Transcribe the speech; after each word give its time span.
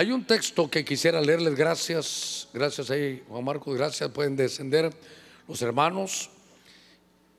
hay 0.00 0.12
un 0.12 0.24
texto 0.24 0.70
que 0.70 0.82
quisiera 0.82 1.20
leerles, 1.20 1.54
gracias, 1.54 2.48
gracias 2.54 2.90
ahí, 2.90 3.22
Juan 3.28 3.44
Marcos, 3.44 3.76
gracias, 3.76 4.10
pueden 4.10 4.34
descender 4.34 4.90
los 5.46 5.60
hermanos, 5.60 6.30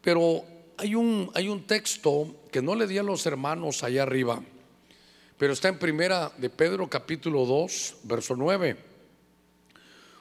pero 0.04 0.46
hay 0.78 0.94
un, 0.94 1.32
hay 1.34 1.50
un 1.50 1.66
texto 1.66 2.36
que 2.52 2.62
no 2.62 2.76
le 2.76 2.86
di 2.86 3.00
a 3.00 3.04
los 3.04 3.26
hermanos 3.26 3.84
allá 3.84 4.04
arriba, 4.04 4.44
pero 5.40 5.54
está 5.54 5.70
en 5.70 5.80
primera 5.80 6.32
de 6.38 6.52
Pedro 6.52 6.88
capítulo 6.88 7.48
2, 7.48 7.96
verso 8.04 8.36
9. 8.36 8.78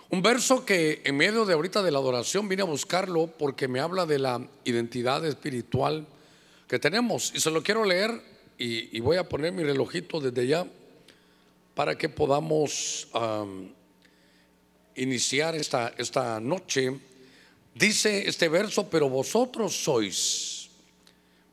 Un 0.09 0.23
verso 0.23 0.65
que 0.65 1.03
en 1.05 1.19
medio 1.19 1.45
de 1.45 1.53
ahorita 1.53 1.83
de 1.83 1.91
la 1.91 1.99
adoración 1.99 2.49
vine 2.49 2.63
a 2.63 2.65
buscarlo 2.65 3.27
porque 3.27 3.69
me 3.69 3.81
habla 3.81 4.07
de 4.07 4.19
la 4.19 4.41
identidad 4.65 5.27
espiritual 5.27 6.07
que 6.67 6.79
tenemos. 6.79 7.33
Y 7.35 7.41
se 7.41 7.51
lo 7.51 7.63
quiero 7.63 7.85
leer 7.85 8.19
y, 8.57 8.97
y 8.97 9.01
voy 9.01 9.19
a 9.19 9.29
poner 9.29 9.53
mi 9.53 9.63
relojito 9.63 10.23
desde 10.23 10.47
ya 10.47 10.67
para 11.81 11.97
que 11.97 12.11
podamos 12.11 13.09
iniciar 14.97 15.55
esta, 15.55 15.95
esta 15.97 16.39
noche. 16.39 16.95
Dice 17.75 18.29
este 18.29 18.51
verso, 18.51 18.91
pero 18.91 19.09
vosotros 19.09 19.75
sois. 19.75 20.69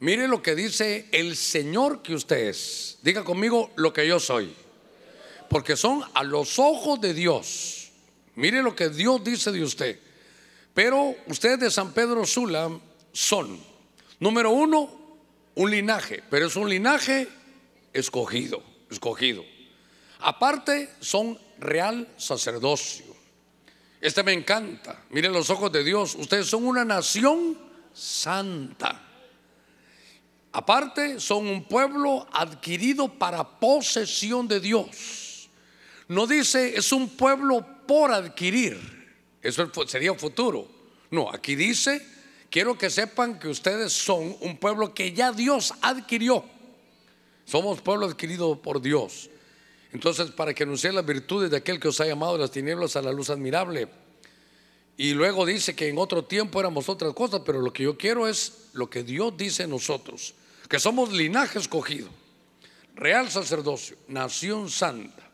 Mire 0.01 0.27
lo 0.27 0.41
que 0.41 0.53
dice 0.53 1.07
el 1.13 1.37
Señor 1.37 2.01
que 2.01 2.13
usted 2.13 2.49
es. 2.49 2.97
Diga 3.03 3.23
conmigo 3.23 3.71
lo 3.77 3.93
que 3.93 4.05
yo 4.05 4.19
soy. 4.19 4.53
Porque 5.49 5.77
son 5.77 6.03
a 6.13 6.25
los 6.25 6.59
ojos 6.59 6.99
de 6.99 7.13
Dios. 7.13 7.89
Mire 8.35 8.61
lo 8.61 8.75
que 8.75 8.89
Dios 8.89 9.23
dice 9.23 9.53
de 9.53 9.63
usted. 9.63 9.97
Pero 10.73 11.15
ustedes 11.27 11.61
de 11.61 11.71
San 11.71 11.93
Pedro 11.93 12.25
Sula 12.25 12.69
son, 13.13 13.57
número 14.19 14.51
uno, 14.51 14.89
un 15.55 15.71
linaje, 15.71 16.21
pero 16.29 16.47
es 16.47 16.57
un 16.57 16.69
linaje 16.69 17.29
escogido, 17.93 18.61
escogido. 18.91 19.45
Aparte, 20.19 20.89
son 20.99 21.37
real 21.59 22.07
sacerdocio. 22.17 23.05
Este 23.99 24.23
me 24.23 24.33
encanta. 24.33 25.03
Miren 25.09 25.33
los 25.33 25.49
ojos 25.49 25.71
de 25.71 25.83
Dios. 25.83 26.15
Ustedes 26.15 26.47
son 26.47 26.65
una 26.65 26.85
nación 26.85 27.57
santa. 27.93 29.03
Aparte, 30.51 31.19
son 31.19 31.47
un 31.47 31.65
pueblo 31.65 32.27
adquirido 32.31 33.07
para 33.07 33.59
posesión 33.59 34.47
de 34.47 34.59
Dios. 34.59 35.49
No 36.07 36.25
dice 36.25 36.77
es 36.77 36.91
un 36.91 37.09
pueblo 37.09 37.65
por 37.85 38.11
adquirir. 38.11 38.79
Eso 39.41 39.69
sería 39.87 40.13
futuro. 40.13 40.67
No, 41.11 41.29
aquí 41.31 41.55
dice, 41.55 42.05
quiero 42.49 42.77
que 42.77 42.89
sepan 42.89 43.39
que 43.39 43.47
ustedes 43.47 43.93
son 43.93 44.35
un 44.41 44.57
pueblo 44.57 44.93
que 44.93 45.13
ya 45.13 45.31
Dios 45.31 45.73
adquirió. 45.81 46.43
Somos 47.45 47.81
pueblo 47.81 48.07
adquirido 48.07 48.61
por 48.61 48.81
Dios. 48.81 49.29
Entonces, 49.93 50.31
para 50.31 50.53
que 50.53 50.63
anuncien 50.63 50.95
las 50.95 51.05
virtudes 51.05 51.49
de 51.49 51.57
aquel 51.57 51.79
que 51.79 51.87
os 51.87 51.99
ha 52.01 52.05
llamado 52.05 52.33
de 52.33 52.39
las 52.39 52.51
tinieblas 52.51 52.95
a 52.95 53.01
la 53.01 53.11
luz 53.11 53.29
admirable. 53.29 53.87
Y 54.97 55.13
luego 55.13 55.45
dice 55.45 55.75
que 55.75 55.87
en 55.87 55.97
otro 55.97 56.25
tiempo 56.25 56.59
éramos 56.59 56.89
otras 56.89 57.13
cosas, 57.13 57.41
pero 57.45 57.61
lo 57.61 57.71
que 57.71 57.83
yo 57.83 57.97
quiero 57.97 58.27
es 58.27 58.69
lo 58.73 58.89
que 58.89 59.03
Dios 59.03 59.37
dice 59.37 59.63
en 59.63 59.69
nosotros, 59.69 60.33
que 60.67 60.79
somos 60.79 61.13
linaje 61.13 61.59
escogido, 61.59 62.09
real 62.95 63.29
sacerdocio, 63.29 63.95
nación 64.07 64.69
santa, 64.69 65.29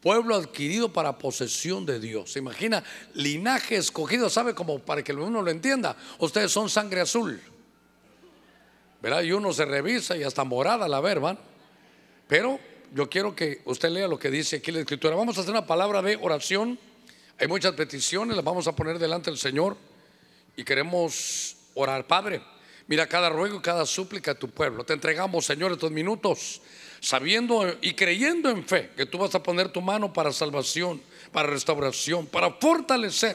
pueblo 0.00 0.34
adquirido 0.34 0.92
para 0.92 1.18
posesión 1.18 1.84
de 1.86 2.00
Dios. 2.00 2.32
¿Se 2.32 2.38
imagina? 2.38 2.82
Linaje 3.12 3.76
escogido, 3.76 4.30
¿sabe? 4.30 4.54
Como 4.54 4.78
para 4.78 5.04
que 5.04 5.12
uno 5.12 5.42
lo 5.42 5.50
entienda, 5.50 5.96
ustedes 6.18 6.50
son 6.50 6.68
sangre 6.68 7.02
azul. 7.02 7.40
¿Verdad? 9.02 9.22
Y 9.22 9.32
uno 9.32 9.52
se 9.52 9.66
revisa 9.66 10.16
y 10.16 10.22
hasta 10.22 10.44
morada 10.44 10.88
la 10.88 11.00
ver, 11.00 11.20
Pero 12.26 12.58
yo 12.94 13.10
quiero 13.10 13.34
que 13.34 13.60
usted 13.64 13.90
lea 13.90 14.06
lo 14.06 14.20
que 14.20 14.30
dice 14.30 14.56
aquí 14.56 14.70
la 14.70 14.78
escritura. 14.78 15.16
Vamos 15.16 15.36
a 15.36 15.40
hacer 15.40 15.50
una 15.50 15.66
palabra 15.66 16.00
de 16.00 16.16
oración. 16.22 16.78
Hay 17.40 17.48
muchas 17.48 17.72
peticiones, 17.72 18.36
las 18.36 18.44
vamos 18.44 18.68
a 18.68 18.76
poner 18.76 19.00
delante 19.00 19.32
del 19.32 19.38
Señor 19.38 19.76
y 20.56 20.62
queremos 20.62 21.56
orar. 21.74 22.06
Padre, 22.06 22.40
mira 22.86 23.08
cada 23.08 23.30
ruego 23.30 23.58
y 23.58 23.62
cada 23.62 23.84
súplica 23.84 24.30
a 24.30 24.34
tu 24.36 24.48
pueblo. 24.48 24.84
Te 24.84 24.92
entregamos, 24.92 25.44
Señor, 25.44 25.72
estos 25.72 25.90
minutos, 25.90 26.62
sabiendo 27.00 27.66
y 27.80 27.94
creyendo 27.94 28.48
en 28.48 28.64
fe 28.64 28.92
que 28.96 29.06
tú 29.06 29.18
vas 29.18 29.34
a 29.34 29.42
poner 29.42 29.70
tu 29.70 29.80
mano 29.80 30.12
para 30.12 30.32
salvación, 30.32 31.02
para 31.32 31.48
restauración, 31.48 32.26
para 32.26 32.52
fortalecer. 32.52 33.34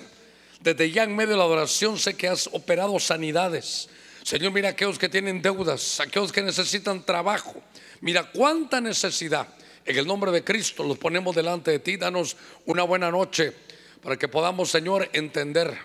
Desde 0.61 0.89
ya 0.89 1.03
en 1.03 1.17
medio 1.17 1.31
de 1.31 1.37
la 1.37 1.43
adoración 1.43 1.99
sé 1.99 2.15
que 2.15 2.29
has 2.29 2.47
operado 2.53 2.97
sanidades. 2.97 3.89
Señor, 4.23 4.51
mira 4.51 4.69
aquellos 4.69 4.99
que 4.99 5.09
tienen 5.09 5.41
deudas, 5.41 5.99
aquellos 5.99 6.31
que 6.31 6.41
necesitan 6.41 7.05
trabajo, 7.05 7.63
Mira 8.01 8.31
cuánta 8.31 8.79
necesidad. 8.79 9.47
En 9.85 9.97
el 9.97 10.05
nombre 10.05 10.31
de 10.31 10.43
Cristo 10.43 10.83
los 10.83 10.97
ponemos 10.97 11.35
delante 11.35 11.71
de 11.71 11.79
ti. 11.79 11.97
Danos 11.97 12.37
una 12.65 12.83
buena 12.83 13.11
noche 13.11 13.53
para 14.01 14.17
que 14.17 14.27
podamos, 14.27 14.69
Señor, 14.69 15.09
entender 15.13 15.77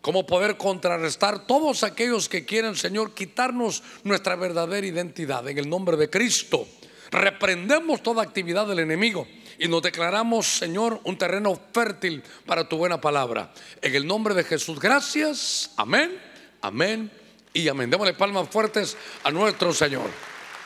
cómo 0.00 0.26
poder 0.26 0.56
contrarrestar 0.56 1.46
todos 1.46 1.82
aquellos 1.82 2.28
que 2.28 2.44
quieren, 2.44 2.76
Señor, 2.76 3.14
quitarnos 3.14 3.82
nuestra 4.04 4.36
verdadera 4.36 4.86
identidad. 4.86 5.48
En 5.48 5.58
el 5.58 5.68
nombre 5.68 5.96
de 5.96 6.08
Cristo, 6.08 6.68
reprendemos 7.10 8.02
toda 8.02 8.22
actividad 8.22 8.66
del 8.68 8.80
enemigo 8.80 9.26
y 9.58 9.66
nos 9.68 9.82
declaramos, 9.82 10.46
Señor, 10.46 11.00
un 11.04 11.18
terreno 11.18 11.58
fértil 11.72 12.22
para 12.44 12.68
tu 12.68 12.76
buena 12.76 13.00
palabra. 13.00 13.52
En 13.82 13.94
el 13.94 14.06
nombre 14.06 14.34
de 14.34 14.44
Jesús, 14.44 14.78
gracias. 14.78 15.72
Amén, 15.76 16.16
amén 16.60 17.25
y 17.56 17.68
amén. 17.68 17.88
Démosle 17.88 18.12
palmas 18.12 18.48
fuertes 18.50 18.96
a 19.24 19.30
nuestro 19.30 19.72
Señor. 19.72 20.10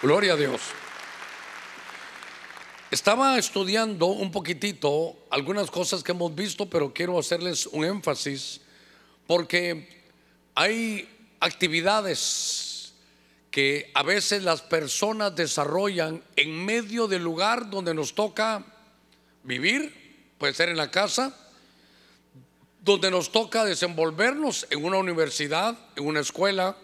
Gloria 0.03 0.33
a 0.33 0.37
Dios. 0.37 0.61
Estaba 2.91 3.39
estudiando 3.39 4.07
un 4.07 4.33
poquitito 4.33 5.17
algunas 5.31 5.71
cosas 5.71 6.03
que 6.03 6.11
hemos 6.11 6.35
visto, 6.35 6.69
pero 6.69 6.93
quiero 6.93 7.17
hacerles 7.17 7.67
un 7.67 7.85
énfasis 7.85 8.61
porque 9.29 10.03
hay 10.57 11.09
actividades 11.39 12.93
que 13.53 13.93
a 13.95 14.03
veces 14.03 14.43
las 14.43 14.61
personas 14.61 15.37
desarrollan 15.37 16.25
en 16.35 16.65
medio 16.65 17.07
del 17.07 17.23
lugar 17.23 17.71
donde 17.71 17.95
nos 17.95 18.17
toca 18.17 18.65
vivir, 19.45 20.35
puede 20.39 20.55
ser 20.55 20.71
en 20.71 20.77
la 20.77 20.91
casa, 20.91 21.37
donde 22.83 23.11
nos 23.11 23.31
toca 23.31 23.65
desenvolvernos 23.65 24.67
en 24.71 24.85
una 24.85 24.99
universidad, 24.99 25.79
en 25.97 26.07
una 26.07 26.21
escuela, 26.21 26.77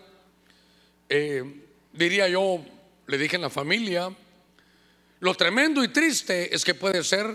eh, 1.08 1.62
diría 1.92 2.28
yo, 2.28 2.64
le 3.06 3.18
dije 3.18 3.36
en 3.36 3.42
la 3.42 3.50
familia, 3.50 4.14
lo 5.20 5.34
tremendo 5.34 5.82
y 5.82 5.88
triste 5.88 6.54
es 6.54 6.64
que 6.64 6.74
puede 6.74 7.02
ser 7.02 7.26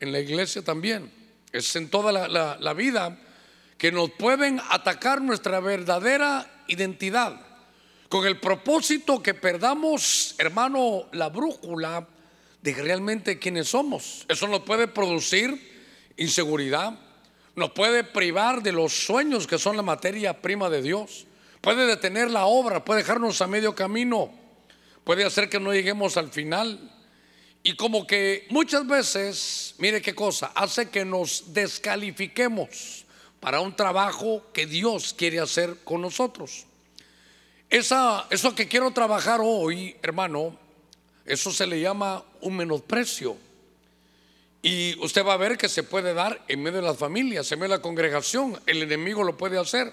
en 0.00 0.12
la 0.12 0.20
iglesia 0.20 0.62
también. 0.62 1.10
Es 1.52 1.74
en 1.76 1.88
toda 1.88 2.12
la, 2.12 2.72
vida 2.74 3.18
que 3.78 3.90
nos 3.90 4.10
pueden 4.10 4.60
atacar 4.70 5.22
nuestra 5.22 5.60
verdadera 5.60 6.64
identidad 6.68 7.40
con 8.08 8.26
el 8.26 8.38
propósito 8.38 9.22
que 9.22 9.34
perdamos, 9.34 10.34
hermano, 10.38 11.06
la 11.12 11.28
brújula 11.28 12.06
de 12.60 12.74
realmente 12.74 13.38
quiénes 13.38 13.68
somos. 13.68 14.26
Eso 14.28 14.46
nos 14.48 14.60
puede 14.60 14.86
producir 14.86 15.70
inseguridad, 16.16 16.98
nos 17.56 17.70
puede 17.72 18.04
privar 18.04 18.62
de 18.62 18.72
los 18.72 18.92
sueños 18.92 19.46
que 19.46 19.58
son 19.58 19.76
la 19.76 19.82
materia 19.82 20.40
prima 20.40 20.70
de 20.70 20.82
Dios, 20.82 21.26
puede 21.60 21.86
detener 21.86 22.30
la 22.30 22.46
obra, 22.46 22.84
puede 22.84 23.00
dejarnos 23.00 23.40
a 23.40 23.46
medio 23.46 23.74
camino, 23.74 24.32
puede 25.04 25.24
hacer 25.24 25.48
que 25.48 25.60
no 25.60 25.72
lleguemos 25.72 26.16
al 26.16 26.30
final. 26.30 26.90
Y 27.62 27.76
como 27.76 28.06
que 28.06 28.46
muchas 28.50 28.86
veces, 28.86 29.74
mire 29.78 30.00
qué 30.00 30.14
cosa, 30.14 30.52
hace 30.54 30.88
que 30.88 31.04
nos 31.04 31.52
descalifiquemos 31.52 33.04
para 33.40 33.60
un 33.60 33.74
trabajo 33.74 34.44
que 34.52 34.66
Dios 34.66 35.14
quiere 35.14 35.40
hacer 35.40 35.76
con 35.84 36.00
nosotros. 36.00 36.66
Esa, 37.68 38.26
eso 38.30 38.54
que 38.54 38.66
quiero 38.68 38.90
trabajar 38.90 39.40
hoy, 39.42 39.96
hermano, 40.02 40.56
eso 41.24 41.52
se 41.52 41.66
le 41.66 41.80
llama 41.80 42.24
un 42.40 42.56
menosprecio. 42.56 43.36
Y 44.62 44.98
usted 45.00 45.24
va 45.24 45.34
a 45.34 45.38
ver 45.38 45.56
que 45.56 45.68
se 45.68 45.82
puede 45.82 46.12
dar 46.12 46.44
en 46.46 46.62
medio 46.62 46.80
de 46.80 46.86
las 46.86 46.98
familias, 46.98 47.50
en 47.50 47.58
medio 47.58 47.72
de 47.72 47.78
la 47.78 47.82
congregación, 47.82 48.60
el 48.66 48.82
enemigo 48.82 49.24
lo 49.24 49.36
puede 49.36 49.58
hacer. 49.58 49.92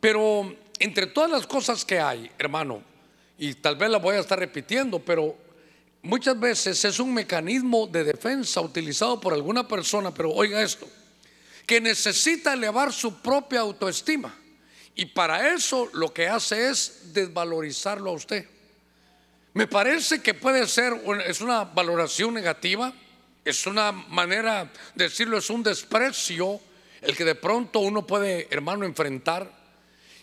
Pero 0.00 0.54
entre 0.78 1.06
todas 1.06 1.30
las 1.30 1.46
cosas 1.46 1.84
que 1.84 2.00
hay, 2.00 2.30
hermano, 2.38 2.82
y 3.38 3.54
tal 3.54 3.76
vez 3.76 3.90
la 3.90 3.98
voy 3.98 4.16
a 4.16 4.20
estar 4.20 4.38
repitiendo, 4.38 4.98
pero 5.00 5.36
muchas 6.02 6.38
veces 6.38 6.82
es 6.84 6.98
un 6.98 7.12
mecanismo 7.12 7.86
de 7.86 8.04
defensa 8.04 8.60
utilizado 8.60 9.20
por 9.20 9.34
alguna 9.34 9.68
persona, 9.68 10.12
pero 10.14 10.30
oiga 10.30 10.62
esto, 10.62 10.88
que 11.66 11.80
necesita 11.80 12.54
elevar 12.54 12.92
su 12.92 13.20
propia 13.20 13.60
autoestima. 13.60 14.34
Y 14.94 15.06
para 15.06 15.52
eso 15.52 15.90
lo 15.92 16.12
que 16.14 16.28
hace 16.28 16.70
es 16.70 17.12
desvalorizarlo 17.12 18.10
a 18.10 18.14
usted. 18.14 18.46
Me 19.52 19.66
parece 19.66 20.22
que 20.22 20.34
puede 20.34 20.66
ser, 20.66 20.94
es 21.26 21.40
una 21.40 21.64
valoración 21.64 22.34
negativa, 22.34 22.92
es 23.44 23.66
una 23.66 23.92
manera 23.92 24.72
de 24.94 25.04
decirlo, 25.04 25.38
es 25.38 25.50
un 25.50 25.62
desprecio 25.62 26.60
el 27.02 27.16
que 27.16 27.24
de 27.24 27.34
pronto 27.34 27.80
uno 27.80 28.06
puede, 28.06 28.48
hermano, 28.50 28.84
enfrentar. 28.84 29.50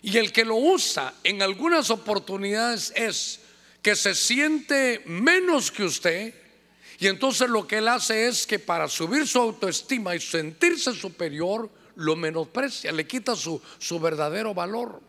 Y 0.02 0.18
el 0.18 0.32
que 0.32 0.46
lo 0.46 0.56
usa 0.56 1.14
en 1.24 1.42
algunas 1.42 1.92
oportunidades 1.92 2.92
es 2.96 3.40
que 3.82 3.96
se 3.96 4.16
siente 4.16 5.02
menos 5.06 5.72
que 5.72 5.84
usted 5.84 6.34
Y 7.00 7.08
entonces 7.08 7.50
lo 7.50 7.66
que 7.66 7.80
él 7.80 7.88
hace 7.88 8.28
es 8.28 8.46
que 8.46 8.60
para 8.60 8.88
subir 8.88 9.28
su 9.28 9.40
autoestima 9.40 10.16
y 10.16 10.20
sentirse 10.20 10.94
superior, 10.94 11.68
lo 11.96 12.16
menosprecia, 12.16 12.92
le 12.92 13.08
quita 13.08 13.36
su, 13.36 13.60
su 13.80 14.00
verdadero 14.00 14.54
valor. 14.54 15.02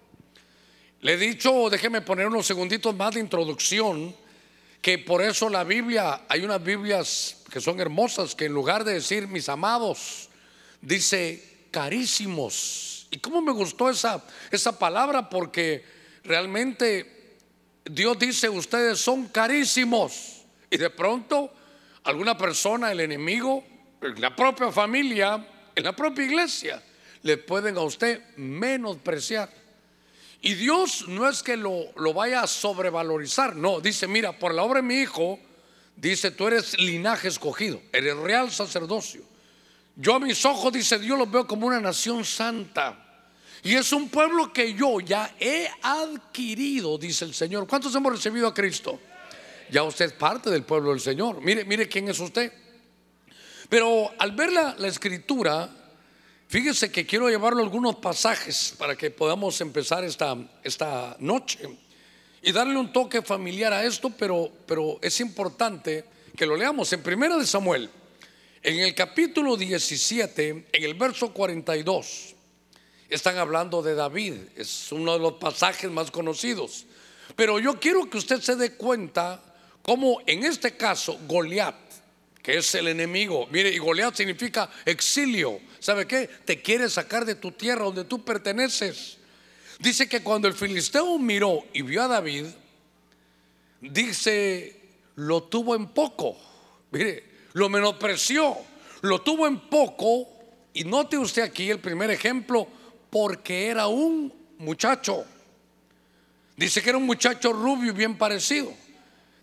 Le 1.02 1.12
he 1.12 1.16
dicho, 1.18 1.68
déjeme 1.68 2.00
poner 2.00 2.28
unos 2.28 2.46
segunditos 2.46 2.96
más 2.96 3.14
de 3.14 3.20
introducción, 3.20 4.16
que 4.80 4.98
por 5.00 5.20
eso 5.20 5.50
la 5.50 5.64
Biblia, 5.64 6.22
hay 6.30 6.42
unas 6.42 6.64
Biblias 6.64 7.41
que 7.52 7.60
son 7.60 7.78
hermosas, 7.80 8.34
que 8.34 8.46
en 8.46 8.54
lugar 8.54 8.82
de 8.82 8.94
decir 8.94 9.28
mis 9.28 9.50
amados, 9.50 10.30
dice 10.80 11.66
carísimos. 11.70 13.06
¿Y 13.10 13.18
cómo 13.18 13.42
me 13.42 13.52
gustó 13.52 13.90
esa, 13.90 14.24
esa 14.50 14.78
palabra? 14.78 15.28
Porque 15.28 15.84
realmente 16.24 17.36
Dios 17.84 18.18
dice, 18.18 18.48
ustedes 18.48 19.00
son 19.00 19.28
carísimos. 19.28 20.44
Y 20.70 20.78
de 20.78 20.88
pronto 20.88 21.52
alguna 22.04 22.38
persona, 22.38 22.90
el 22.90 23.00
enemigo, 23.00 23.62
la 24.16 24.34
propia 24.34 24.72
familia, 24.72 25.46
en 25.74 25.84
la 25.84 25.94
propia 25.94 26.24
iglesia, 26.24 26.82
le 27.20 27.36
pueden 27.36 27.76
a 27.76 27.82
usted 27.82 28.34
menospreciar. 28.36 29.50
Y 30.40 30.54
Dios 30.54 31.06
no 31.06 31.28
es 31.28 31.42
que 31.42 31.58
lo, 31.58 31.92
lo 31.96 32.14
vaya 32.14 32.40
a 32.40 32.46
sobrevalorizar, 32.46 33.54
no, 33.54 33.78
dice, 33.78 34.06
mira, 34.06 34.38
por 34.38 34.54
la 34.54 34.62
obra 34.62 34.80
de 34.80 34.88
mi 34.88 34.94
hijo, 34.94 35.38
dice, 35.96 36.30
tú 36.30 36.46
eres 36.48 36.78
linaje 36.78 37.28
escogido, 37.28 37.80
eres 37.92 38.16
real 38.16 38.50
sacerdocio. 38.50 39.22
Yo 39.96 40.14
a 40.14 40.20
mis 40.20 40.44
ojos, 40.44 40.72
dice 40.72 40.98
Dios, 40.98 41.18
los 41.18 41.30
veo 41.30 41.46
como 41.46 41.66
una 41.66 41.80
nación 41.80 42.24
santa. 42.24 42.98
Y 43.62 43.74
es 43.74 43.92
un 43.92 44.08
pueblo 44.08 44.52
que 44.52 44.74
yo 44.74 45.00
ya 45.00 45.36
he 45.38 45.68
adquirido, 45.82 46.98
dice 46.98 47.24
el 47.24 47.34
Señor. 47.34 47.66
¿Cuántos 47.68 47.94
hemos 47.94 48.12
recibido 48.12 48.48
a 48.48 48.54
Cristo? 48.54 48.98
Ya 49.70 49.82
usted 49.84 50.06
es 50.06 50.12
parte 50.12 50.50
del 50.50 50.64
pueblo 50.64 50.90
del 50.90 51.00
Señor. 51.00 51.40
Mire, 51.40 51.64
mire 51.64 51.88
quién 51.88 52.08
es 52.08 52.18
usted. 52.18 52.52
Pero 53.68 54.10
al 54.18 54.32
ver 54.32 54.52
la, 54.52 54.76
escritura, 54.88 55.70
fíjese 56.48 56.90
que 56.90 57.06
quiero 57.06 57.28
llevarlo 57.28 57.62
algunos 57.62 57.96
pasajes 57.96 58.74
para 58.76 58.96
que 58.96 59.10
podamos 59.10 59.60
empezar 59.60 60.04
esta, 60.04 60.36
esta 60.64 61.16
noche 61.20 61.68
y 62.42 62.52
darle 62.52 62.76
un 62.76 62.92
toque 62.92 63.22
familiar 63.22 63.72
a 63.72 63.84
esto, 63.84 64.10
pero, 64.10 64.50
pero 64.66 64.98
es 65.00 65.20
importante 65.20 66.04
que 66.36 66.44
lo 66.44 66.56
leamos 66.56 66.92
en 66.92 67.02
Primera 67.02 67.36
de 67.36 67.46
Samuel, 67.46 67.88
en 68.62 68.80
el 68.80 68.94
capítulo 68.94 69.56
17, 69.56 70.48
en 70.72 70.84
el 70.84 70.94
verso 70.94 71.32
42. 71.32 72.34
Están 73.08 73.38
hablando 73.38 73.82
de 73.82 73.94
David, 73.94 74.34
es 74.56 74.90
uno 74.90 75.12
de 75.12 75.18
los 75.20 75.34
pasajes 75.34 75.90
más 75.90 76.10
conocidos. 76.10 76.86
Pero 77.36 77.60
yo 77.60 77.78
quiero 77.78 78.10
que 78.10 78.18
usted 78.18 78.40
se 78.40 78.56
dé 78.56 78.74
cuenta 78.74 79.40
como 79.82 80.20
en 80.26 80.44
este 80.44 80.76
caso 80.76 81.18
Goliat, 81.26 81.76
que 82.42 82.56
es 82.58 82.74
el 82.74 82.88
enemigo, 82.88 83.46
mire, 83.50 83.70
y 83.70 83.78
Goliat 83.78 84.16
significa 84.16 84.68
exilio, 84.84 85.60
¿sabe 85.78 86.06
qué? 86.06 86.28
Te 86.44 86.60
quiere 86.60 86.88
sacar 86.88 87.24
de 87.24 87.36
tu 87.36 87.52
tierra 87.52 87.84
donde 87.84 88.04
tú 88.04 88.24
perteneces. 88.24 89.18
Dice 89.82 90.08
que 90.08 90.22
cuando 90.22 90.46
el 90.46 90.54
filisteo 90.54 91.18
miró 91.18 91.64
y 91.72 91.82
vio 91.82 92.04
a 92.04 92.06
David, 92.06 92.46
dice, 93.80 94.80
lo 95.16 95.42
tuvo 95.42 95.74
en 95.74 95.88
poco, 95.88 96.36
mire, 96.92 97.24
lo 97.54 97.68
menospreció, 97.68 98.56
lo 99.00 99.22
tuvo 99.22 99.48
en 99.48 99.58
poco, 99.58 100.28
y 100.72 100.84
note 100.84 101.18
usted 101.18 101.42
aquí 101.42 101.68
el 101.68 101.80
primer 101.80 102.12
ejemplo, 102.12 102.68
porque 103.10 103.66
era 103.66 103.88
un 103.88 104.32
muchacho. 104.58 105.24
Dice 106.56 106.80
que 106.80 106.90
era 106.90 106.98
un 106.98 107.06
muchacho 107.06 107.52
rubio 107.52 107.90
y 107.90 107.96
bien 107.96 108.16
parecido. 108.16 108.72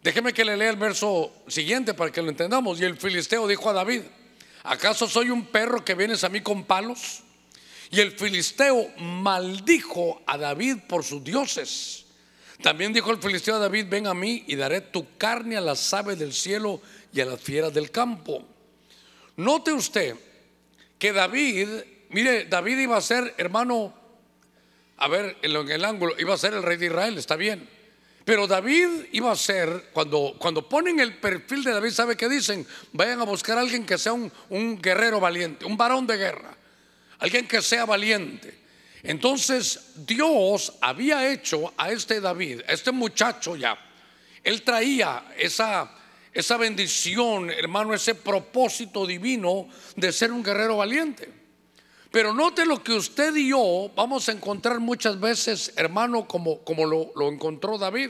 Déjeme 0.01 0.31
que 0.31 0.45
le 0.45 0.56
lea 0.56 0.69
el 0.69 0.77
verso 0.77 1.33
siguiente 1.50 1.94
para 1.94 2.13
que 2.13 2.21
lo 2.21 2.30
entendamos. 2.30 2.80
Y 2.80 2.85
el 2.85 2.95
filisteo 2.95 3.45
dijo 3.45 3.69
a 3.69 3.74
David, 3.74 4.03
¿acaso 4.63 5.06
soy 5.06 5.31
un 5.31 5.47
perro 5.47 5.83
que 5.83 5.95
vienes 5.95 6.24
a 6.24 6.30
mí 6.30 6.39
con 6.39 6.63
palos? 6.63 7.24
Y 7.91 8.00
el 8.00 8.12
filisteo 8.12 8.89
maldijo 8.97 10.21
a 10.25 10.38
David 10.38 10.77
por 10.88 11.03
sus 11.03 11.24
dioses. 11.24 12.06
También 12.62 12.91
dijo 12.91 13.12
el 13.12 13.19
filisteo 13.19 13.56
a 13.56 13.59
David, 13.59 13.86
ven 13.89 14.06
a 14.07 14.13
mí 14.13 14.44
y 14.47 14.56
daré 14.56 14.81
tu 14.81 15.18
carne 15.18 15.56
a 15.56 15.62
las 15.62 15.94
aves 15.94 16.19
del 16.19 16.33
cielo 16.33 16.81
y 17.13 17.21
a 17.21 17.25
las 17.25 17.39
fieras 17.39 17.74
del 17.74 17.89
campo. 17.89 18.44
Note 19.38 19.71
usted 19.71 20.15
que 20.97 21.13
David, 21.13 21.69
mire, 22.09 22.45
David 22.45 22.80
iba 22.80 22.97
a 22.97 23.01
ser, 23.01 23.33
hermano, 23.38 23.94
a 24.97 25.07
ver, 25.07 25.38
en 25.42 25.71
el 25.71 25.85
ángulo, 25.85 26.13
iba 26.19 26.33
a 26.33 26.38
ser 26.38 26.53
el 26.53 26.62
rey 26.62 26.75
de 26.75 26.88
Israel, 26.88 27.18
está 27.18 27.38
bien. 27.38 27.69
Pero 28.25 28.45
David 28.45 29.06
iba 29.13 29.31
a 29.31 29.35
ser, 29.38 29.89
cuando, 29.94 30.35
cuando 30.38 30.68
ponen 30.68 31.00
el 31.00 31.18
perfil 31.18 31.63
de 31.63 31.71
David, 31.71 31.92
¿sabe 31.92 32.18
qué 32.18 32.27
dicen? 32.27 32.68
Vayan 32.92 33.21
a 33.21 33.24
buscar 33.24 33.57
a 33.57 33.62
alguien 33.62 33.85
que 33.85 33.97
sea 33.97 34.12
un, 34.12 34.30
un 34.50 34.80
guerrero 34.81 35.21
valiente, 35.21 35.65
un 35.65 35.77
varón 35.77 36.06
de 36.06 36.18
guerra, 36.18 36.56
alguien 37.19 37.48
que 37.48 37.62
sea 37.62 37.86
valiente. 37.86 38.57
Entonces 39.04 39.94
Dios 39.95 40.74
había 40.81 41.31
hecho 41.31 41.74
a 41.77 41.92
este 41.92 42.19
David, 42.19 42.62
a 42.68 42.74
este 42.74 42.92
muchacho 42.92 43.56
ya, 43.56 43.77
él 44.44 44.62
traía 44.63 45.33
esa, 45.38 45.92
esa 46.33 46.57
bendición, 46.57 47.50
hermano, 47.50 47.94
ese 47.94 48.16
propósito 48.16 49.06
divino 49.06 49.68
de 49.95 50.12
ser 50.12 50.31
un 50.31 50.44
guerrero 50.44 50.77
valiente. 50.77 51.31
Pero 52.12 52.33
note 52.33 52.66
lo 52.66 52.83
que 52.83 52.94
usted 52.94 53.36
y 53.36 53.50
yo 53.50 53.92
vamos 53.95 54.27
a 54.27 54.31
encontrar 54.31 54.80
muchas 54.80 55.19
veces, 55.19 55.74
hermano, 55.75 56.27
como, 56.27 56.60
como 56.63 56.86
lo, 56.86 57.12
lo 57.16 57.30
encontró 57.30 57.77
David, 57.77 58.10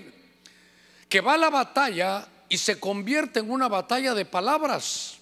que 1.10 1.22
va 1.22 1.34
a 1.34 1.38
la 1.38 1.50
batalla 1.50 2.28
y 2.48 2.58
se 2.58 2.80
convierte 2.80 3.40
en 3.40 3.52
una 3.52 3.68
batalla 3.68 4.14
de 4.14 4.26
palabras. 4.26 5.19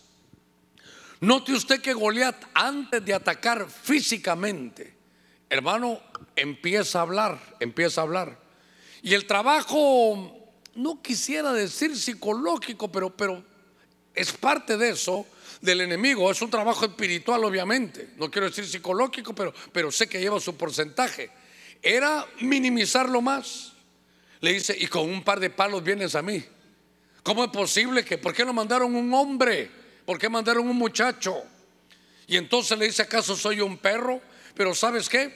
Note 1.19 1.53
usted 1.53 1.81
que 1.81 1.93
Goliat, 1.93 2.35
antes 2.53 3.03
de 3.03 3.13
atacar 3.13 3.67
físicamente, 3.69 4.93
hermano, 5.49 5.99
empieza 6.35 6.99
a 6.99 7.01
hablar, 7.01 7.39
empieza 7.59 8.01
a 8.01 8.03
hablar. 8.03 8.39
Y 9.01 9.13
el 9.13 9.25
trabajo, 9.25 10.51
no 10.75 11.01
quisiera 11.01 11.53
decir 11.53 11.97
psicológico, 11.97 12.91
pero, 12.91 13.09
pero 13.09 13.43
es 14.13 14.31
parte 14.31 14.77
de 14.77 14.89
eso 14.89 15.25
del 15.61 15.81
enemigo. 15.81 16.29
Es 16.29 16.41
un 16.41 16.51
trabajo 16.51 16.85
espiritual, 16.85 17.43
obviamente. 17.43 18.11
No 18.17 18.29
quiero 18.29 18.47
decir 18.47 18.67
psicológico, 18.67 19.33
pero, 19.33 19.53
pero 19.71 19.91
sé 19.91 20.07
que 20.07 20.19
lleva 20.19 20.39
su 20.39 20.55
porcentaje. 20.55 21.31
Era 21.81 22.25
minimizarlo 22.41 23.21
más. 23.21 23.73
Le 24.39 24.53
dice, 24.53 24.75
y 24.77 24.85
con 24.85 25.09
un 25.09 25.23
par 25.23 25.39
de 25.39 25.49
palos 25.49 25.83
vienes 25.83 26.13
a 26.13 26.21
mí. 26.21 26.43
¿Cómo 27.23 27.43
es 27.43 27.49
posible 27.49 28.05
que, 28.05 28.19
por 28.19 28.33
qué 28.33 28.45
no 28.45 28.53
mandaron 28.53 28.95
un 28.95 29.11
hombre? 29.13 29.87
¿Por 30.07 30.18
qué 30.18 30.30
mandaron 30.30 30.69
un 30.69 30.77
muchacho? 30.77 31.44
Y 32.27 32.38
entonces 32.38 32.77
le 32.77 32.86
dice, 32.86 33.01
¿acaso 33.01 33.36
soy 33.36 33.60
un 33.60 33.77
perro? 33.77 34.22
Pero 34.55 34.74
¿sabes 34.74 35.10
qué? 35.10 35.36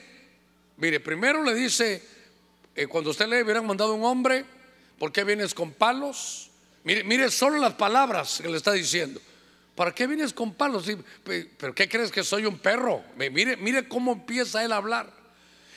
Mire, 0.78 0.98
primero 0.98 1.42
le 1.42 1.54
dice, 1.54 2.02
eh, 2.74 2.86
cuando 2.86 3.10
usted 3.10 3.28
le 3.28 3.42
hubieran 3.42 3.66
mandado 3.66 3.92
un 3.92 4.02
hombre, 4.02 4.46
¿por 4.98 5.12
qué 5.12 5.24
vienes 5.24 5.52
con 5.52 5.72
palos? 5.72 6.50
Mire, 6.84 7.04
mire 7.04 7.30
solo 7.30 7.58
las 7.58 7.74
palabras 7.74 8.40
que 8.40 8.48
le 8.48 8.56
está 8.56 8.72
diciendo. 8.72 9.20
¿Para 9.74 9.94
qué 9.94 10.06
vienes 10.06 10.32
con 10.32 10.54
palos? 10.54 10.86
¿Pero 11.22 11.74
qué 11.74 11.86
crees 11.86 12.10
que 12.10 12.24
soy 12.24 12.46
un 12.46 12.58
perro? 12.58 13.04
Mire, 13.18 13.58
mire 13.58 13.86
cómo 13.86 14.12
empieza 14.12 14.64
él 14.64 14.72
a 14.72 14.76
hablar. 14.76 15.12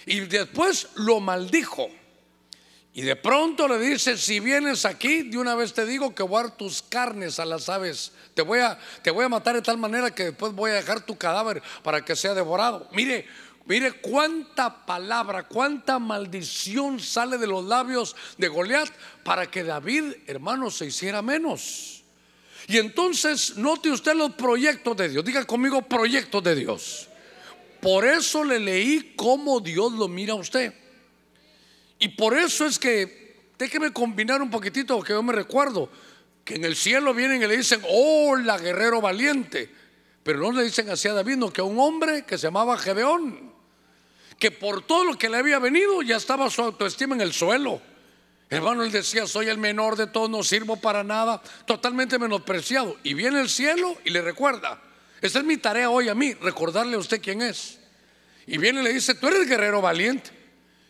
Y 0.06 0.22
después 0.22 0.88
lo 0.96 1.20
maldijo. 1.20 1.90
Y 2.98 3.02
de 3.02 3.18
pronto 3.18 3.68
le 3.68 3.78
dice, 3.78 4.18
si 4.18 4.40
vienes 4.40 4.86
aquí, 4.86 5.24
de 5.24 5.38
una 5.38 5.54
vez 5.54 5.74
te 5.74 5.86
digo 5.86 6.16
que 6.16 6.24
voy 6.24 6.40
a 6.40 6.44
dar 6.44 6.56
tus 6.56 6.82
carnes 6.82 7.42
a 7.42 7.46
las 7.46 7.68
aves. 7.68 8.14
Te 8.34 8.42
voy 8.42 8.60
a, 8.60 8.80
te 9.02 9.12
voy 9.12 9.26
a 9.26 9.30
matar 9.30 9.54
de 9.54 9.62
tal 9.62 9.78
manera 9.78 10.16
que 10.16 10.28
después 10.28 10.54
voy 10.54 10.72
a 10.72 10.76
dejar 10.76 11.06
tu 11.06 11.18
cadáver 11.18 11.62
para 11.84 12.06
que 12.06 12.16
sea 12.16 12.34
devorado. 12.34 12.88
Mire, 12.94 13.28
mire 13.66 14.00
cuánta 14.00 14.86
palabra, 14.86 15.44
cuánta 15.44 16.00
maldición 16.00 17.02
sale 17.02 17.38
de 17.38 17.48
los 17.48 17.66
labios 17.66 18.16
de 18.38 18.48
Goliat 18.48 18.90
para 19.26 19.52
que 19.52 19.66
David, 19.66 20.14
hermano, 20.26 20.72
se 20.72 20.86
hiciera 20.86 21.22
menos. 21.22 22.02
Y 22.70 22.78
entonces 22.78 23.58
note 23.58 23.92
usted 23.92 24.16
los 24.16 24.36
proyectos 24.36 24.96
de 24.96 25.10
Dios. 25.10 25.26
Diga 25.26 25.44
conmigo 25.44 25.82
proyectos 25.82 26.42
de 26.42 26.56
Dios. 26.56 27.10
Por 27.82 28.06
eso 28.06 28.46
le 28.46 28.58
leí 28.58 29.16
cómo 29.18 29.60
Dios 29.60 29.92
lo 29.92 30.08
mira 30.08 30.32
a 30.32 30.38
usted. 30.38 30.85
Y 32.00 32.10
por 32.10 32.38
eso 32.38 32.66
es 32.66 32.78
que, 32.78 33.52
déjeme 33.58 33.92
combinar 33.94 34.42
un 34.42 34.50
poquitito, 34.50 35.02
que 35.02 35.14
yo 35.14 35.24
me 35.24 35.34
recuerdo, 35.34 35.90
que 36.44 36.56
en 36.56 36.66
el 36.66 36.76
cielo 36.76 37.14
vienen 37.14 37.42
y 37.42 37.48
le 37.48 37.58
dicen, 37.58 37.82
hola 37.90 38.58
guerrero 38.58 39.02
valiente. 39.02 39.70
Pero 40.24 40.40
no 40.40 40.52
le 40.52 40.64
dicen 40.64 40.90
así 40.90 41.08
a 41.08 41.14
David, 41.14 41.38
no, 41.38 41.52
que 41.54 41.62
a 41.62 41.64
un 41.64 41.80
hombre 41.80 42.24
que 42.24 42.38
se 42.38 42.48
llamaba 42.48 42.78
Gedeón, 42.78 43.54
que 44.40 44.52
por 44.52 44.82
todo 44.86 45.04
lo 45.04 45.18
que 45.18 45.30
le 45.30 45.38
había 45.38 45.60
venido 45.60 46.02
ya 46.02 46.18
estaba 46.18 46.50
su 46.50 46.62
autoestima 46.62 47.16
en 47.16 47.22
el 47.22 47.34
suelo. 47.34 47.82
Hermano, 48.50 48.84
él 48.84 48.92
decía, 48.92 49.26
soy 49.26 49.48
el 49.48 49.58
menor 49.58 49.96
de 49.96 50.08
todos, 50.08 50.30
no 50.30 50.44
sirvo 50.44 50.78
para 50.78 51.04
nada, 51.04 51.42
totalmente 51.66 52.20
menospreciado. 52.20 52.98
Y 53.04 53.14
viene 53.14 53.42
el 53.42 53.50
cielo 53.50 53.98
y 54.04 54.12
le 54.12 54.22
recuerda. 54.22 54.82
Esa 55.22 55.40
es 55.40 55.46
mi 55.46 55.58
tarea 55.58 55.90
hoy 55.90 56.10
a 56.10 56.16
mí, 56.16 56.34
recordarle 56.36 56.96
a 56.96 57.00
usted 57.00 57.22
quién 57.22 57.42
es. 57.42 57.80
Y 58.46 58.58
viene 58.58 58.82
y 58.82 58.84
le 58.84 58.94
dice, 58.94 59.16
tú 59.16 59.28
eres 59.28 59.48
guerrero 59.48 59.82
valiente. 59.82 60.30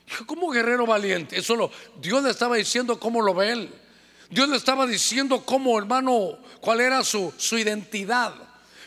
Dijo, 0.08 0.26
¿cómo 0.26 0.50
guerrero 0.50 0.86
valiente? 0.86 1.38
Eso 1.38 1.56
lo, 1.56 1.72
Dios 2.00 2.24
le 2.24 2.30
estaba 2.30 2.58
diciendo 2.58 3.00
cómo 3.00 3.22
lo 3.22 3.34
ve 3.34 3.52
él. 3.52 3.74
Dios 4.30 4.50
le 4.50 4.58
estaba 4.58 4.88
diciendo 4.88 5.46
cómo, 5.46 5.78
hermano, 5.78 6.38
cuál 6.60 6.82
era 6.82 7.04
su, 7.04 7.34
su 7.38 7.58
identidad. 7.58 8.34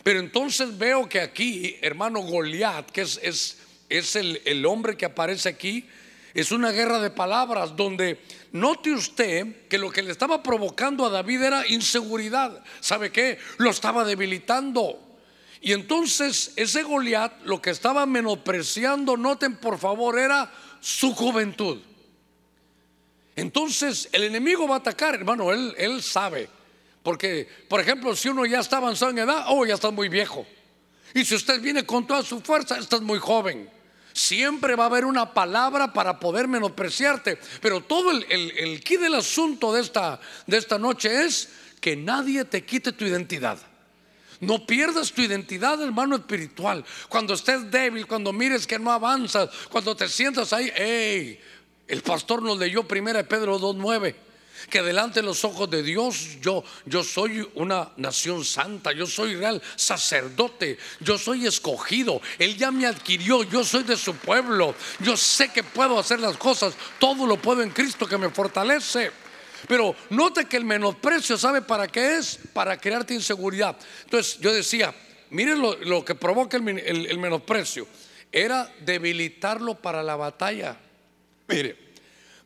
Pero 0.03 0.21
entonces 0.21 0.77
veo 0.77 1.09
que 1.09 1.21
aquí, 1.21 1.77
hermano 1.83 2.21
Goliat, 2.21 2.91
que 2.91 3.03
es, 3.03 3.21
es, 3.23 3.59
es 3.89 4.17
el, 4.17 4.41
el 4.45 4.65
hombre 4.67 4.97
que 4.97 5.07
aparece 5.07 5.49
aquí, 5.49 5.89
es 6.35 6.53
una 6.53 6.71
guerra 6.71 7.01
de 7.01 7.11
palabras 7.11 7.75
donde 7.77 8.21
note 8.53 8.93
usted 8.93 9.67
que 9.69 9.79
lo 9.79 9.91
que 9.91 10.03
le 10.03 10.13
estaba 10.13 10.43
provocando 10.43 11.05
a 11.05 11.11
David 11.11 11.43
era 11.43 11.67
inseguridad. 11.67 12.63
¿Sabe 12.81 13.11
qué? 13.11 13.39
Lo 13.57 13.71
estaba 13.71 14.05
debilitando. 14.05 15.01
Y 15.61 15.73
entonces 15.73 16.53
ese 16.57 16.83
Goliat 16.83 17.43
lo 17.45 17.61
que 17.61 17.71
estaba 17.71 18.07
menospreciando, 18.07 19.17
noten 19.17 19.57
por 19.57 19.79
favor, 19.79 20.19
era 20.19 20.51
su 20.81 21.15
juventud. 21.15 21.79
Entonces 23.37 24.09
el 24.13 24.25
enemigo 24.25 24.67
va 24.67 24.77
a 24.77 24.79
atacar, 24.79 25.15
hermano, 25.15 25.53
él, 25.53 25.75
él 25.79 26.03
sabe. 26.03 26.49
Porque, 27.03 27.49
por 27.69 27.81
ejemplo, 27.81 28.15
si 28.15 28.29
uno 28.29 28.45
ya 28.45 28.61
está 28.61 28.79
avanzado 28.79 29.13
en 29.13 29.19
edad, 29.19 29.45
oh, 29.49 29.65
ya 29.65 29.75
está 29.75 29.91
muy 29.91 30.09
viejo. 30.09 30.47
Y 31.15 31.25
si 31.25 31.35
usted 31.35 31.61
viene 31.61 31.87
con 31.87 32.07
toda 32.07 32.23
su 32.23 32.41
fuerza, 32.41 32.79
estás 32.79 33.01
muy 33.01 33.19
joven. 33.19 33.71
Siempre 34.13 34.75
va 34.75 34.85
a 34.85 34.87
haber 34.89 35.05
una 35.05 35.33
palabra 35.33 35.93
para 35.93 36.19
poder 36.19 36.49
menospreciarte. 36.49 37.39
Pero 37.63 37.81
todo 37.81 38.11
el, 38.11 38.27
el, 38.29 38.51
el 38.59 38.85
key 38.85 38.97
del 38.97 39.15
asunto 39.15 39.73
de 39.73 39.81
esta, 39.83 40.21
de 40.47 40.57
esta 40.57 40.79
noche 40.79 41.25
es 41.25 41.49
que 41.81 41.97
nadie 41.97 42.45
te 42.45 42.65
quite 42.65 42.93
tu 42.93 43.05
identidad. 43.05 43.59
No 44.41 44.67
pierdas 44.67 45.13
tu 45.13 45.23
identidad, 45.23 45.83
hermano 45.83 46.17
espiritual. 46.17 46.85
Cuando 47.09 47.35
estés 47.35 47.71
débil, 47.71 48.07
cuando 48.07 48.33
mires 48.33 48.67
que 48.67 48.79
no 48.79 48.93
avanzas, 48.93 49.51
cuando 49.69 49.97
te 49.97 50.09
sientas 50.09 50.53
ahí, 50.53 50.71
hey, 50.75 51.41
el 51.89 52.03
pastor 52.03 52.43
nos 52.43 52.59
leyó 52.59 52.87
primera 52.87 53.23
Pedro 53.23 53.59
2.9 53.59 54.15
que 54.71 54.83
delante 54.83 55.21
de 55.21 55.27
los 55.27 55.45
ojos 55.45 55.71
de 55.71 55.83
Dios 55.83 56.41
yo 56.41 56.65
yo 56.85 57.05
soy 57.05 57.49
una 57.55 57.91
nación 57.97 58.45
santa, 58.45 58.93
yo 58.93 59.07
soy 59.07 59.37
real 59.37 59.63
sacerdote, 59.77 60.79
yo 61.01 61.17
soy 61.17 61.47
escogido, 61.47 62.21
él 62.39 62.57
ya 62.57 62.71
me 62.71 62.87
adquirió, 62.87 63.45
yo 63.45 63.65
soy 63.65 63.85
de 63.85 63.97
su 63.97 64.15
pueblo, 64.17 64.75
yo 65.01 65.17
sé 65.17 65.51
que 65.53 65.63
puedo 65.63 65.99
hacer 65.99 66.21
las 66.21 66.37
cosas, 66.37 66.75
todo 66.99 67.27
lo 67.27 67.37
puedo 67.37 67.63
en 67.63 67.71
Cristo 67.71 68.07
que 68.07 68.19
me 68.19 68.31
fortalece. 68.31 69.13
Pero 69.69 69.95
note 70.11 70.47
que 70.47 70.57
el 70.57 70.65
menosprecio, 70.65 71.37
¿sabe 71.37 71.63
para 71.63 71.87
qué 71.87 72.17
es? 72.17 72.39
Para 72.53 72.79
crearte 72.79 73.15
inseguridad. 73.15 73.77
Entonces 74.05 74.39
yo 74.41 74.53
decía, 74.53 74.95
miren 75.31 75.61
lo, 75.61 76.05
que 76.05 76.15
provoca 76.15 76.57
el, 76.57 76.67
el 76.79 77.19
menosprecio, 77.19 77.87
era 78.33 78.73
debilitarlo 78.81 79.75
para 79.75 80.03
la 80.03 80.17
batalla. 80.17 80.77
Mire, 81.47 81.77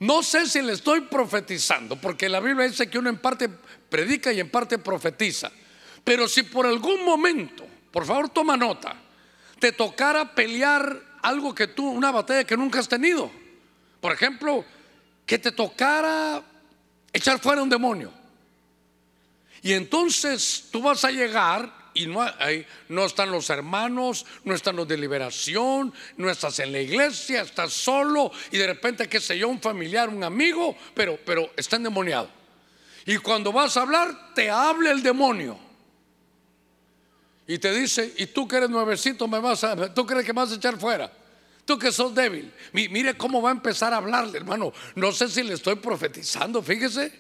no 0.01 0.23
sé 0.25 0.47
si 0.47 0.61
le 0.63 0.73
estoy 0.73 1.03
profetizando, 1.03 1.95
porque 1.95 2.29
la 2.29 2.41
Biblia 2.41 2.67
dice 2.67 2.91
que 2.91 2.99
uno 2.99 3.09
en 3.09 3.19
parte 3.19 3.49
predica 3.89 4.33
y 4.33 4.41
en 4.41 4.51
parte 4.51 4.79
profetiza. 4.79 5.51
Pero 6.03 6.27
si 6.27 6.43
por 6.43 6.67
algún 6.67 7.05
momento, 7.05 7.65
por 7.93 8.05
favor 8.05 8.29
toma 8.29 8.57
nota, 8.57 8.97
te 9.61 9.71
tocara 9.71 10.35
pelear 10.35 11.01
algo 11.23 11.55
que 11.55 11.69
tú, 11.69 11.89
una 11.89 12.11
batalla 12.11 12.43
que 12.43 12.57
nunca 12.57 12.81
has 12.81 12.89
tenido. 12.89 13.31
Por 14.01 14.11
ejemplo, 14.11 14.65
que 15.25 15.39
te 15.39 15.53
tocara 15.53 16.43
echar 17.13 17.39
fuera 17.41 17.63
un 17.63 17.69
demonio. 17.69 18.13
Y 19.63 19.73
entonces 19.73 20.65
tú 20.71 20.83
vas 20.83 21.05
a 21.05 21.11
llegar 21.11 21.83
y 21.95 22.07
no, 22.07 22.23
hay, 22.39 22.67
no 22.89 23.05
están 23.05 23.31
los 23.31 23.51
hermanos, 23.51 24.25
no 24.45 24.55
están 24.55 24.77
los 24.77 24.89
de 24.89 24.97
liberación, 24.97 25.93
no 26.17 26.31
estás 26.31 26.59
en 26.59 26.73
la 26.73 26.81
iglesia, 26.81 27.43
estás 27.43 27.73
solo 27.73 28.33
y 28.51 28.59
de 28.59 28.67
repente, 28.67 29.09
qué 29.09 29.21
sé 29.21 29.39
yo, 29.39 29.49
un 29.49 29.61
familiar, 29.61 30.09
un 30.09 30.25
amigo, 30.25 30.77
pero, 30.95 31.19
pero 31.25 31.51
está 31.57 31.77
endemoniado. 31.77 32.29
Y 33.05 33.19
cuando 33.19 33.53
vas 33.53 33.77
a 33.77 33.83
hablar, 33.83 34.35
te 34.35 34.51
habla 34.51 34.91
el 34.91 35.03
demonio. 35.03 35.59
Y 37.47 37.59
te 37.59 37.73
dice, 37.73 38.15
y 38.17 38.27
tú 38.27 38.47
que 38.47 38.57
eres 38.57 38.71
nuevecito, 38.71 39.27
me 39.29 39.41
vas 39.41 39.65
a, 39.65 39.93
tú 39.93 40.07
crees 40.07 40.25
que 40.25 40.33
me 40.33 40.41
vas 40.41 40.53
a 40.53 40.55
echar 40.55 40.79
fuera. 40.79 41.13
Tú 41.65 41.79
que 41.79 41.93
sos 41.93 42.15
débil. 42.15 42.53
Mire 42.73 43.17
cómo 43.17 43.41
va 43.41 43.51
a 43.51 43.53
empezar 43.53 43.93
a 43.93 43.99
hablarle, 43.99 44.39
hermano. 44.39 44.73
No 44.95 45.13
sé 45.13 45.29
si 45.29 45.43
le 45.43 45.55
estoy 45.55 45.77
profetizando, 45.77 46.63
fíjese. 46.63 47.13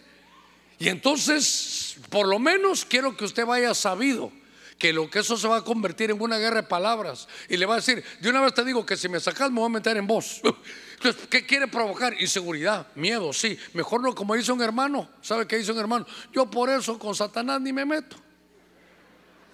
Y 0.79 0.89
entonces, 0.89 1.97
por 2.11 2.27
lo 2.27 2.39
menos 2.39 2.85
quiero 2.85 3.17
que 3.17 3.25
usted 3.25 3.47
vaya 3.47 3.73
sabido 3.75 4.33
que 4.79 4.93
lo 4.93 5.09
que 5.09 5.21
eso 5.21 5.37
se 5.37 5.47
va 5.47 5.59
a 5.59 5.63
convertir 5.63 6.11
en 6.11 6.21
una 6.21 6.39
guerra 6.39 6.63
de 6.63 6.67
palabras 6.67 7.29
y 7.49 7.57
le 7.57 7.67
va 7.67 7.75
a 7.75 7.77
decir, 7.77 8.03
de 8.21 8.29
una 8.29 8.41
vez 8.41 8.53
te 8.53 8.65
digo 8.65 8.85
que 8.85 8.97
si 8.97 9.09
me 9.09 9.21
sacas 9.21 9.49
me 9.53 9.61
voy 9.61 9.67
a 9.67 9.69
meter 9.69 9.97
en 9.97 10.09
vos. 10.09 10.41
Entonces, 10.95 11.29
¿qué 11.29 11.47
quiere 11.47 11.69
provocar? 11.69 12.21
Inseguridad, 12.21 12.89
miedo, 12.97 13.33
sí. 13.33 13.57
Mejor 13.75 14.01
no 14.01 14.13
como 14.13 14.35
dice 14.35 14.51
un 14.51 14.61
hermano. 14.61 15.09
¿Sabe 15.21 15.47
qué 15.47 15.57
dice 15.57 15.71
un 15.71 15.79
hermano? 15.79 16.05
Yo 16.33 16.51
por 16.51 16.69
eso 16.69 16.99
con 16.99 17.15
Satanás 17.15 17.61
ni 17.61 17.73
me 17.73 17.85
meto. 17.85 18.17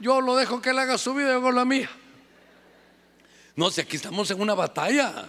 Yo 0.00 0.22
lo 0.22 0.34
dejo 0.34 0.62
que 0.62 0.70
él 0.70 0.78
haga 0.78 0.96
su 0.96 1.12
vida 1.12 1.28
y 1.28 1.32
hago 1.32 1.52
la 1.52 1.66
mía. 1.66 1.90
No, 3.58 3.72
si 3.72 3.80
aquí 3.80 3.96
estamos 3.96 4.30
en 4.30 4.40
una 4.40 4.54
batalla. 4.54 5.28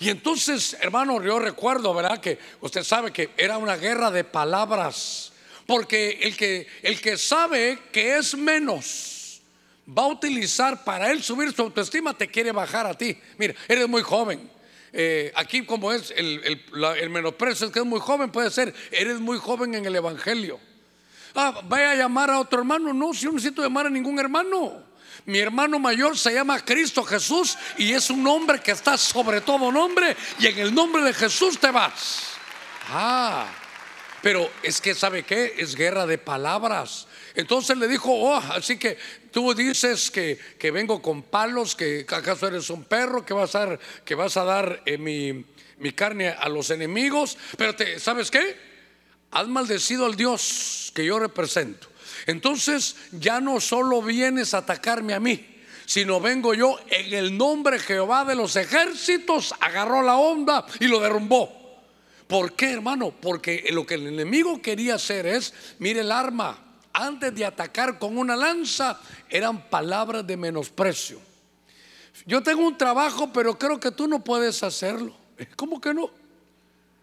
Y 0.00 0.08
entonces, 0.08 0.76
hermano, 0.80 1.22
yo 1.22 1.38
recuerdo, 1.38 1.94
¿verdad? 1.94 2.20
Que 2.20 2.36
usted 2.60 2.82
sabe 2.82 3.12
que 3.12 3.30
era 3.36 3.56
una 3.56 3.76
guerra 3.76 4.10
de 4.10 4.24
palabras. 4.24 5.32
Porque 5.64 6.18
el 6.22 6.36
que, 6.36 6.66
el 6.82 7.00
que 7.00 7.16
sabe 7.16 7.78
que 7.92 8.16
es 8.16 8.36
menos 8.36 9.40
va 9.88 10.02
a 10.02 10.06
utilizar 10.08 10.82
para 10.82 11.12
él 11.12 11.22
subir 11.22 11.52
su 11.52 11.62
autoestima, 11.62 12.18
te 12.18 12.26
quiere 12.26 12.50
bajar 12.50 12.84
a 12.84 12.94
ti. 12.94 13.16
Mira, 13.38 13.54
eres 13.68 13.88
muy 13.88 14.02
joven. 14.02 14.50
Eh, 14.92 15.30
aquí 15.36 15.64
como 15.64 15.92
es 15.92 16.12
el, 16.16 16.40
el, 16.42 16.66
la, 16.72 16.98
el 16.98 17.10
menosprecio, 17.10 17.68
es 17.68 17.72
que 17.72 17.78
es 17.78 17.86
muy 17.86 18.00
joven, 18.00 18.32
puede 18.32 18.50
ser, 18.50 18.74
eres 18.90 19.20
muy 19.20 19.38
joven 19.38 19.76
en 19.76 19.86
el 19.86 19.94
Evangelio. 19.94 20.58
Ah, 21.32 21.60
vaya 21.68 21.92
a 21.92 21.94
llamar 21.94 22.28
a 22.28 22.40
otro 22.40 22.58
hermano. 22.58 22.92
No, 22.92 23.14
si 23.14 23.20
yo 23.20 23.28
no 23.28 23.36
necesito 23.36 23.62
llamar 23.62 23.86
a 23.86 23.90
ningún 23.90 24.18
hermano. 24.18 24.90
Mi 25.26 25.38
hermano 25.38 25.78
mayor 25.78 26.18
se 26.18 26.34
llama 26.34 26.64
Cristo 26.64 27.04
Jesús 27.04 27.56
y 27.78 27.92
es 27.92 28.10
un 28.10 28.22
nombre 28.22 28.60
que 28.60 28.72
está 28.72 28.98
sobre 28.98 29.40
todo 29.40 29.70
nombre 29.70 30.16
y 30.38 30.46
en 30.46 30.58
el 30.58 30.74
nombre 30.74 31.02
de 31.02 31.14
Jesús 31.14 31.58
te 31.58 31.70
vas. 31.70 32.32
Ah, 32.88 33.46
pero 34.20 34.50
es 34.62 34.80
que 34.80 34.94
sabe 34.94 35.22
qué, 35.22 35.54
es 35.58 35.76
guerra 35.76 36.06
de 36.06 36.18
palabras. 36.18 37.06
Entonces 37.34 37.76
le 37.76 37.88
dijo, 37.88 38.12
oh, 38.12 38.36
así 38.36 38.78
que 38.78 38.98
tú 39.30 39.54
dices 39.54 40.10
que, 40.10 40.38
que 40.58 40.70
vengo 40.70 41.00
con 41.00 41.22
palos, 41.22 41.74
que 41.74 42.04
acaso 42.08 42.46
eres 42.46 42.68
un 42.70 42.84
perro, 42.84 43.24
que 43.24 43.34
vas 43.34 43.54
a 43.54 43.66
dar, 43.66 43.80
que 44.04 44.14
vas 44.14 44.36
a 44.36 44.44
dar 44.44 44.82
eh, 44.86 44.98
mi, 44.98 45.44
mi, 45.78 45.92
carne 45.92 46.28
a 46.28 46.48
los 46.48 46.70
enemigos, 46.70 47.38
pero 47.56 47.74
te, 47.74 47.98
¿sabes 47.98 48.30
qué? 48.30 48.56
Has 49.30 49.48
maldecido 49.48 50.04
al 50.04 50.16
Dios 50.16 50.92
que 50.94 51.04
yo 51.04 51.18
represento. 51.18 51.91
Entonces 52.26 52.96
ya 53.12 53.40
no 53.40 53.60
solo 53.60 54.02
vienes 54.02 54.54
a 54.54 54.58
atacarme 54.58 55.14
a 55.14 55.20
mí, 55.20 55.46
sino 55.86 56.20
vengo 56.20 56.54
yo 56.54 56.78
en 56.88 57.12
el 57.14 57.36
nombre 57.36 57.76
de 57.78 57.82
Jehová 57.82 58.24
de 58.24 58.34
los 58.34 58.56
ejércitos, 58.56 59.54
agarró 59.60 60.02
la 60.02 60.16
onda 60.16 60.64
y 60.80 60.86
lo 60.86 61.00
derrumbó. 61.00 61.60
¿Por 62.26 62.54
qué, 62.54 62.72
hermano? 62.72 63.12
Porque 63.20 63.68
lo 63.72 63.84
que 63.84 63.94
el 63.94 64.06
enemigo 64.06 64.62
quería 64.62 64.94
hacer 64.94 65.26
es, 65.26 65.52
mire 65.78 66.00
el 66.00 66.12
arma, 66.12 66.58
antes 66.92 67.34
de 67.34 67.44
atacar 67.44 67.98
con 67.98 68.16
una 68.16 68.36
lanza, 68.36 69.00
eran 69.28 69.68
palabras 69.68 70.26
de 70.26 70.36
menosprecio. 70.36 71.20
Yo 72.26 72.42
tengo 72.42 72.66
un 72.66 72.78
trabajo, 72.78 73.32
pero 73.32 73.58
creo 73.58 73.80
que 73.80 73.90
tú 73.90 74.06
no 74.06 74.22
puedes 74.22 74.62
hacerlo. 74.62 75.14
¿Cómo 75.56 75.80
que 75.80 75.92
no? 75.92 76.10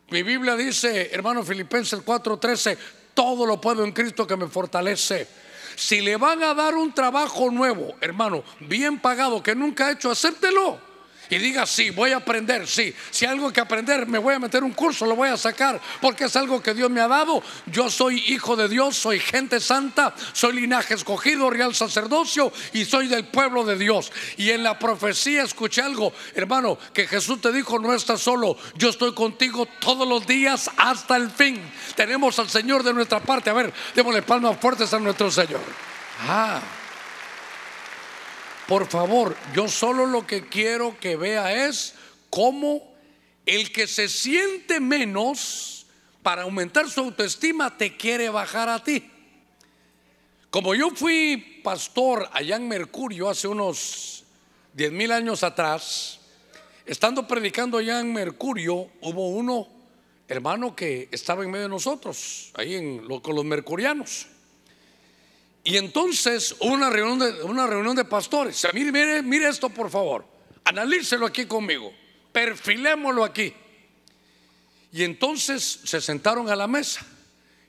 Mi 0.10 0.24
Biblia 0.24 0.56
dice, 0.56 1.10
hermano 1.12 1.44
Filipenses 1.44 2.00
4:13, 2.00 2.78
todo 3.20 3.46
lo 3.46 3.60
puedo 3.60 3.84
en 3.84 3.92
Cristo 3.92 4.26
que 4.26 4.38
me 4.38 4.48
fortalece. 4.48 5.28
Si 5.76 6.00
le 6.00 6.16
van 6.16 6.42
a 6.42 6.54
dar 6.54 6.76
un 6.76 6.94
trabajo 6.94 7.52
nuevo, 7.52 7.96
hermano, 8.00 8.46
bien 8.62 9.02
pagado 9.02 9.44
que 9.44 9.56
nunca 9.56 9.88
ha 9.88 9.92
hecho, 9.92 10.10
acéptelo 10.10 10.89
y 11.30 11.38
diga, 11.38 11.66
sí, 11.66 11.92
voy 11.92 12.12
a 12.12 12.18
aprender, 12.18 12.68
sí. 12.68 12.94
Si 13.12 13.26
hay 13.26 13.34
algo 13.34 13.54
que 13.54 13.62
aprender, 13.62 14.08
me 14.08 14.18
voy 14.18 14.34
a 14.34 14.40
meter 14.40 14.64
un 14.64 14.72
curso, 14.72 15.06
lo 15.06 15.16
voy 15.16 15.30
a 15.30 15.38
sacar, 15.38 15.80
porque 16.02 16.26
es 16.26 16.36
algo 16.36 16.62
que 16.62 16.74
Dios 16.74 16.90
me 16.90 17.02
ha 17.02 17.08
dado. 17.08 17.44
Yo 17.68 17.90
soy 17.90 18.24
hijo 18.28 18.56
de 18.56 18.68
Dios, 18.68 18.96
soy 18.96 19.20
gente 19.20 19.60
santa, 19.60 20.16
soy 20.34 20.54
linaje 20.54 20.96
escogido, 20.96 21.50
real 21.50 21.76
sacerdocio 21.76 22.52
y 22.74 22.86
soy 22.86 23.08
del 23.08 23.26
pueblo 23.28 23.64
de 23.64 23.78
Dios. 23.78 24.12
Y 24.38 24.50
en 24.50 24.64
la 24.64 24.80
profecía 24.80 25.44
escuché 25.44 25.82
algo, 25.82 26.14
hermano, 26.34 26.78
que 26.94 27.08
Jesús 27.08 27.42
te 27.42 27.52
dijo, 27.52 27.78
no 27.78 27.94
estás 27.94 28.22
solo, 28.22 28.58
yo 28.76 28.90
estoy 28.90 29.14
contigo 29.14 29.68
todos 29.80 30.08
los 30.08 30.26
días 30.26 30.70
hasta 30.78 31.16
el 31.16 31.30
fin. 31.30 31.62
Tenemos 31.96 32.40
al 32.40 32.50
Señor 32.50 32.84
de 32.84 32.94
nuestra 32.94 33.20
parte. 33.20 33.50
A 33.50 33.54
ver, 33.54 33.72
démosle 33.96 34.24
palmas 34.24 34.58
fuertes 34.60 34.94
a 34.94 35.00
nuestro 35.00 35.30
Señor. 35.30 35.62
Ah. 36.28 36.60
Por 38.70 38.86
favor, 38.86 39.36
yo 39.56 39.68
solo 39.68 40.06
lo 40.06 40.28
que 40.28 40.48
quiero 40.48 40.96
que 41.00 41.16
vea 41.16 41.68
es 41.68 41.96
cómo 42.30 42.94
el 43.48 43.72
que 43.72 43.88
se 43.88 44.08
siente 44.08 44.80
menos 44.80 45.88
para 46.22 46.44
aumentar 46.44 46.88
su 46.88 47.00
autoestima 47.00 47.76
te 47.80 47.98
quiere 47.98 48.30
bajar 48.30 48.70
a 48.70 48.84
ti. 48.84 49.10
Como 50.52 50.76
yo 50.76 50.92
fui 50.92 51.62
pastor 51.64 52.30
allá 52.32 52.58
en 52.58 52.68
Mercurio 52.68 53.28
hace 53.28 53.48
unos 53.48 54.24
10 54.74 54.92
mil 54.92 55.12
años 55.14 55.42
atrás, 55.42 56.20
estando 56.86 57.28
predicando 57.28 57.80
allá 57.80 58.00
en 58.00 58.14
Mercurio, 58.14 58.88
hubo 59.02 59.30
uno 59.30 59.68
hermano 60.28 60.76
que 60.76 61.10
estaba 61.12 61.44
en 61.44 61.50
medio 61.50 61.64
de 61.64 61.70
nosotros, 61.70 62.52
ahí 62.54 62.76
en, 62.76 63.08
con 63.22 63.36
los 63.36 63.46
mercurianos. 63.46 64.28
Y 65.70 65.78
entonces 65.78 66.56
una 66.62 66.90
reunión 66.90 67.20
de, 67.20 67.44
una 67.44 67.68
reunión 67.68 67.96
de 67.96 68.04
pastores. 68.04 68.68
Mire, 68.74 68.92
mire, 68.92 69.22
mire 69.22 69.48
esto 69.48 69.70
por 69.70 69.92
favor. 69.92 70.26
Analícelo 70.64 71.28
aquí 71.28 71.46
conmigo. 71.46 71.94
Perfilémoslo 72.32 73.24
aquí. 73.24 73.54
Y 74.92 75.04
entonces 75.04 75.82
se 75.84 76.02
sentaron 76.02 76.50
a 76.50 76.56
la 76.56 76.66
mesa. 76.66 77.06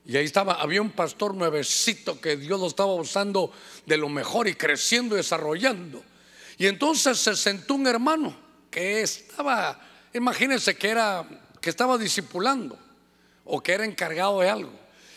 Y 0.07 0.17
ahí 0.17 0.25
estaba, 0.25 0.55
había 0.55 0.81
un 0.81 0.93
pastor 0.93 1.35
nuevecito 1.35 2.19
que 2.23 2.39
Dios 2.39 2.59
lo 2.59 2.69
estaba 2.69 2.95
usando 2.95 3.53
de 3.85 3.99
lo 3.99 4.09
mejor 4.09 4.49
y 4.49 4.55
creciendo 4.55 5.15
y 5.15 5.19
desarrollando. 5.19 6.03
Y 6.57 6.69
entonces 6.69 7.19
se 7.19 7.37
sentó 7.37 7.75
un 7.75 7.87
hermano 7.87 8.35
que 8.71 9.03
estaba, 9.03 9.79
imagínense 10.15 10.75
que 10.75 10.89
era, 10.89 11.29
que 11.61 11.69
estaba 11.69 11.99
discipulando 11.99 12.79
o 13.45 13.63
que 13.63 13.73
era 13.73 13.85
encargado 13.85 14.41
de 14.41 14.49
algo. 14.49 14.73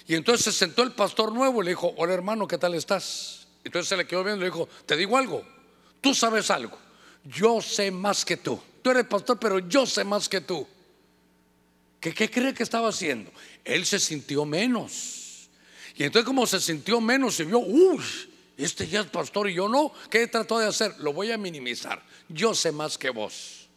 Y 0.08 0.16
entonces 0.16 0.46
se 0.46 0.52
sentó 0.52 0.84
el 0.84 0.92
pastor 0.92 1.32
nuevo 1.32 1.62
y 1.62 1.66
le 1.66 1.72
dijo, 1.72 1.94
hola 1.98 2.14
hermano, 2.14 2.48
¿qué 2.48 2.58
tal 2.58 2.76
estás? 2.76 3.48
Entonces 3.64 3.88
se 3.88 3.98
le 3.98 4.06
quedó 4.06 4.24
viendo 4.24 4.46
y 4.46 4.50
le 4.50 4.54
dijo, 4.54 4.68
te 4.86 4.98
digo 4.98 5.18
algo, 5.18 5.46
tú 6.02 6.14
sabes 6.14 6.52
algo, 6.52 6.78
yo 7.24 7.62
sé 7.62 7.92
más 7.92 8.26
que 8.26 8.38
tú. 8.38 8.60
Tú 8.82 8.90
eres 8.90 9.06
pastor, 9.06 9.40
pero 9.40 9.60
yo 9.60 9.86
sé 9.86 10.04
más 10.04 10.28
que 10.28 10.42
tú. 10.42 10.68
¿Qué, 12.02 12.14
qué 12.14 12.30
cree 12.30 12.54
que 12.54 12.64
estaba 12.64 12.90
haciendo? 12.90 13.32
Él 13.64 13.86
se 13.86 13.98
sintió 13.98 14.44
menos. 14.44 15.48
Y 15.96 16.04
entonces 16.04 16.26
como 16.26 16.46
se 16.46 16.60
sintió 16.60 17.00
menos 17.00 17.40
y 17.40 17.46
vio, 17.46 17.60
uy, 17.60 18.04
este 18.58 18.88
ya 18.88 19.00
es 19.00 19.08
pastor 19.08 19.50
y 19.50 19.54
yo 19.54 19.70
no, 19.70 19.94
¿qué 20.10 20.28
trató 20.28 20.60
de 20.60 20.68
hacer? 20.68 20.96
Lo 21.00 21.14
voy 21.14 21.32
a 21.32 21.38
minimizar. 21.38 22.04
Yo 22.28 22.54
sé 22.54 22.74
más 22.74 22.98
que 22.98 23.10
vos. 23.10 23.70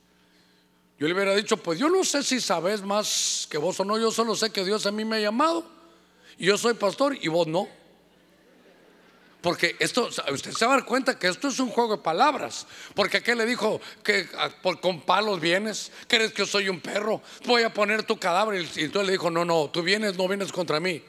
Yo 0.99 1.06
le 1.06 1.14
hubiera 1.14 1.37
dicho, 1.37 1.56
pues 1.59 1.78
yo 1.78 1.88
no 1.88 2.02
sé 2.02 2.25
si 2.25 2.40
sabes 2.40 2.83
más 2.83 3.47
que 3.49 3.59
vos 3.59 3.78
o 3.78 3.85
no, 3.85 3.97
yo 3.99 4.11
solo 4.11 4.35
sé 4.35 4.50
que 4.50 4.64
Dios 4.64 4.87
a 4.87 4.90
mí 4.90 5.04
me 5.04 5.16
ha 5.16 5.21
llamado 5.21 5.75
yo 6.44 6.58
soy 6.58 6.74
pastor 6.74 7.16
y 7.20 7.28
vos 7.28 7.46
no. 7.46 7.68
Porque 9.40 9.76
esto, 9.78 10.08
usted 10.32 10.50
se 10.50 10.66
va 10.66 10.74
a 10.74 10.76
dar 10.78 10.84
cuenta 10.84 11.18
que 11.18 11.28
esto 11.28 11.46
es 11.48 11.60
un 11.60 11.70
juego 11.70 11.96
de 11.96 12.02
palabras. 12.02 12.66
Porque 12.94 13.18
aquel 13.18 13.38
le 13.38 13.46
dijo 13.46 13.80
que 14.02 14.28
por, 14.60 14.80
con 14.80 15.02
palos 15.02 15.40
vienes, 15.40 15.92
crees 16.08 16.32
que 16.32 16.38
yo 16.38 16.46
soy 16.46 16.68
un 16.68 16.80
perro, 16.80 17.22
voy 17.44 17.62
a 17.62 17.72
poner 17.72 18.02
tu 18.02 18.18
cadáver. 18.18 18.66
Y 18.74 18.80
entonces 18.82 19.06
le 19.06 19.12
dijo, 19.12 19.30
no, 19.30 19.44
no, 19.44 19.70
tú 19.70 19.82
vienes, 19.82 20.16
no 20.16 20.26
vienes 20.26 20.50
contra 20.50 20.80
mí. 20.80 21.00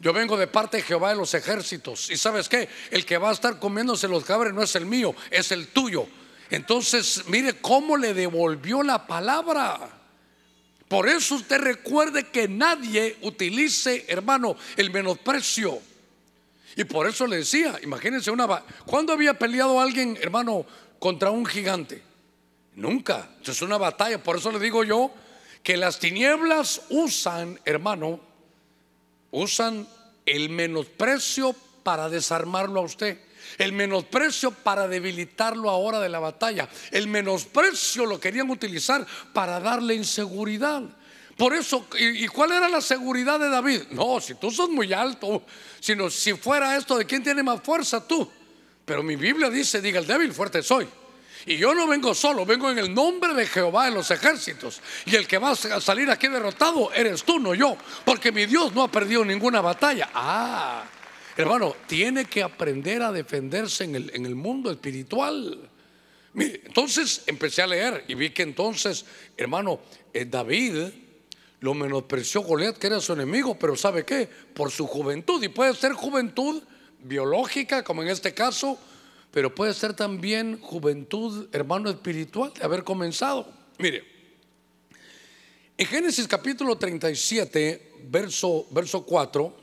Yo 0.00 0.12
vengo 0.12 0.36
de 0.36 0.46
parte 0.46 0.78
de 0.78 0.82
Jehová 0.84 1.10
de 1.10 1.16
los 1.16 1.34
ejércitos. 1.34 2.10
Y 2.10 2.16
sabes 2.16 2.48
qué, 2.48 2.68
el 2.90 3.04
que 3.04 3.18
va 3.18 3.28
a 3.28 3.32
estar 3.32 3.58
comiéndose 3.58 4.08
los 4.08 4.24
cadáveres 4.24 4.54
no 4.54 4.62
es 4.62 4.74
el 4.74 4.86
mío, 4.86 5.14
es 5.30 5.52
el 5.52 5.68
tuyo. 5.68 6.06
Entonces, 6.50 7.24
mire 7.28 7.60
cómo 7.60 7.96
le 7.96 8.14
devolvió 8.14 8.82
la 8.82 9.06
palabra. 9.06 10.01
Por 10.92 11.08
eso 11.08 11.36
usted 11.36 11.58
recuerde 11.58 12.24
que 12.24 12.46
nadie 12.46 13.16
utilice, 13.22 14.04
hermano, 14.08 14.56
el 14.76 14.90
menosprecio. 14.90 15.80
Y 16.76 16.84
por 16.84 17.08
eso 17.08 17.26
le 17.26 17.36
decía, 17.36 17.78
imagínense 17.82 18.30
una... 18.30 18.46
¿Cuándo 18.84 19.14
había 19.14 19.32
peleado 19.32 19.80
alguien, 19.80 20.18
hermano, 20.20 20.66
contra 20.98 21.30
un 21.30 21.46
gigante? 21.46 22.02
Nunca. 22.74 23.26
es 23.42 23.62
una 23.62 23.78
batalla. 23.78 24.22
Por 24.22 24.36
eso 24.36 24.52
le 24.52 24.58
digo 24.58 24.84
yo 24.84 25.10
que 25.62 25.78
las 25.78 25.98
tinieblas 25.98 26.82
usan, 26.90 27.58
hermano, 27.64 28.20
usan 29.30 29.88
el 30.26 30.50
menosprecio 30.50 31.56
para 31.82 32.10
desarmarlo 32.10 32.80
a 32.80 32.84
usted. 32.84 33.18
El 33.58 33.72
menosprecio 33.72 34.50
para 34.50 34.88
debilitarlo 34.88 35.70
ahora 35.70 36.00
de 36.00 36.08
la 36.08 36.18
batalla. 36.18 36.68
El 36.90 37.08
menosprecio 37.08 38.06
lo 38.06 38.20
querían 38.20 38.50
utilizar 38.50 39.06
para 39.32 39.60
darle 39.60 39.94
inseguridad. 39.94 40.82
Por 41.36 41.54
eso, 41.54 41.86
¿y, 41.98 42.26
cuál 42.28 42.52
era 42.52 42.68
la 42.68 42.80
seguridad 42.80 43.40
de 43.40 43.48
David? 43.48 43.82
No, 43.90 44.20
si 44.20 44.34
tú 44.34 44.50
sos 44.50 44.68
muy 44.68 44.92
alto, 44.92 45.44
sino 45.80 46.10
si 46.10 46.34
fuera 46.34 46.76
esto 46.76 46.96
de 46.96 47.06
quién 47.06 47.22
tiene 47.22 47.42
más 47.42 47.60
fuerza, 47.62 48.06
tú. 48.06 48.30
Pero 48.84 49.02
mi 49.02 49.16
Biblia 49.16 49.48
dice, 49.48 49.80
diga 49.80 49.98
el 49.98 50.06
débil, 50.06 50.32
fuerte 50.32 50.62
soy. 50.62 50.86
Y 51.46 51.56
yo 51.56 51.74
no 51.74 51.88
vengo 51.88 52.14
solo, 52.14 52.46
vengo 52.46 52.70
en 52.70 52.78
el 52.78 52.94
nombre 52.94 53.34
de 53.34 53.46
Jehová 53.46 53.86
de 53.86 53.92
los 53.92 54.10
ejércitos. 54.10 54.80
Y 55.06 55.16
el 55.16 55.26
que 55.26 55.38
va 55.38 55.50
a 55.50 55.80
salir 55.80 56.10
aquí 56.10 56.28
derrotado 56.28 56.92
eres 56.92 57.24
tú, 57.24 57.40
no 57.40 57.54
yo. 57.54 57.76
Porque 58.04 58.30
mi 58.30 58.46
Dios 58.46 58.72
no 58.74 58.82
ha 58.82 58.88
perdido 58.88 59.24
ninguna 59.24 59.60
batalla. 59.60 60.10
Ah. 60.14 60.84
Hermano, 61.36 61.74
tiene 61.86 62.26
que 62.26 62.42
aprender 62.42 63.02
a 63.02 63.10
defenderse 63.10 63.84
en 63.84 63.94
el, 63.94 64.34
mundo 64.34 64.70
espiritual. 64.70 65.70
Mire, 66.34 66.62
entonces 66.66 67.22
empecé 67.26 67.62
a 67.62 67.66
leer 67.66 68.04
y 68.08 68.14
vi 68.14 68.30
que 68.30 68.42
entonces, 68.42 69.04
hermano, 69.36 69.80
eh, 70.12 70.26
David 70.26 70.90
lo 71.60 71.74
menospreció 71.74 72.42
Goliat, 72.42 72.76
que 72.76 72.88
era 72.88 73.00
su 73.00 73.12
enemigo, 73.12 73.58
pero 73.58 73.76
¿sabe 73.76 74.04
qué? 74.04 74.28
Por 74.52 74.70
su 74.70 74.86
juventud. 74.86 75.42
Y 75.42 75.48
puede 75.48 75.74
ser 75.74 75.92
juventud 75.92 76.62
biológica, 77.02 77.82
como 77.82 78.02
en 78.02 78.08
este 78.08 78.34
caso, 78.34 78.78
pero 79.30 79.54
puede 79.54 79.72
ser 79.72 79.94
también 79.94 80.60
juventud, 80.60 81.48
hermano, 81.52 81.88
espiritual, 81.88 82.52
de 82.52 82.64
haber 82.64 82.84
comenzado. 82.84 83.50
Mire, 83.78 84.04
en 85.78 85.86
Génesis 85.86 86.28
capítulo 86.28 86.76
37, 86.76 87.92
verso, 88.10 88.66
verso 88.70 89.04
4, 89.04 89.61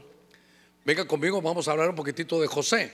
Venga 0.89 1.06
conmigo, 1.06 1.39
vamos 1.39 1.67
a 1.67 1.71
hablar 1.73 1.91
un 1.91 1.95
poquitito 1.95 2.41
de 2.41 2.47
José. 2.47 2.91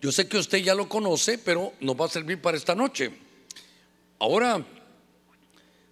Yo 0.00 0.12
sé 0.12 0.28
que 0.28 0.38
usted 0.38 0.58
ya 0.58 0.76
lo 0.76 0.88
conoce, 0.88 1.38
pero 1.38 1.72
nos 1.80 2.00
va 2.00 2.06
a 2.06 2.08
servir 2.08 2.40
para 2.40 2.56
esta 2.56 2.76
noche. 2.76 3.10
Ahora, 4.20 4.64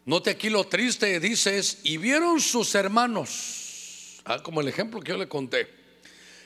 note 0.05 0.31
aquí 0.31 0.49
lo 0.49 0.63
triste, 0.63 1.19
dices, 1.19 1.81
y 1.83 1.97
vieron 1.97 2.41
sus 2.41 2.73
hermanos, 2.77 4.23
ah, 4.27 4.41
como 4.45 4.61
el 4.61 4.69
ejemplo 4.69 5.01
que 5.01 5.11
yo 5.11 5.19
le 5.19 5.27
conté, 5.27 5.69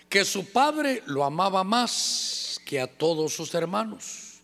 que 0.08 0.24
su 0.24 0.50
padre 0.50 1.02
lo 1.04 1.22
amaba 1.22 1.64
más 1.64 2.58
que 2.64 2.80
a 2.80 2.86
todos 2.86 3.34
sus 3.34 3.54
hermanos. 3.54 4.40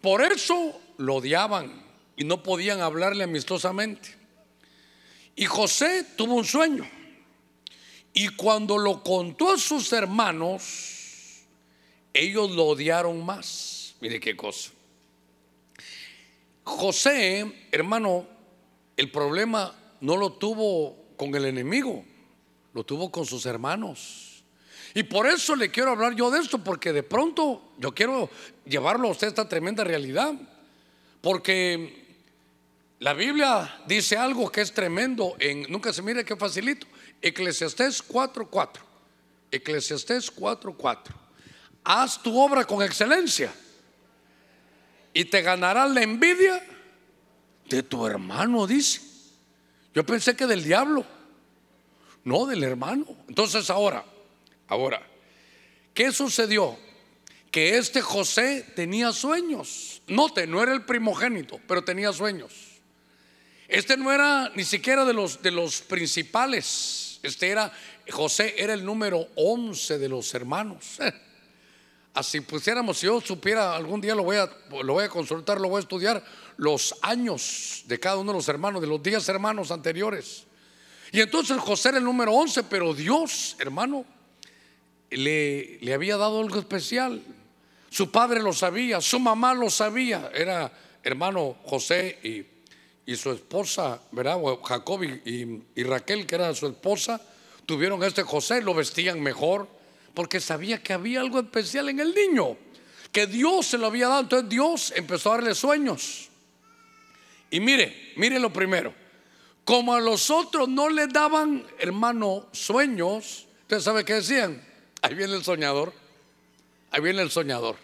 Por 0.00 0.22
eso 0.22 0.80
lo 0.96 1.16
odiaban 1.16 1.82
y 2.16 2.22
no 2.22 2.44
podían 2.44 2.82
hablarle 2.82 3.24
amistosamente. 3.24 4.14
Y 5.34 5.46
José 5.46 6.06
tuvo 6.16 6.36
un 6.36 6.44
sueño 6.44 6.88
y 8.18 8.28
cuando 8.28 8.78
lo 8.78 9.02
contó 9.02 9.52
a 9.52 9.58
sus 9.58 9.92
hermanos, 9.92 11.42
ellos 12.14 12.50
lo 12.50 12.64
odiaron 12.64 13.22
más. 13.22 13.94
Mire 14.00 14.18
qué 14.18 14.34
cosa. 14.34 14.70
José, 16.64 17.68
hermano, 17.70 18.26
el 18.96 19.10
problema 19.10 19.76
no 20.00 20.16
lo 20.16 20.32
tuvo 20.32 20.96
con 21.18 21.34
el 21.34 21.44
enemigo, 21.44 22.06
lo 22.72 22.84
tuvo 22.84 23.12
con 23.12 23.26
sus 23.26 23.44
hermanos. 23.44 24.42
Y 24.94 25.02
por 25.02 25.26
eso 25.26 25.54
le 25.54 25.70
quiero 25.70 25.90
hablar 25.90 26.16
yo 26.16 26.30
de 26.30 26.40
esto, 26.40 26.64
porque 26.64 26.94
de 26.94 27.02
pronto 27.02 27.74
yo 27.76 27.94
quiero 27.94 28.30
llevarlo 28.64 29.08
a 29.08 29.10
usted 29.10 29.26
esta 29.26 29.46
tremenda 29.46 29.84
realidad. 29.84 30.32
Porque 31.20 32.06
la 32.98 33.12
Biblia 33.12 33.82
dice 33.86 34.16
algo 34.16 34.50
que 34.50 34.62
es 34.62 34.72
tremendo 34.72 35.36
en, 35.38 35.70
nunca 35.70 35.92
se 35.92 36.00
mire 36.00 36.24
qué 36.24 36.34
facilito, 36.34 36.86
Eclesiastés 37.22 38.02
4:4. 38.02 38.82
Eclesiastés 39.50 40.30
4:4. 40.30 41.14
Haz 41.84 42.22
tu 42.22 42.38
obra 42.38 42.64
con 42.64 42.82
excelencia 42.82 43.52
y 45.12 45.24
te 45.24 45.40
ganarás 45.40 45.90
la 45.92 46.02
envidia 46.02 46.62
de 47.68 47.82
tu 47.82 48.06
hermano, 48.06 48.66
dice. 48.66 49.00
Yo 49.94 50.04
pensé 50.04 50.36
que 50.36 50.46
del 50.46 50.62
diablo, 50.62 51.06
no 52.24 52.44
del 52.46 52.62
hermano. 52.62 53.06
Entonces 53.28 53.70
ahora, 53.70 54.04
ahora, 54.68 55.00
¿qué 55.94 56.12
sucedió? 56.12 56.76
Que 57.50 57.78
este 57.78 58.02
José 58.02 58.66
tenía 58.74 59.12
sueños. 59.12 60.02
Note, 60.06 60.46
no 60.46 60.62
era 60.62 60.74
el 60.74 60.84
primogénito, 60.84 61.60
pero 61.66 61.82
tenía 61.82 62.12
sueños. 62.12 62.52
Este 63.68 63.96
no 63.96 64.12
era 64.12 64.50
ni 64.54 64.64
siquiera 64.64 65.04
de 65.04 65.12
los, 65.12 65.40
de 65.40 65.50
los 65.50 65.80
principales 65.80 67.05
este 67.22 67.48
era, 67.48 67.72
José 68.10 68.54
era 68.58 68.74
el 68.74 68.84
número 68.84 69.26
11 69.36 69.98
de 69.98 70.08
los 70.08 70.32
hermanos. 70.34 70.98
Así 72.14 72.40
pusiéramos, 72.40 72.98
si 72.98 73.06
yo 73.06 73.20
supiera, 73.20 73.76
algún 73.76 74.00
día 74.00 74.14
lo 74.14 74.22
voy, 74.22 74.36
a, 74.36 74.50
lo 74.82 74.94
voy 74.94 75.04
a 75.04 75.08
consultar, 75.08 75.60
lo 75.60 75.68
voy 75.68 75.78
a 75.78 75.80
estudiar, 75.80 76.24
los 76.56 76.94
años 77.02 77.82
de 77.86 78.00
cada 78.00 78.16
uno 78.16 78.32
de 78.32 78.38
los 78.38 78.48
hermanos, 78.48 78.80
de 78.80 78.86
los 78.86 79.02
10 79.02 79.28
hermanos 79.28 79.70
anteriores. 79.70 80.44
Y 81.12 81.20
entonces 81.20 81.58
José 81.58 81.90
era 81.90 81.98
el 81.98 82.04
número 82.04 82.32
11, 82.32 82.62
pero 82.64 82.94
Dios, 82.94 83.56
hermano, 83.58 84.06
le, 85.10 85.78
le 85.80 85.92
había 85.92 86.16
dado 86.16 86.40
algo 86.40 86.58
especial. 86.58 87.22
Su 87.90 88.10
padre 88.10 88.42
lo 88.42 88.54
sabía, 88.54 89.00
su 89.02 89.20
mamá 89.20 89.52
lo 89.52 89.68
sabía. 89.68 90.30
Era 90.34 90.72
hermano 91.02 91.56
José 91.64 92.18
y 92.22 92.55
y 93.06 93.14
su 93.14 93.30
esposa, 93.30 94.02
¿verdad? 94.10 94.38
Jacob 94.64 95.04
y, 95.04 95.82
Raquel, 95.84 96.26
que 96.26 96.34
era 96.34 96.52
su 96.54 96.66
esposa, 96.66 97.20
tuvieron 97.64 98.02
este 98.02 98.24
José, 98.24 98.60
lo 98.60 98.74
vestían 98.74 99.20
mejor, 99.20 99.68
porque 100.12 100.40
sabía 100.40 100.82
que 100.82 100.92
había 100.92 101.20
algo 101.20 101.38
especial 101.38 101.88
en 101.88 102.00
el 102.00 102.12
niño, 102.12 102.56
que 103.12 103.28
Dios 103.28 103.66
se 103.66 103.78
lo 103.78 103.86
había 103.86 104.08
dado. 104.08 104.22
Entonces 104.22 104.48
Dios 104.48 104.92
empezó 104.96 105.30
a 105.30 105.36
darle 105.36 105.54
sueños. 105.54 106.28
Y 107.48 107.60
mire, 107.60 108.12
mire 108.16 108.40
lo 108.40 108.52
primero, 108.52 108.92
como 109.64 109.94
a 109.94 110.00
los 110.00 110.28
otros 110.30 110.68
no 110.68 110.88
les 110.88 111.08
daban, 111.12 111.64
hermano, 111.78 112.48
sueños, 112.50 113.46
¿usted 113.62 113.80
sabe 113.80 114.04
qué 114.04 114.14
decían? 114.14 114.60
Ahí 115.00 115.14
viene 115.14 115.34
el 115.34 115.44
soñador, 115.44 115.92
ahí 116.90 117.00
viene 117.00 117.22
el 117.22 117.30
soñador, 117.30 117.76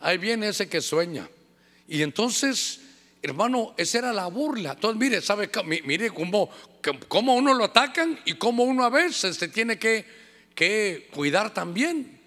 ahí 0.00 0.16
viene 0.16 0.48
ese 0.48 0.66
que 0.66 0.80
sueña. 0.80 1.28
Y 1.86 2.02
entonces, 2.02 2.80
hermano, 3.22 3.74
esa 3.76 3.98
era 3.98 4.12
la 4.12 4.26
burla. 4.26 4.72
Entonces, 4.72 4.98
mire, 4.98 5.20
¿sabe? 5.20 5.50
Mire 5.84 6.10
cómo, 6.10 6.50
cómo 7.08 7.34
uno 7.34 7.54
lo 7.54 7.64
atacan 7.64 8.18
y 8.24 8.34
cómo 8.34 8.64
uno 8.64 8.84
a 8.84 8.90
veces 8.90 9.36
se 9.36 9.48
tiene 9.48 9.78
que, 9.78 11.08
cuidar 11.12 11.52
también. 11.52 12.20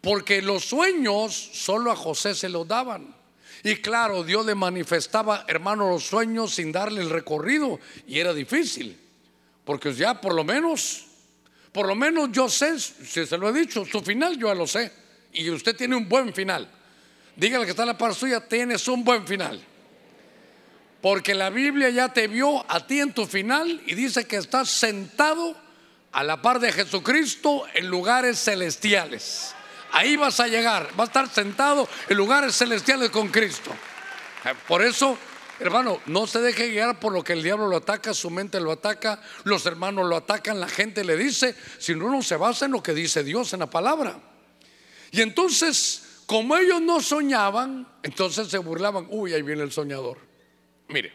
Porque 0.00 0.42
los 0.42 0.64
sueños 0.64 1.34
solo 1.34 1.90
a 1.90 1.96
José 1.96 2.34
se 2.34 2.48
los 2.48 2.66
daban. 2.66 3.14
Y 3.64 3.76
claro, 3.76 4.22
Dios 4.22 4.46
le 4.46 4.54
manifestaba, 4.54 5.44
hermano, 5.48 5.90
los 5.90 6.04
sueños 6.04 6.54
sin 6.54 6.70
darle 6.70 7.00
el 7.00 7.10
recorrido. 7.10 7.80
Y 8.06 8.18
era 8.20 8.32
difícil. 8.32 8.98
Porque 9.64 9.92
ya 9.92 10.20
por 10.20 10.34
lo 10.34 10.44
menos, 10.44 11.06
por 11.72 11.86
lo 11.86 11.94
menos 11.94 12.30
yo 12.32 12.48
sé, 12.48 12.78
si 12.78 13.26
se 13.26 13.36
lo 13.36 13.50
he 13.50 13.52
dicho, 13.52 13.84
su 13.84 14.00
final 14.00 14.38
yo 14.38 14.46
ya 14.46 14.54
lo 14.54 14.66
sé. 14.66 14.92
Y 15.32 15.50
usted 15.50 15.76
tiene 15.76 15.96
un 15.96 16.08
buen 16.08 16.32
final. 16.32 16.70
Dígale 17.36 17.64
que 17.64 17.72
está 17.72 17.84
la 17.84 17.98
par 17.98 18.14
suya, 18.14 18.40
tienes 18.40 18.86
un 18.88 19.04
buen 19.04 19.26
final. 19.26 19.60
Porque 21.00 21.34
la 21.34 21.50
Biblia 21.50 21.90
ya 21.90 22.12
te 22.12 22.26
vio 22.26 22.64
a 22.70 22.86
ti 22.86 23.00
en 23.00 23.12
tu 23.12 23.26
final 23.26 23.80
y 23.86 23.94
dice 23.94 24.26
que 24.26 24.36
estás 24.36 24.68
sentado 24.68 25.56
a 26.12 26.24
la 26.24 26.42
par 26.42 26.58
de 26.58 26.72
Jesucristo 26.72 27.64
en 27.74 27.88
lugares 27.88 28.42
celestiales. 28.42 29.54
Ahí 29.92 30.16
vas 30.16 30.40
a 30.40 30.48
llegar, 30.48 30.90
vas 30.96 31.08
a 31.08 31.22
estar 31.22 31.30
sentado 31.30 31.88
en 32.08 32.16
lugares 32.16 32.56
celestiales 32.56 33.10
con 33.10 33.28
Cristo. 33.28 33.70
Eh, 34.44 34.52
por 34.66 34.82
eso, 34.82 35.16
hermano, 35.60 36.00
no 36.06 36.26
se 36.26 36.40
deje 36.40 36.70
guiar 36.70 36.98
por 36.98 37.12
lo 37.12 37.22
que 37.22 37.32
el 37.32 37.42
diablo 37.42 37.68
lo 37.68 37.76
ataca, 37.76 38.12
su 38.12 38.28
mente 38.30 38.60
lo 38.60 38.72
ataca, 38.72 39.22
los 39.44 39.64
hermanos 39.66 40.06
lo 40.08 40.16
atacan, 40.16 40.60
la 40.60 40.68
gente 40.68 41.04
le 41.04 41.16
dice, 41.16 41.54
sino 41.78 42.06
uno 42.06 42.22
se 42.22 42.36
basa 42.36 42.66
en 42.66 42.72
lo 42.72 42.82
que 42.82 42.92
dice 42.92 43.22
Dios 43.22 43.52
en 43.52 43.60
la 43.60 43.70
palabra. 43.70 44.18
Y 45.10 45.22
entonces, 45.22 46.22
como 46.26 46.56
ellos 46.56 46.82
no 46.82 47.00
soñaban, 47.00 47.88
entonces 48.02 48.48
se 48.48 48.58
burlaban, 48.58 49.06
uy, 49.08 49.32
ahí 49.32 49.42
viene 49.42 49.62
el 49.62 49.72
soñador. 49.72 50.27
Mire, 50.88 51.12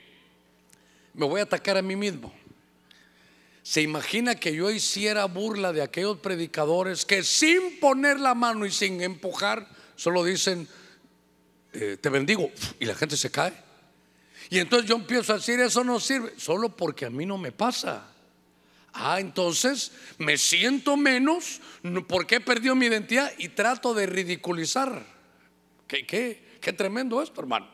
me 1.13 1.25
voy 1.25 1.39
a 1.39 1.43
atacar 1.43 1.77
a 1.77 1.81
mí 1.81 1.95
mismo. 1.95 2.33
¿Se 3.63 3.81
imagina 3.81 4.35
que 4.35 4.53
yo 4.53 4.69
hiciera 4.69 5.25
burla 5.25 5.71
de 5.71 5.81
aquellos 5.81 6.17
predicadores 6.19 7.05
que 7.05 7.23
sin 7.23 7.79
poner 7.79 8.19
la 8.19 8.35
mano 8.35 8.65
y 8.65 8.71
sin 8.71 9.01
empujar, 9.01 9.67
solo 9.95 10.23
dicen, 10.23 10.67
eh, 11.71 11.97
te 11.99 12.09
bendigo, 12.09 12.51
y 12.79 12.85
la 12.85 12.93
gente 12.93 13.15
se 13.15 13.31
cae? 13.31 13.53
Y 14.49 14.59
entonces 14.59 14.89
yo 14.89 14.95
empiezo 14.95 15.33
a 15.33 15.37
decir, 15.37 15.59
eso 15.61 15.83
no 15.83 15.99
sirve, 15.99 16.33
solo 16.37 16.75
porque 16.75 17.05
a 17.05 17.09
mí 17.09 17.25
no 17.25 17.37
me 17.37 17.51
pasa. 17.53 18.09
Ah, 18.93 19.19
entonces 19.19 19.91
me 20.19 20.37
siento 20.37 20.97
menos 20.97 21.61
porque 22.07 22.35
he 22.35 22.41
perdido 22.41 22.75
mi 22.75 22.85
identidad 22.85 23.31
y 23.37 23.49
trato 23.49 23.93
de 23.93 24.05
ridiculizar. 24.05 25.03
¿Qué, 25.87 26.05
qué, 26.05 26.57
qué 26.61 26.73
tremendo 26.73 27.23
esto, 27.23 27.41
hermano? 27.41 27.67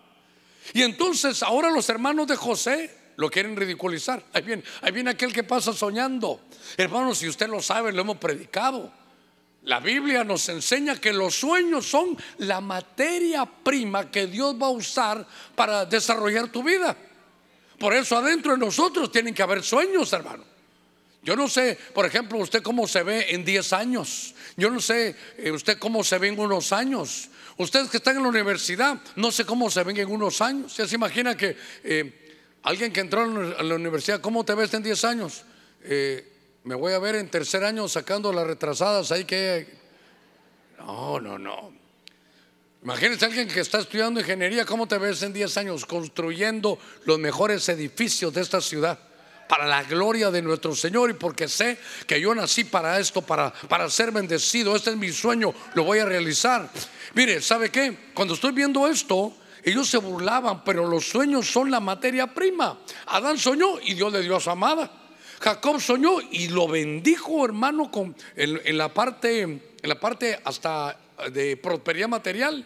Y 0.73 0.83
entonces 0.83 1.43
ahora 1.43 1.71
los 1.71 1.89
hermanos 1.89 2.27
de 2.27 2.35
José 2.35 2.95
lo 3.15 3.29
quieren 3.29 3.55
ridiculizar. 3.55 4.23
Ahí 4.33 4.41
viene, 4.43 4.63
ahí 4.81 4.91
viene 4.91 5.11
aquel 5.11 5.33
que 5.33 5.43
pasa 5.43 5.73
soñando. 5.73 6.41
Hermanos, 6.77 7.17
si 7.17 7.27
usted 7.27 7.47
lo 7.47 7.61
sabe, 7.61 7.91
lo 7.91 8.01
hemos 8.01 8.17
predicado. 8.17 8.91
La 9.63 9.79
Biblia 9.79 10.23
nos 10.23 10.47
enseña 10.47 10.95
que 10.99 11.11
los 11.11 11.35
sueños 11.35 11.85
son 11.85 12.17
la 12.37 12.61
materia 12.61 13.45
prima 13.45 14.09
que 14.09 14.27
Dios 14.27 14.55
va 14.55 14.67
a 14.67 14.71
usar 14.71 15.27
para 15.55 15.85
desarrollar 15.85 16.47
tu 16.47 16.63
vida. 16.63 16.95
Por 17.77 17.93
eso 17.93 18.17
adentro 18.17 18.53
de 18.53 18.57
nosotros 18.57 19.11
tienen 19.11 19.33
que 19.33 19.43
haber 19.43 19.63
sueños, 19.63 20.11
hermano. 20.13 20.48
Yo 21.21 21.35
no 21.35 21.47
sé, 21.47 21.77
por 21.93 22.05
ejemplo, 22.05 22.37
usted 22.39 22.61
cómo 22.61 22.87
se 22.87 23.03
ve 23.03 23.27
en 23.29 23.43
10 23.43 23.73
años. 23.73 24.33
Yo 24.55 24.69
no 24.69 24.79
sé 24.79 25.15
eh, 25.37 25.51
usted 25.51 25.77
cómo 25.77 26.03
se 26.03 26.17
ve 26.17 26.29
en 26.29 26.39
unos 26.39 26.71
años. 26.71 27.29
Ustedes 27.57 27.89
que 27.89 27.97
están 27.97 28.15
en 28.15 28.23
la 28.23 28.29
universidad, 28.29 29.01
no 29.15 29.31
sé 29.31 29.45
cómo 29.45 29.69
se 29.69 29.83
ven 29.83 29.97
en 29.97 30.09
unos 30.09 30.39
años. 30.41 30.77
Ya 30.77 30.87
se 30.87 30.95
imagina 30.95 31.35
que 31.35 31.57
eh, 31.83 32.29
Alguien 32.63 32.91
que 32.91 32.99
entró 32.99 33.21
a 33.21 33.63
la 33.63 33.75
universidad, 33.75 34.19
¿cómo 34.19 34.43
te 34.43 34.53
ves 34.53 34.73
en 34.73 34.83
10 34.83 35.05
años? 35.05 35.43
Eh, 35.83 36.27
me 36.65 36.75
voy 36.75 36.93
a 36.93 36.99
ver 36.99 37.15
en 37.15 37.29
tercer 37.29 37.63
año 37.63 37.87
sacando 37.87 38.33
las 38.33 38.45
retrasadas 38.45 39.11
ahí 39.11 39.23
que... 39.23 39.79
No, 40.77 41.19
no, 41.19 41.39
no. 41.39 41.73
Imagínense 42.83 43.25
alguien 43.25 43.47
que 43.47 43.61
está 43.61 43.79
estudiando 43.79 44.19
ingeniería, 44.19 44.65
¿cómo 44.65 44.87
te 44.87 44.97
ves 44.97 45.23
en 45.23 45.33
10 45.33 45.57
años 45.57 45.85
construyendo 45.85 46.77
los 47.05 47.17
mejores 47.17 47.67
edificios 47.69 48.33
de 48.33 48.41
esta 48.41 48.61
ciudad? 48.61 48.99
Para 49.49 49.65
la 49.65 49.83
gloria 49.83 50.29
de 50.29 50.43
nuestro 50.43 50.75
Señor 50.75 51.09
y 51.09 51.13
porque 51.13 51.47
sé 51.47 51.79
que 52.05 52.21
yo 52.21 52.35
nací 52.35 52.63
para 52.63 52.99
esto, 52.99 53.23
para, 53.23 53.51
para 53.51 53.89
ser 53.89 54.11
bendecido. 54.11 54.75
Este 54.75 54.91
es 54.91 54.95
mi 54.95 55.11
sueño, 55.11 55.53
lo 55.73 55.83
voy 55.83 55.97
a 55.97 56.05
realizar. 56.05 56.69
Mire, 57.15 57.41
¿sabe 57.41 57.71
qué? 57.71 58.11
Cuando 58.13 58.35
estoy 58.35 58.51
viendo 58.51 58.87
esto, 58.87 59.33
ellos 59.63 59.89
se 59.89 59.97
burlaban, 59.97 60.63
pero 60.63 60.87
los 60.87 61.09
sueños 61.09 61.49
son 61.49 61.71
la 61.71 61.79
materia 61.79 62.27
prima. 62.27 62.79
Adán 63.07 63.39
soñó 63.39 63.79
y 63.81 63.95
Dios 63.95 64.13
le 64.13 64.21
dio 64.21 64.35
a 64.35 64.39
su 64.39 64.51
amada. 64.51 64.91
Jacob 65.39 65.81
soñó 65.81 66.17
y 66.31 66.49
lo 66.49 66.67
bendijo, 66.67 67.43
hermano, 67.43 67.89
con, 67.89 68.15
en, 68.35 68.77
la 68.77 68.93
parte, 68.93 69.41
en 69.41 69.61
la 69.81 69.99
parte 69.99 70.39
hasta 70.43 70.95
de 71.31 71.57
prosperidad 71.57 72.07
material. 72.07 72.65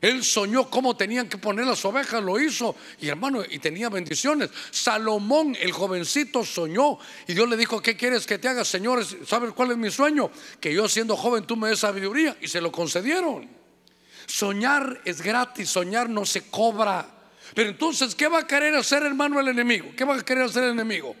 Él 0.00 0.22
soñó 0.24 0.68
cómo 0.68 0.96
tenían 0.96 1.28
que 1.28 1.38
poner 1.38 1.66
las 1.66 1.84
ovejas, 1.84 2.22
lo 2.22 2.38
hizo, 2.38 2.76
y 3.00 3.08
hermano, 3.08 3.42
y 3.48 3.58
tenía 3.58 3.88
bendiciones. 3.88 4.50
Salomón, 4.70 5.56
el 5.58 5.72
jovencito, 5.72 6.44
soñó, 6.44 6.98
y 7.26 7.34
Dios 7.34 7.48
le 7.48 7.56
dijo: 7.56 7.80
¿Qué 7.80 7.96
quieres 7.96 8.26
que 8.26 8.38
te 8.38 8.48
haga, 8.48 8.64
señores? 8.64 9.16
¿Sabes 9.26 9.52
cuál 9.52 9.70
es 9.70 9.76
mi 9.78 9.90
sueño? 9.90 10.30
Que 10.60 10.74
yo, 10.74 10.88
siendo 10.88 11.16
joven, 11.16 11.46
tú 11.46 11.56
me 11.56 11.68
des 11.68 11.78
sabiduría, 11.78 12.36
y 12.40 12.48
se 12.48 12.60
lo 12.60 12.70
concedieron. 12.70 13.48
Soñar 14.26 15.00
es 15.04 15.22
gratis, 15.22 15.70
soñar 15.70 16.10
no 16.10 16.26
se 16.26 16.50
cobra. 16.50 17.08
Pero 17.54 17.70
entonces, 17.70 18.14
¿qué 18.14 18.28
va 18.28 18.40
a 18.40 18.46
querer 18.46 18.74
hacer, 18.74 19.02
hermano, 19.04 19.40
el 19.40 19.48
enemigo? 19.48 19.92
¿Qué 19.96 20.04
va 20.04 20.16
a 20.16 20.24
querer 20.24 20.44
hacer 20.44 20.64
el 20.64 20.70
enemigo? 20.72 21.16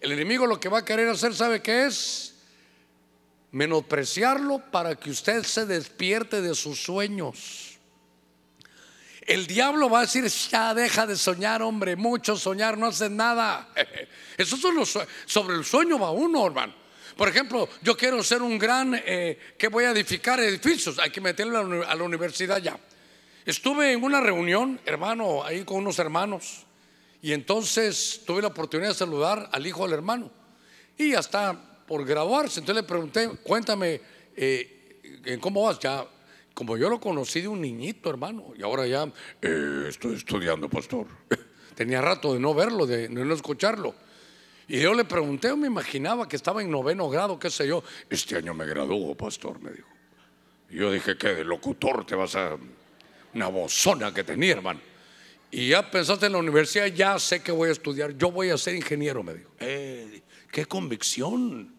El 0.00 0.12
enemigo 0.12 0.46
lo 0.46 0.60
que 0.60 0.68
va 0.68 0.78
a 0.78 0.84
querer 0.84 1.08
hacer, 1.08 1.34
¿sabe 1.34 1.62
qué 1.62 1.86
es? 1.86 2.34
Menospreciarlo 3.50 4.58
para 4.70 4.94
que 4.94 5.10
usted 5.10 5.42
se 5.44 5.66
despierte 5.66 6.40
de 6.40 6.54
sus 6.54 6.82
sueños. 6.82 7.71
El 9.26 9.46
diablo 9.46 9.88
va 9.88 9.98
a 9.98 10.02
decir, 10.02 10.24
ya 10.26 10.74
deja 10.74 11.06
de 11.06 11.16
soñar, 11.16 11.62
hombre, 11.62 11.94
mucho 11.94 12.36
soñar, 12.36 12.76
no 12.76 12.86
hace 12.86 13.08
nada. 13.08 13.68
Eso 14.36 14.56
sobre 15.26 15.54
el 15.54 15.64
sueño 15.64 15.98
va 15.98 16.10
uno, 16.10 16.46
hermano. 16.46 16.74
Por 17.16 17.28
ejemplo, 17.28 17.68
yo 17.82 17.96
quiero 17.96 18.22
ser 18.22 18.42
un 18.42 18.58
gran, 18.58 19.00
eh, 19.06 19.38
que 19.58 19.68
voy 19.68 19.84
a 19.84 19.90
edificar 19.90 20.40
edificios, 20.40 20.98
hay 20.98 21.10
que 21.10 21.20
meterlo 21.20 21.86
a 21.86 21.94
la 21.94 22.02
universidad 22.02 22.58
ya. 22.58 22.78
Estuve 23.44 23.92
en 23.92 24.02
una 24.02 24.20
reunión, 24.20 24.80
hermano, 24.84 25.44
ahí 25.44 25.64
con 25.64 25.78
unos 25.78 25.98
hermanos, 25.98 26.64
y 27.20 27.32
entonces 27.32 28.22
tuve 28.26 28.42
la 28.42 28.48
oportunidad 28.48 28.90
de 28.90 28.94
saludar 28.94 29.48
al 29.52 29.66
hijo 29.66 29.84
del 29.84 29.94
hermano, 29.94 30.30
y 30.96 31.12
ya 31.12 31.20
está 31.20 31.56
por 31.86 32.04
graduarse. 32.04 32.60
Entonces 32.60 32.82
le 32.82 32.88
pregunté, 32.88 33.28
cuéntame, 33.42 34.00
eh, 34.36 35.38
¿cómo 35.40 35.64
vas? 35.64 35.78
Ya, 35.78 36.06
como 36.54 36.76
yo 36.76 36.88
lo 36.90 37.00
conocí 37.00 37.40
de 37.40 37.48
un 37.48 37.60
niñito, 37.60 38.10
hermano, 38.10 38.52
y 38.56 38.62
ahora 38.62 38.86
ya 38.86 39.10
eh, 39.40 39.86
estoy 39.88 40.14
estudiando, 40.16 40.68
pastor. 40.68 41.06
Tenía 41.74 42.00
rato 42.00 42.34
de 42.34 42.40
no 42.40 42.54
verlo, 42.54 42.86
de 42.86 43.08
no 43.08 43.34
escucharlo. 43.34 43.94
Y 44.68 44.80
yo 44.80 44.94
le 44.94 45.04
pregunté, 45.04 45.54
me 45.56 45.66
imaginaba 45.66 46.28
que 46.28 46.36
estaba 46.36 46.62
en 46.62 46.70
noveno 46.70 47.08
grado, 47.08 47.38
qué 47.38 47.50
sé 47.50 47.66
yo. 47.66 47.82
Este 48.08 48.36
año 48.36 48.54
me 48.54 48.66
graduó, 48.66 49.14
pastor, 49.14 49.60
me 49.60 49.70
dijo. 49.70 49.88
Y 50.70 50.76
yo 50.76 50.92
dije, 50.92 51.16
¿qué? 51.16 51.34
De 51.34 51.44
locutor 51.44 52.06
te 52.06 52.14
vas 52.14 52.34
a... 52.36 52.56
Una 53.34 53.48
bozona 53.48 54.12
que 54.12 54.24
tenía, 54.24 54.52
hermano. 54.52 54.80
Y 55.50 55.68
ya 55.68 55.90
pensaste 55.90 56.26
en 56.26 56.32
la 56.32 56.38
universidad, 56.38 56.86
ya 56.86 57.18
sé 57.18 57.42
que 57.42 57.52
voy 57.52 57.70
a 57.70 57.72
estudiar, 57.72 58.16
yo 58.16 58.30
voy 58.30 58.50
a 58.50 58.58
ser 58.58 58.74
ingeniero, 58.74 59.22
me 59.22 59.34
dijo. 59.34 59.50
Eh, 59.60 60.22
¡Qué 60.50 60.66
convicción! 60.66 61.74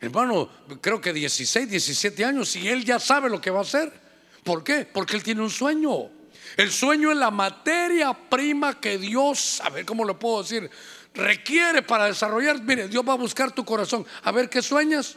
Hermano, 0.00 0.48
creo 0.80 1.00
que 1.00 1.12
16, 1.12 1.68
17 1.68 2.24
años 2.24 2.54
y 2.56 2.68
él 2.68 2.84
ya 2.84 3.00
sabe 3.00 3.28
lo 3.28 3.40
que 3.40 3.50
va 3.50 3.60
a 3.60 3.62
hacer. 3.62 3.92
¿Por 4.44 4.62
qué? 4.62 4.84
Porque 4.84 5.16
él 5.16 5.22
tiene 5.22 5.42
un 5.42 5.50
sueño. 5.50 6.10
El 6.56 6.70
sueño 6.70 7.10
es 7.10 7.18
la 7.18 7.30
materia 7.30 8.12
prima 8.12 8.80
que 8.80 8.98
Dios, 8.98 9.60
a 9.62 9.70
ver 9.70 9.84
cómo 9.84 10.04
lo 10.04 10.18
puedo 10.18 10.42
decir, 10.42 10.70
requiere 11.14 11.82
para 11.82 12.06
desarrollar. 12.06 12.62
Mire, 12.62 12.88
Dios 12.88 13.06
va 13.06 13.12
a 13.12 13.16
buscar 13.16 13.52
tu 13.52 13.64
corazón. 13.64 14.06
A 14.22 14.32
ver 14.32 14.48
qué 14.48 14.62
sueñas. 14.62 15.16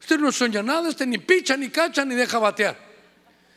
usted 0.00 0.18
no 0.18 0.32
sueña 0.32 0.62
nada, 0.62 0.88
este 0.88 1.06
ni 1.06 1.18
picha, 1.18 1.56
ni 1.56 1.68
cacha, 1.68 2.04
ni 2.04 2.14
deja 2.14 2.38
batear. 2.38 2.91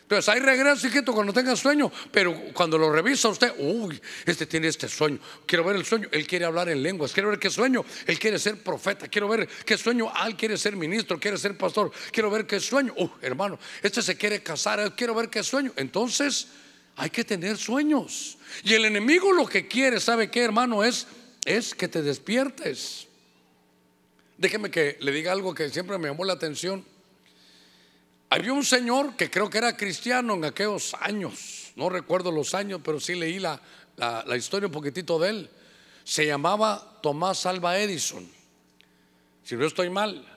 Entonces 0.05 0.29
ahí 0.29 0.39
regresa, 0.39 0.87
hijito, 0.87 1.13
cuando 1.13 1.33
tenga 1.33 1.55
sueño. 1.55 1.91
Pero 2.11 2.39
cuando 2.53 2.77
lo 2.77 2.91
revisa 2.91 3.27
usted, 3.27 3.53
uy, 3.57 3.99
este 4.25 4.45
tiene 4.45 4.67
este 4.67 4.87
sueño. 4.87 5.17
Quiero 5.47 5.63
ver 5.63 5.77
el 5.77 5.83
sueño. 5.83 6.07
Él 6.11 6.27
quiere 6.27 6.45
hablar 6.45 6.69
en 6.69 6.83
lenguas. 6.83 7.11
Quiero 7.11 7.29
ver 7.29 7.39
qué 7.39 7.49
sueño. 7.49 7.83
Él 8.05 8.19
quiere 8.19 8.37
ser 8.37 8.61
profeta. 8.61 9.07
Quiero 9.07 9.27
ver 9.27 9.47
qué 9.65 9.75
sueño. 9.77 10.11
Ah, 10.13 10.27
él 10.27 10.35
quiere 10.35 10.57
ser 10.57 10.75
ministro. 10.75 11.19
Quiere 11.19 11.39
ser 11.39 11.57
pastor. 11.57 11.91
Quiero 12.11 12.29
ver 12.29 12.45
qué 12.45 12.59
sueño. 12.59 12.93
Uh, 12.97 13.09
hermano, 13.19 13.57
este 13.81 14.03
se 14.03 14.15
quiere 14.15 14.43
casar. 14.43 14.95
Quiero 14.95 15.15
ver 15.15 15.29
qué 15.29 15.41
sueño. 15.41 15.73
Entonces 15.75 16.49
hay 16.97 17.09
que 17.09 17.23
tener 17.23 17.57
sueños. 17.57 18.37
Y 18.63 18.75
el 18.75 18.85
enemigo 18.85 19.33
lo 19.33 19.47
que 19.47 19.67
quiere, 19.67 19.99
¿sabe 19.99 20.29
qué, 20.29 20.43
hermano? 20.43 20.83
Es 20.83 21.07
es 21.45 21.75
que 21.75 21.87
te 21.87 22.01
despiertes. 22.01 23.07
Déjeme 24.37 24.69
que 24.69 24.97
le 24.99 25.11
diga 25.11 25.31
algo 25.31 25.53
que 25.53 25.69
siempre 25.69 25.97
me 25.97 26.09
llamó 26.09 26.25
la 26.25 26.33
atención. 26.33 26.83
Había 28.35 28.51
un 28.51 28.65
señor 28.65 29.15
que 29.15 29.31
creo 29.31 29.49
que 29.49 29.59
era 29.59 29.77
cristiano 29.77 30.33
en 30.33 30.43
aquellos 30.43 30.93
años, 30.99 31.71
no 31.77 31.87
recuerdo 31.87 32.33
los 32.33 32.53
años, 32.53 32.81
pero 32.83 32.99
sí 32.99 33.15
leí 33.15 33.39
la, 33.39 33.61
la, 33.95 34.35
historia 34.35 34.67
un 34.67 34.73
poquitito 34.73 35.17
de 35.17 35.29
él. 35.29 35.49
Se 36.03 36.25
llamaba 36.25 36.99
Tomás 37.01 37.45
Alba 37.45 37.79
Edison, 37.79 38.29
si 39.41 39.55
no 39.55 39.65
estoy 39.65 39.89
mal. 39.89 40.27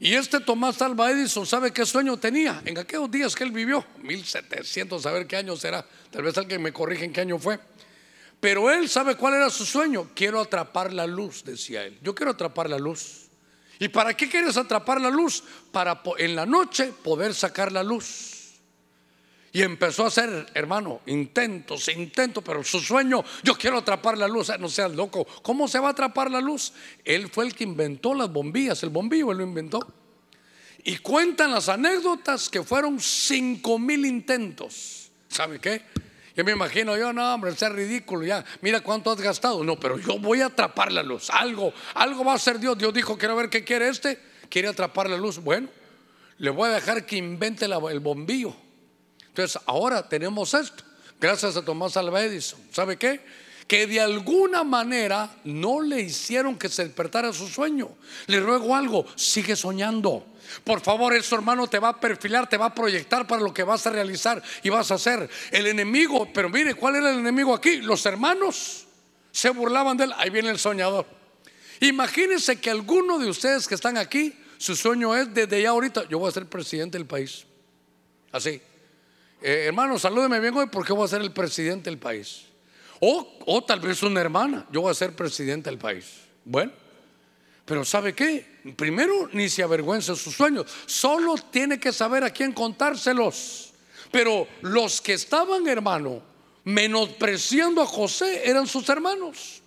Y 0.00 0.14
este 0.14 0.40
Tomás 0.40 0.80
Alba 0.80 1.10
Edison, 1.10 1.44
¿sabe 1.44 1.74
qué 1.74 1.84
sueño 1.84 2.16
tenía? 2.16 2.62
En 2.64 2.78
aquellos 2.78 3.10
días 3.10 3.34
que 3.34 3.44
él 3.44 3.52
vivió, 3.52 3.84
1700, 3.98 5.02
saber 5.02 5.26
qué 5.26 5.36
año 5.36 5.54
será, 5.54 5.84
tal 6.10 6.22
vez 6.22 6.38
alguien 6.38 6.62
me 6.62 6.72
corrige 6.72 7.04
en 7.04 7.12
qué 7.12 7.20
año 7.20 7.38
fue. 7.38 7.60
Pero 8.40 8.70
él 8.70 8.88
sabe 8.88 9.14
cuál 9.14 9.34
era 9.34 9.50
su 9.50 9.66
sueño. 9.66 10.08
Quiero 10.14 10.40
atrapar 10.40 10.90
la 10.90 11.06
luz, 11.06 11.44
decía 11.44 11.84
él. 11.84 11.98
Yo 12.00 12.14
quiero 12.14 12.32
atrapar 12.32 12.70
la 12.70 12.78
luz. 12.78 13.21
¿Y 13.82 13.88
para 13.88 14.14
qué 14.16 14.28
quieres 14.28 14.56
atrapar 14.56 15.00
la 15.00 15.10
luz? 15.10 15.42
Para 15.72 16.00
en 16.18 16.36
la 16.36 16.46
noche 16.46 16.92
poder 17.02 17.34
sacar 17.34 17.72
la 17.72 17.82
luz. 17.82 18.52
Y 19.52 19.60
empezó 19.62 20.04
a 20.04 20.06
hacer, 20.06 20.46
hermano, 20.54 21.00
intentos, 21.06 21.88
intentos, 21.88 22.44
pero 22.46 22.62
su 22.62 22.78
sueño, 22.78 23.24
yo 23.42 23.58
quiero 23.58 23.78
atrapar 23.78 24.16
la 24.16 24.28
luz, 24.28 24.52
no 24.60 24.68
seas 24.68 24.92
loco, 24.92 25.26
¿cómo 25.42 25.66
se 25.66 25.80
va 25.80 25.88
a 25.88 25.90
atrapar 25.90 26.30
la 26.30 26.40
luz? 26.40 26.72
Él 27.04 27.28
fue 27.28 27.44
el 27.44 27.56
que 27.56 27.64
inventó 27.64 28.14
las 28.14 28.32
bombillas, 28.32 28.84
el 28.84 28.90
bombillo 28.90 29.32
él 29.32 29.38
lo 29.38 29.44
inventó. 29.44 29.84
Y 30.84 30.98
cuentan 30.98 31.50
las 31.50 31.68
anécdotas 31.68 32.48
que 32.48 32.62
fueron 32.62 33.00
cinco 33.00 33.80
mil 33.80 34.06
intentos. 34.06 35.10
¿Sabe 35.26 35.58
qué? 35.58 35.82
Yo 36.34 36.44
me 36.44 36.52
imagino, 36.52 36.96
yo 36.96 37.12
no, 37.12 37.34
hombre, 37.34 37.50
es 37.50 37.60
ridículo, 37.60 38.24
ya, 38.24 38.44
mira 38.62 38.80
cuánto 38.80 39.10
has 39.10 39.20
gastado. 39.20 39.62
No, 39.62 39.78
pero 39.78 39.98
yo 39.98 40.18
voy 40.18 40.40
a 40.40 40.46
atrapar 40.46 40.90
la 40.90 41.02
luz. 41.02 41.28
Algo, 41.30 41.72
algo 41.94 42.24
va 42.24 42.32
a 42.32 42.36
hacer 42.36 42.58
Dios. 42.58 42.78
Dios 42.78 42.94
dijo, 42.94 43.18
quiero 43.18 43.36
ver 43.36 43.50
qué 43.50 43.64
quiere 43.64 43.88
este. 43.88 44.18
Quiere 44.48 44.68
atrapar 44.68 45.08
la 45.08 45.16
luz. 45.16 45.38
Bueno, 45.38 45.68
le 46.38 46.50
voy 46.50 46.70
a 46.70 46.72
dejar 46.72 47.04
que 47.06 47.16
invente 47.16 47.66
el 47.66 48.00
bombillo. 48.00 48.54
Entonces, 49.28 49.60
ahora 49.66 50.08
tenemos 50.08 50.54
esto. 50.54 50.84
Gracias 51.20 51.56
a 51.56 51.64
Tomás 51.64 51.96
Alva 51.96 52.22
Edison. 52.22 52.60
¿Sabe 52.72 52.96
qué? 52.96 53.20
Que 53.72 53.86
de 53.86 54.02
alguna 54.02 54.64
manera 54.64 55.34
no 55.44 55.80
le 55.80 56.02
hicieron 56.02 56.58
que 56.58 56.68
se 56.68 56.84
despertara 56.84 57.32
su 57.32 57.48
sueño. 57.48 57.88
Le 58.26 58.38
ruego 58.38 58.76
algo, 58.76 59.06
sigue 59.16 59.56
soñando. 59.56 60.26
Por 60.62 60.82
favor, 60.82 61.14
eso 61.14 61.36
hermano 61.36 61.66
te 61.66 61.78
va 61.78 61.88
a 61.88 61.98
perfilar, 61.98 62.46
te 62.50 62.58
va 62.58 62.66
a 62.66 62.74
proyectar 62.74 63.26
para 63.26 63.40
lo 63.40 63.54
que 63.54 63.62
vas 63.62 63.86
a 63.86 63.90
realizar 63.90 64.42
y 64.62 64.68
vas 64.68 64.90
a 64.90 64.96
hacer. 64.96 65.26
El 65.50 65.66
enemigo, 65.68 66.28
pero 66.34 66.50
mire, 66.50 66.74
¿cuál 66.74 66.96
era 66.96 67.12
el 67.12 67.20
enemigo 67.20 67.54
aquí? 67.54 67.78
Los 67.78 68.04
hermanos 68.04 68.84
se 69.30 69.48
burlaban 69.48 69.96
de 69.96 70.04
él. 70.04 70.12
Ahí 70.18 70.28
viene 70.28 70.50
el 70.50 70.58
soñador. 70.58 71.06
Imagínense 71.80 72.60
que 72.60 72.68
alguno 72.68 73.18
de 73.18 73.30
ustedes 73.30 73.66
que 73.66 73.74
están 73.74 73.96
aquí, 73.96 74.34
su 74.58 74.76
sueño 74.76 75.16
es 75.16 75.32
desde 75.32 75.62
ya 75.62 75.70
ahorita, 75.70 76.06
yo 76.10 76.18
voy 76.18 76.28
a 76.28 76.32
ser 76.32 76.44
presidente 76.44 76.98
del 76.98 77.06
país. 77.06 77.46
Así. 78.32 78.60
Eh, 79.40 79.64
hermano, 79.68 79.98
salúdeme 79.98 80.40
bien 80.40 80.54
hoy 80.54 80.66
porque 80.70 80.92
voy 80.92 81.06
a 81.06 81.08
ser 81.08 81.22
el 81.22 81.32
presidente 81.32 81.88
del 81.88 81.98
país. 81.98 82.51
O, 83.04 83.36
o 83.46 83.64
tal 83.64 83.80
vez 83.80 84.00
una 84.04 84.20
hermana, 84.20 84.64
yo 84.70 84.82
voy 84.82 84.92
a 84.92 84.94
ser 84.94 85.16
presidente 85.16 85.68
del 85.68 85.78
país. 85.78 86.20
Bueno, 86.44 86.70
pero 87.64 87.84
¿sabe 87.84 88.14
qué? 88.14 88.60
Primero, 88.76 89.28
ni 89.32 89.48
se 89.48 89.64
avergüenza 89.64 90.14
sus 90.14 90.36
sueños. 90.36 90.66
Solo 90.86 91.34
tiene 91.50 91.80
que 91.80 91.92
saber 91.92 92.22
a 92.22 92.30
quién 92.30 92.52
contárselos. 92.52 93.72
Pero 94.12 94.46
los 94.60 95.00
que 95.00 95.14
estaban, 95.14 95.66
hermano, 95.66 96.22
menospreciando 96.62 97.82
a 97.82 97.86
José 97.86 98.48
eran 98.48 98.68
sus 98.68 98.88
hermanos. 98.88 99.62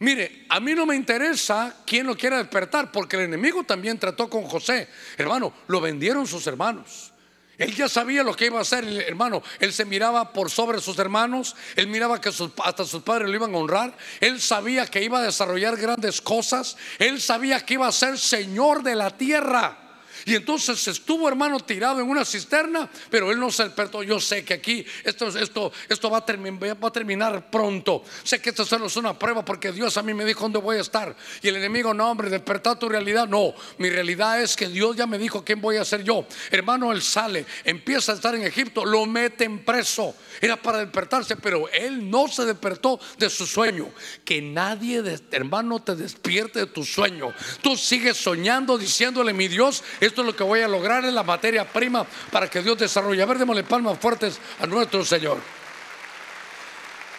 Mire, 0.00 0.44
a 0.50 0.60
mí 0.60 0.74
no 0.74 0.84
me 0.84 0.96
interesa 0.96 1.82
quién 1.86 2.06
lo 2.06 2.14
quiera 2.14 2.36
despertar, 2.36 2.92
porque 2.92 3.16
el 3.16 3.22
enemigo 3.22 3.64
también 3.64 3.98
trató 3.98 4.28
con 4.28 4.44
José. 4.44 4.86
Hermano, 5.16 5.54
lo 5.66 5.80
vendieron 5.80 6.26
sus 6.26 6.46
hermanos. 6.46 7.10
Él 7.58 7.74
ya 7.74 7.88
sabía 7.88 8.22
lo 8.22 8.34
que 8.34 8.46
iba 8.46 8.58
a 8.58 8.62
hacer, 8.62 8.84
hermano. 9.06 9.42
Él 9.58 9.72
se 9.72 9.84
miraba 9.84 10.32
por 10.32 10.48
sobre 10.48 10.80
sus 10.80 10.96
hermanos. 10.98 11.56
Él 11.74 11.88
miraba 11.88 12.20
que 12.20 12.28
hasta 12.28 12.84
sus 12.84 13.02
padres 13.02 13.28
lo 13.28 13.34
iban 13.34 13.52
a 13.52 13.58
honrar. 13.58 13.96
Él 14.20 14.40
sabía 14.40 14.86
que 14.86 15.02
iba 15.02 15.18
a 15.18 15.22
desarrollar 15.22 15.76
grandes 15.76 16.20
cosas. 16.20 16.76
Él 17.00 17.20
sabía 17.20 17.60
que 17.66 17.74
iba 17.74 17.88
a 17.88 17.92
ser 17.92 18.16
Señor 18.16 18.84
de 18.84 18.94
la 18.94 19.10
tierra. 19.10 19.87
Y 20.28 20.34
entonces 20.34 20.86
estuvo, 20.86 21.26
hermano, 21.26 21.58
tirado 21.58 22.02
en 22.02 22.10
una 22.10 22.22
cisterna, 22.22 22.86
pero 23.08 23.32
él 23.32 23.40
no 23.40 23.50
se 23.50 23.64
despertó. 23.64 24.02
Yo 24.02 24.20
sé 24.20 24.44
que 24.44 24.52
aquí 24.52 24.84
esto, 25.02 25.28
esto, 25.28 25.72
esto 25.88 26.10
va, 26.10 26.18
a 26.18 26.74
va 26.74 26.88
a 26.88 26.92
terminar 26.92 27.50
pronto. 27.50 28.04
Sé 28.24 28.38
que 28.38 28.50
esto 28.50 28.66
solo 28.66 28.88
es 28.88 28.96
una 28.96 29.18
prueba 29.18 29.42
porque 29.42 29.72
Dios 29.72 29.96
a 29.96 30.02
mí 30.02 30.12
me 30.12 30.26
dijo 30.26 30.42
dónde 30.42 30.58
voy 30.58 30.76
a 30.76 30.82
estar. 30.82 31.16
Y 31.40 31.48
el 31.48 31.56
enemigo, 31.56 31.94
no, 31.94 32.10
hombre, 32.10 32.28
despertar 32.28 32.78
tu 32.78 32.90
realidad. 32.90 33.26
No, 33.26 33.54
mi 33.78 33.88
realidad 33.88 34.42
es 34.42 34.54
que 34.54 34.68
Dios 34.68 34.96
ya 34.96 35.06
me 35.06 35.16
dijo 35.16 35.42
quién 35.42 35.62
voy 35.62 35.78
a 35.78 35.84
ser 35.86 36.04
yo. 36.04 36.26
Hermano, 36.50 36.92
él 36.92 37.00
sale, 37.00 37.46
empieza 37.64 38.12
a 38.12 38.16
estar 38.16 38.34
en 38.34 38.42
Egipto, 38.42 38.84
lo 38.84 39.06
meten 39.06 39.64
preso. 39.64 40.14
Era 40.42 40.60
para 40.60 40.80
despertarse, 40.80 41.36
pero 41.36 41.70
él 41.70 42.10
no 42.10 42.28
se 42.28 42.44
despertó 42.44 43.00
de 43.16 43.30
su 43.30 43.46
sueño. 43.46 43.88
Que 44.26 44.42
nadie, 44.42 45.02
hermano, 45.30 45.80
te 45.80 45.96
despierte 45.96 46.58
de 46.58 46.66
tu 46.66 46.84
sueño. 46.84 47.32
Tú 47.62 47.78
sigues 47.78 48.18
soñando, 48.18 48.76
diciéndole, 48.76 49.32
mi 49.32 49.48
Dios, 49.48 49.82
esto 50.00 50.17
lo 50.22 50.34
que 50.34 50.44
voy 50.44 50.60
a 50.60 50.68
lograr 50.68 51.04
es 51.04 51.12
la 51.12 51.22
materia 51.22 51.70
prima 51.70 52.06
para 52.30 52.48
que 52.48 52.62
Dios 52.62 52.78
desarrolle. 52.78 53.22
A 53.22 53.26
ver, 53.26 53.38
démosle 53.38 53.64
palmas 53.64 53.98
fuertes 53.98 54.38
a 54.60 54.66
nuestro 54.66 55.04
Señor. 55.04 55.38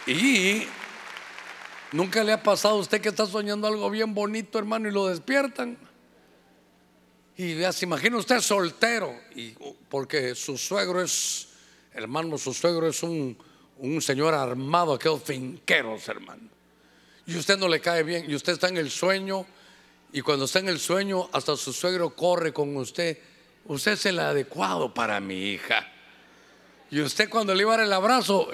Y 0.07 0.67
nunca 1.91 2.23
le 2.23 2.33
ha 2.33 2.41
pasado 2.41 2.75
a 2.75 2.79
usted 2.79 3.01
que 3.01 3.09
está 3.09 3.25
soñando 3.25 3.67
algo 3.67 3.89
bien 3.89 4.13
bonito, 4.13 4.57
hermano, 4.57 4.87
y 4.87 4.91
lo 4.91 5.07
despiertan. 5.07 5.77
Y 7.37 7.55
ya 7.55 7.71
se 7.71 7.85
imagina 7.85 8.17
usted 8.17 8.41
soltero, 8.41 9.15
y 9.33 9.55
porque 9.87 10.35
su 10.35 10.57
suegro 10.57 11.01
es, 11.01 11.47
hermano, 11.93 12.37
su 12.37 12.53
suegro 12.53 12.87
es 12.87 13.01
un, 13.01 13.37
un 13.77 14.01
señor 14.01 14.33
armado, 14.33 14.93
aquellos 14.93 15.23
finqueros, 15.23 16.07
hermano. 16.09 16.49
Y 17.25 17.37
usted 17.37 17.57
no 17.57 17.67
le 17.67 17.79
cae 17.79 18.03
bien, 18.03 18.29
y 18.29 18.35
usted 18.35 18.53
está 18.53 18.67
en 18.67 18.77
el 18.77 18.89
sueño 18.89 19.45
y 20.11 20.21
cuando 20.21 20.45
está 20.45 20.59
en 20.59 20.69
el 20.69 20.79
sueño, 20.79 21.29
hasta 21.31 21.55
su 21.55 21.71
suegro 21.71 22.15
corre 22.15 22.51
con 22.51 22.75
usted. 22.77 23.17
Usted 23.65 23.91
es 23.91 24.05
el 24.07 24.19
adecuado 24.19 24.93
para 24.93 25.19
mi 25.19 25.51
hija. 25.51 25.87
Y 26.89 27.01
usted 27.01 27.29
cuando 27.29 27.53
le 27.53 27.61
iba 27.61 27.75
a 27.75 27.77
dar 27.77 27.85
el 27.85 27.93
abrazo, 27.93 28.49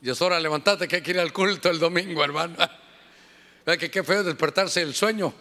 y 0.00 0.10
es 0.10 0.22
hora, 0.22 0.38
levantate 0.38 0.86
que 0.86 0.96
hay 0.96 1.02
que 1.02 1.10
ir 1.10 1.18
al 1.18 1.32
culto 1.32 1.68
el 1.68 1.80
domingo, 1.80 2.22
hermano. 2.22 2.56
¿Ve 3.66 3.78
que 3.78 3.90
qué 3.90 4.04
feo 4.04 4.22
despertarse 4.22 4.80
del 4.80 4.94
sueño? 4.94 5.32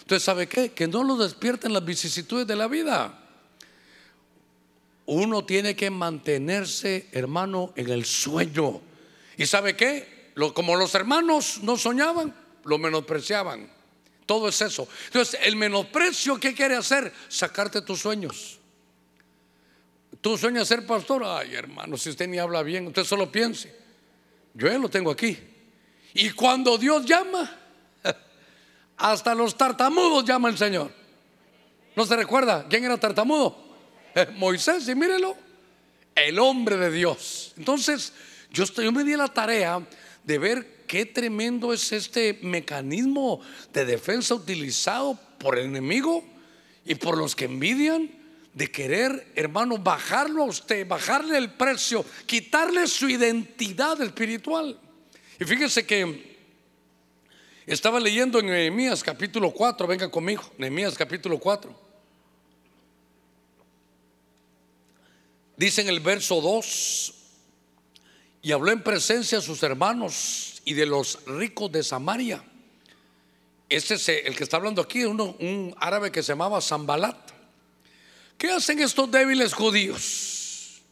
Entonces, 0.00 0.22
¿sabe 0.22 0.46
qué? 0.46 0.72
Que 0.72 0.86
no 0.86 1.04
lo 1.04 1.16
despierten 1.16 1.72
las 1.72 1.84
vicisitudes 1.84 2.46
de 2.46 2.56
la 2.56 2.66
vida. 2.66 3.18
Uno 5.06 5.44
tiene 5.44 5.74
que 5.74 5.90
mantenerse, 5.90 7.08
hermano, 7.12 7.72
en 7.76 7.90
el 7.90 8.04
sueño. 8.04 8.80
¿Y 9.38 9.46
sabe 9.46 9.74
qué? 9.74 10.32
Como 10.54 10.76
los 10.76 10.94
hermanos 10.94 11.60
no 11.62 11.76
soñaban, 11.76 12.34
lo 12.64 12.78
menospreciaban. 12.78 13.79
Todo 14.30 14.48
es 14.48 14.60
eso. 14.60 14.86
Entonces, 15.06 15.40
el 15.42 15.56
menosprecio, 15.56 16.38
¿qué 16.38 16.54
quiere 16.54 16.76
hacer? 16.76 17.12
Sacarte 17.26 17.82
tus 17.82 17.98
sueños. 17.98 18.60
Tú 20.20 20.38
sueñas 20.38 20.68
ser 20.68 20.86
pastor. 20.86 21.24
Ay, 21.24 21.56
hermano, 21.56 21.96
si 21.96 22.10
usted 22.10 22.28
ni 22.28 22.38
habla 22.38 22.62
bien, 22.62 22.86
usted 22.86 23.02
solo 23.02 23.32
piense. 23.32 23.76
Yo 24.54 24.68
ya 24.68 24.78
lo 24.78 24.88
tengo 24.88 25.10
aquí. 25.10 25.36
Y 26.14 26.30
cuando 26.30 26.78
Dios 26.78 27.04
llama, 27.06 27.58
hasta 28.98 29.34
los 29.34 29.56
tartamudos 29.56 30.24
llama 30.24 30.48
el 30.48 30.56
Señor. 30.56 30.92
¿No 31.96 32.06
se 32.06 32.14
recuerda 32.14 32.68
quién 32.70 32.84
era 32.84 32.98
tartamudo? 32.98 33.58
Moisés, 34.36 34.86
y 34.86 34.94
mírelo, 34.94 35.36
el 36.14 36.38
hombre 36.38 36.76
de 36.76 36.92
Dios. 36.92 37.52
Entonces, 37.56 38.12
yo, 38.52 38.62
estoy, 38.62 38.84
yo 38.84 38.92
me 38.92 39.02
di 39.02 39.16
la 39.16 39.26
tarea 39.26 39.84
de 40.24 40.38
ver 40.38 40.84
qué 40.86 41.06
tremendo 41.06 41.72
es 41.72 41.92
este 41.92 42.38
mecanismo 42.42 43.40
de 43.72 43.84
defensa 43.84 44.34
utilizado 44.34 45.18
por 45.38 45.58
el 45.58 45.66
enemigo 45.66 46.24
y 46.84 46.94
por 46.96 47.16
los 47.16 47.36
que 47.36 47.44
envidian 47.46 48.10
de 48.52 48.70
querer, 48.70 49.32
hermano, 49.36 49.78
bajarlo 49.78 50.42
a 50.42 50.46
usted, 50.46 50.86
bajarle 50.86 51.38
el 51.38 51.52
precio, 51.52 52.04
quitarle 52.26 52.86
su 52.86 53.08
identidad 53.08 54.00
espiritual. 54.02 54.78
Y 55.38 55.44
fíjese 55.44 55.86
que 55.86 56.36
estaba 57.66 58.00
leyendo 58.00 58.40
en 58.40 58.46
Nehemías 58.46 59.02
capítulo 59.02 59.52
4, 59.52 59.86
venga 59.86 60.10
conmigo, 60.10 60.42
Nehemías 60.58 60.96
capítulo 60.96 61.38
4. 61.38 61.90
Dice 65.56 65.82
en 65.82 65.88
el 65.88 66.00
verso 66.00 66.40
2, 66.40 67.14
y 68.42 68.52
habló 68.52 68.72
en 68.72 68.82
presencia 68.82 69.38
de 69.38 69.44
sus 69.44 69.62
hermanos 69.62 70.62
y 70.64 70.74
de 70.74 70.86
los 70.86 71.24
ricos 71.26 71.70
de 71.72 71.82
Samaria. 71.82 72.42
Este 73.68 73.94
es 73.94 74.08
el 74.08 74.34
que 74.34 74.44
está 74.44 74.56
hablando 74.56 74.82
aquí, 74.82 75.04
uno, 75.04 75.36
un 75.38 75.74
árabe 75.78 76.10
que 76.10 76.22
se 76.22 76.32
llamaba 76.32 76.60
Zambalat. 76.60 77.16
¿Qué 78.36 78.50
hacen 78.50 78.80
estos 78.80 79.10
débiles 79.10 79.52
judíos? 79.52 80.82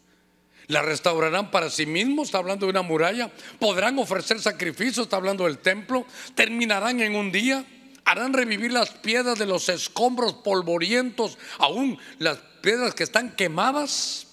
La 0.69 0.83
restaurarán 0.83 1.51
para 1.51 1.71
sí 1.71 1.87
mismos, 1.87 2.29
está 2.29 2.39
hablando 2.39 2.67
de 2.67 2.71
una 2.71 2.83
muralla. 2.83 3.33
Podrán 3.59 3.99
ofrecer 3.99 4.39
sacrificios, 4.41 5.07
está 5.07 5.17
hablando 5.17 5.45
del 5.45 5.59
templo. 5.59 6.07
Terminarán 6.35 7.01
en 7.01 7.17
un 7.17 7.33
día. 7.33 7.65
Harán 8.05 8.35
revivir 8.35 8.73
las 8.73 8.91
piedras 8.91 9.39
de 9.39 9.47
los 9.47 9.69
escombros 9.69 10.35
polvorientos, 10.35 11.39
aún 11.59 11.99
las 12.19 12.39
piedras 12.63 12.95
que 12.95 13.05
están 13.05 13.35
quemadas. 13.35 14.27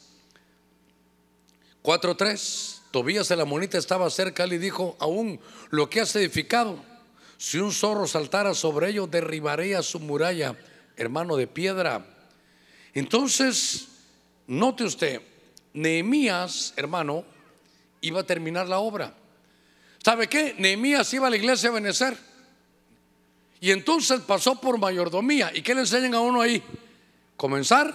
4.3. 1.84 2.75
Tobías 2.95 3.29
el 3.29 3.41
amonita 3.41 3.77
estaba 3.77 4.10
cerca 4.10 4.47
y 4.47 4.58
dijo, 4.58 4.95
aún 5.01 5.38
lo 5.69 5.89
que 5.89 5.99
has 5.99 6.15
edificado, 6.15 6.81
si 7.38 7.58
un 7.58 7.73
zorro 7.73 8.08
saltara 8.08 8.53
sobre 8.53 8.88
ello, 8.88 9.05
derribaré 9.05 9.75
a 9.75 9.84
su 9.84 9.99
muralla, 9.99 10.55
hermano 10.95 11.36
de 11.36 11.45
piedra. 11.45 12.05
Entonces, 12.93 13.89
note 14.47 14.86
usted, 14.86 15.21
Nehemías, 15.73 16.73
hermano, 16.77 17.25
iba 17.99 18.21
a 18.21 18.25
terminar 18.25 18.69
la 18.69 18.79
obra. 18.79 19.13
¿Sabe 20.01 20.29
qué? 20.29 20.55
Nehemías 20.58 21.13
iba 21.13 21.27
a 21.27 21.29
la 21.29 21.36
iglesia 21.36 21.71
a 21.71 21.73
benecer. 21.73 22.17
Y 23.60 23.71
entonces 23.71 24.21
pasó 24.21 24.62
por 24.62 24.79
mayordomía. 24.79 25.51
¿Y 25.53 25.63
qué 25.63 25.75
le 25.75 25.81
enseñan 25.81 26.13
a 26.13 26.21
uno 26.21 26.39
ahí? 26.39 26.63
Comenzar, 27.36 27.93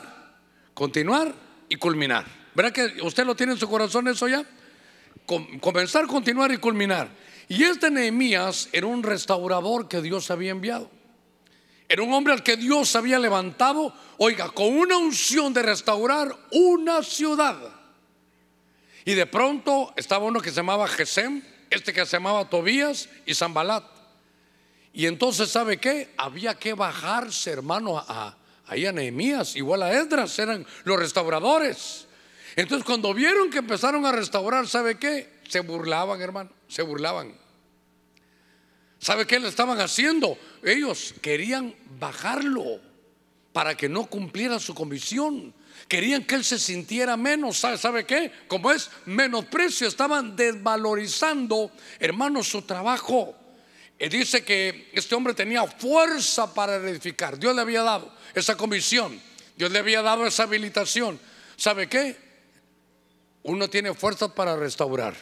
continuar 0.75 1.35
y 1.71 1.77
culminar. 1.77 2.27
¿Verdad 2.55 2.73
que 2.73 3.01
usted 3.03 3.25
lo 3.25 3.35
tiene 3.35 3.55
en 3.55 3.59
su 3.59 3.67
corazón 3.67 4.07
eso 4.07 4.29
ya? 4.29 4.45
Comenzar, 5.61 6.07
continuar 6.07 6.53
y 6.53 6.59
culminar. 6.59 7.11
Y 7.49 7.65
este 7.65 7.91
Nehemías 7.91 8.69
era 8.73 8.87
un 8.87 9.03
restaurador 9.03 9.89
que 9.89 10.01
Dios 10.01 10.31
había 10.31 10.51
enviado. 10.51 10.91
Era 11.89 12.03
un 12.03 12.13
hombre 12.13 12.33
al 12.33 12.45
que 12.45 12.57
Dios 12.57 12.95
había 12.95 13.19
levantado, 13.19 13.93
oiga, 14.19 14.51
con 14.51 14.69
una 14.77 14.97
unción 14.97 15.53
de 15.53 15.63
restaurar 15.63 16.37
una 16.53 17.03
ciudad. 17.03 17.57
Y 19.05 19.15
de 19.15 19.27
pronto 19.27 19.93
estaba 19.97 20.27
uno 20.27 20.41
que 20.41 20.51
se 20.51 20.57
llamaba 20.57 20.87
Gesem, 20.87 21.43
este 21.69 21.93
que 21.93 22.07
se 22.07 22.17
llamaba 22.17 22.49
Tobías 22.49 23.09
y 23.27 23.35
Zambalat. 23.35 23.85
Y 24.93 25.07
entonces, 25.07 25.51
¿sabe 25.51 25.79
qué? 25.79 26.15
Había 26.17 26.55
que 26.55 26.75
bajarse, 26.75 27.51
hermano, 27.51 27.99
a, 27.99 28.37
ahí 28.67 28.87
a 28.87 28.93
Nehemías, 28.93 29.57
igual 29.57 29.83
a 29.83 29.93
Esdras, 29.93 30.39
eran 30.39 30.65
los 30.85 30.99
restauradores. 30.99 32.07
Entonces, 32.61 32.85
cuando 32.85 33.15
vieron 33.15 33.49
que 33.49 33.57
empezaron 33.57 34.05
a 34.05 34.13
restaurar, 34.13 34.69
¿sabe 34.69 34.99
qué? 34.99 35.41
Se 35.49 35.61
burlaban, 35.61 36.21
hermano, 36.21 36.51
se 36.69 36.83
burlaban. 36.83 37.33
¿Sabe 38.99 39.27
qué 39.27 39.41
le 39.41 39.49
estaban 39.49 39.81
haciendo? 39.81 40.37
Ellos 40.63 41.15
querían 41.23 41.75
bajarlo 41.99 42.79
para 43.55 43.75
que 43.75 43.89
no 43.89 44.05
cumpliera 44.05 44.59
su 44.59 44.75
comisión. 44.75 45.55
Querían 45.89 46.25
que 46.25 46.35
él 46.35 46.45
se 46.45 46.59
sintiera 46.59 47.17
menos. 47.17 47.57
¿Sabe, 47.57 47.79
¿Sabe 47.79 48.05
qué? 48.05 48.31
Como 48.47 48.71
es 48.71 48.91
menosprecio, 49.07 49.89
estaban 49.89 50.37
desvalorizando, 50.37 51.71
hermano, 51.99 52.45
su 52.45 52.61
trabajo. 52.61 53.35
Y 53.99 54.11
dice 54.11 54.45
que 54.45 54.91
este 54.93 55.15
hombre 55.15 55.33
tenía 55.33 55.67
fuerza 55.67 56.53
para 56.53 56.77
edificar. 56.77 57.39
Dios 57.39 57.55
le 57.55 57.63
había 57.63 57.83
dado 57.83 58.15
esa 58.35 58.55
comisión. 58.55 59.19
Dios 59.57 59.71
le 59.71 59.79
había 59.79 60.03
dado 60.03 60.27
esa 60.27 60.43
habilitación. 60.43 61.19
¿Sabe 61.57 61.89
qué? 61.89 62.30
Uno 63.43 63.69
tiene 63.69 63.95
fuerza 63.95 64.35
para 64.35 64.57
restaurar. 64.57 65.15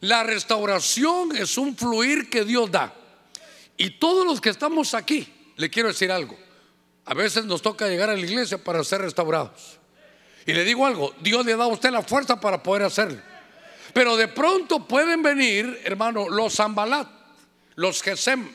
La 0.00 0.22
restauración 0.22 1.34
es 1.36 1.56
un 1.56 1.76
fluir 1.76 2.28
que 2.28 2.44
Dios 2.44 2.70
da. 2.70 2.94
Y 3.76 3.90
todos 3.98 4.26
los 4.26 4.40
que 4.40 4.50
estamos 4.50 4.94
aquí, 4.94 5.32
le 5.56 5.70
quiero 5.70 5.88
decir 5.88 6.12
algo. 6.12 6.36
A 7.06 7.14
veces 7.14 7.44
nos 7.44 7.62
toca 7.62 7.88
llegar 7.88 8.10
a 8.10 8.14
la 8.14 8.20
iglesia 8.20 8.58
para 8.58 8.84
ser 8.84 9.00
restaurados. 9.00 9.78
Y 10.46 10.52
le 10.52 10.64
digo 10.64 10.86
algo, 10.86 11.14
Dios 11.20 11.44
le 11.44 11.56
da 11.56 11.64
a 11.64 11.68
usted 11.68 11.90
la 11.90 12.02
fuerza 12.02 12.40
para 12.40 12.62
poder 12.62 12.82
hacerlo. 12.82 13.20
Pero 13.92 14.16
de 14.16 14.28
pronto 14.28 14.86
pueden 14.86 15.22
venir, 15.22 15.80
hermano, 15.84 16.28
los 16.28 16.54
Zambalat, 16.54 17.08
los 17.76 18.02
Gesem, 18.02 18.50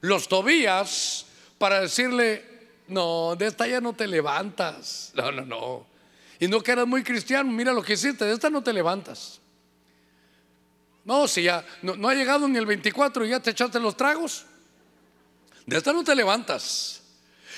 los 0.00 0.28
Tobías, 0.28 1.26
para 1.58 1.80
decirle, 1.80 2.44
no, 2.88 3.36
de 3.36 3.46
esta 3.46 3.66
ya 3.66 3.80
no 3.80 3.94
te 3.94 4.06
levantas. 4.06 5.12
No, 5.14 5.32
no, 5.32 5.44
no. 5.44 5.93
Y 6.44 6.48
no 6.48 6.60
que 6.60 6.72
eras 6.72 6.86
muy 6.86 7.02
cristiano, 7.02 7.50
mira 7.50 7.72
lo 7.72 7.82
que 7.82 7.94
hiciste, 7.94 8.22
de 8.26 8.34
esta 8.34 8.50
no 8.50 8.62
te 8.62 8.70
levantas. 8.70 9.40
No, 11.02 11.26
si 11.26 11.44
ya 11.44 11.64
no, 11.80 12.06
ha 12.06 12.14
llegado 12.14 12.46
ni 12.46 12.58
el 12.58 12.66
24 12.66 13.24
y 13.24 13.30
ya 13.30 13.40
te 13.40 13.52
echaste 13.52 13.80
los 13.80 13.96
tragos. 13.96 14.44
De 15.64 15.78
esta 15.78 15.94
no 15.94 16.04
te 16.04 16.14
levantas. 16.14 17.00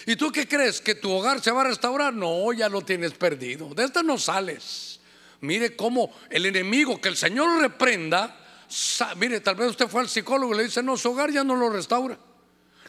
¿Y 0.07 0.15
tú 0.15 0.31
qué 0.31 0.47
crees? 0.47 0.81
¿Que 0.81 0.95
tu 0.95 1.11
hogar 1.11 1.43
se 1.43 1.51
va 1.51 1.63
a 1.63 1.65
restaurar? 1.65 2.15
No, 2.15 2.53
ya 2.53 2.69
lo 2.69 2.81
tienes 2.81 3.13
perdido. 3.15 3.75
De 3.75 3.83
esta 3.83 4.05
no 4.05 4.19
sales. 4.19 5.01
Mire 5.41 5.75
cómo 5.75 6.13
el 6.31 6.47
enemigo, 6.47 7.01
que 7.01 7.09
el 7.09 7.17
Señor 7.17 7.61
reprenda, 7.61 8.39
mire, 9.17 9.41
tal 9.41 9.57
vez 9.57 9.71
usted 9.71 9.89
fue 9.89 10.03
al 10.03 10.09
psicólogo 10.09 10.55
y 10.55 10.59
le 10.59 10.65
dice, 10.67 10.81
no, 10.81 10.97
su 10.97 11.11
hogar 11.11 11.33
ya 11.33 11.43
no 11.43 11.57
lo 11.57 11.71
restaura. 11.71 12.17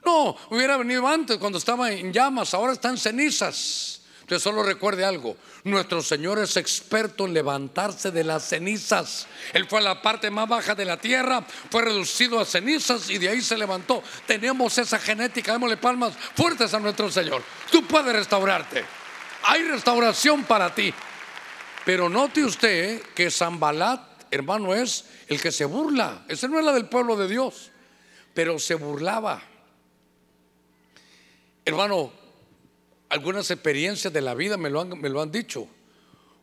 No, 0.05 0.37
hubiera 0.51 0.77
venido 0.77 1.07
antes 1.07 1.39
cuando 1.39 1.57
estaba 1.57 1.91
en 1.91 2.13
llamas, 2.13 2.53
ahora 2.53 2.73
está 2.73 2.89
en 2.89 2.99
cenizas. 2.99 3.96
Usted 4.27 4.39
solo 4.39 4.61
recuerde 4.61 5.05
algo, 5.05 5.37
nuestro 5.63 6.03
Señor 6.03 6.37
es 6.39 6.57
experto 6.57 7.25
en 7.25 7.33
levantarse 7.33 8.11
de 8.11 8.25
las 8.25 8.43
cenizas. 8.43 9.25
Él 9.53 9.65
fue 9.69 9.79
a 9.79 9.83
la 9.83 10.01
parte 10.01 10.29
más 10.29 10.49
baja 10.49 10.75
de 10.75 10.83
la 10.83 10.97
tierra, 10.97 11.47
fue 11.71 11.83
reducido 11.83 12.37
a 12.37 12.43
cenizas 12.43 13.09
y 13.09 13.19
de 13.19 13.29
ahí 13.29 13.39
se 13.41 13.57
levantó. 13.57 14.03
Tenemos 14.25 14.77
esa 14.79 14.99
genética, 14.99 15.53
démosle 15.53 15.77
palmas 15.77 16.13
fuertes 16.35 16.73
a 16.73 16.79
nuestro 16.81 17.09
Señor. 17.09 17.41
Tú 17.71 17.87
puedes 17.87 18.13
restaurarte. 18.13 18.83
Hay 19.43 19.63
restauración 19.63 20.43
para 20.43 20.75
ti. 20.75 20.93
Pero 21.85 22.09
note 22.09 22.43
usted 22.43 23.01
que 23.15 23.31
Zambalat, 23.31 24.01
hermano, 24.29 24.75
es 24.75 25.05
el 25.29 25.39
que 25.39 25.53
se 25.53 25.63
burla. 25.63 26.25
Ese 26.27 26.49
no 26.49 26.59
es 26.59 26.65
la 26.65 26.73
del 26.73 26.89
pueblo 26.89 27.15
de 27.15 27.29
Dios, 27.29 27.71
pero 28.33 28.59
se 28.59 28.75
burlaba. 28.75 29.41
Hermano, 31.63 32.26
algunas 33.09 33.49
experiencias 33.51 34.11
de 34.11 34.21
la 34.21 34.33
vida 34.33 34.57
me 34.57 34.69
lo 34.69 34.81
han, 34.81 34.99
me 34.99 35.09
lo 35.09 35.21
han 35.21 35.31
dicho. 35.31 35.67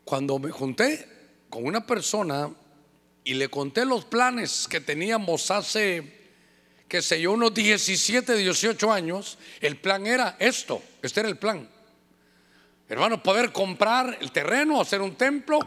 Cuando 0.04 0.38
me 0.38 0.50
junté 0.50 1.08
con 1.48 1.64
una 1.64 1.86
persona 1.86 2.50
y 3.22 3.34
le 3.34 3.48
conté 3.48 3.84
los 3.84 4.04
planes 4.04 4.66
que 4.68 4.80
teníamos 4.80 5.50
hace, 5.50 6.30
qué 6.88 7.00
sé 7.00 7.20
yo, 7.20 7.32
unos 7.32 7.54
17, 7.54 8.36
18 8.36 8.92
años, 8.92 9.38
el 9.60 9.76
plan 9.76 10.06
era 10.06 10.36
esto, 10.38 10.82
este 11.02 11.20
era 11.20 11.28
el 11.28 11.38
plan. 11.38 11.68
Hermano, 12.88 13.22
poder 13.22 13.50
comprar 13.50 14.18
el 14.20 14.30
terreno, 14.30 14.80
hacer 14.80 15.00
un 15.00 15.14
templo, 15.16 15.58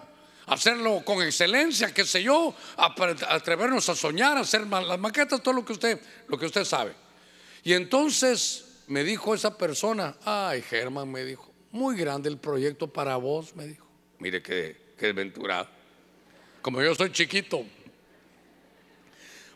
hacerlo 0.46 1.04
con 1.04 1.22
excelencia, 1.24 1.94
qué 1.94 2.06
sé 2.06 2.22
yo, 2.22 2.56
atrevernos 2.78 3.90
a 3.90 3.96
soñar, 3.96 4.38
hacer 4.38 4.68
las 4.68 5.00
maquetas, 5.00 5.42
todo 5.42 5.56
lo 5.56 5.66
que 5.66 5.74
usted, 5.74 6.00
lo 6.28 6.38
que 6.38 6.46
usted 6.46 6.64
sabe. 6.64 6.94
Y 7.64 7.74
entonces 7.74 8.67
me 8.88 9.04
dijo 9.04 9.36
esa 9.36 9.58
persona, 9.58 10.16
ay 10.24 10.62
Germán, 10.62 11.12
me 11.12 11.24
dijo, 11.24 11.54
muy 11.72 11.96
grande 11.96 12.30
el 12.30 12.38
proyecto 12.38 12.88
para 12.88 13.18
vos, 13.18 13.56
me 13.56 13.68
dijo. 13.68 13.88
Mire 14.20 14.42
qué, 14.42 14.94
qué 14.98 15.08
desventurado. 15.08 15.70
Como 16.62 16.82
yo 16.82 16.96
soy 16.96 17.12
chiquito. 17.12 17.66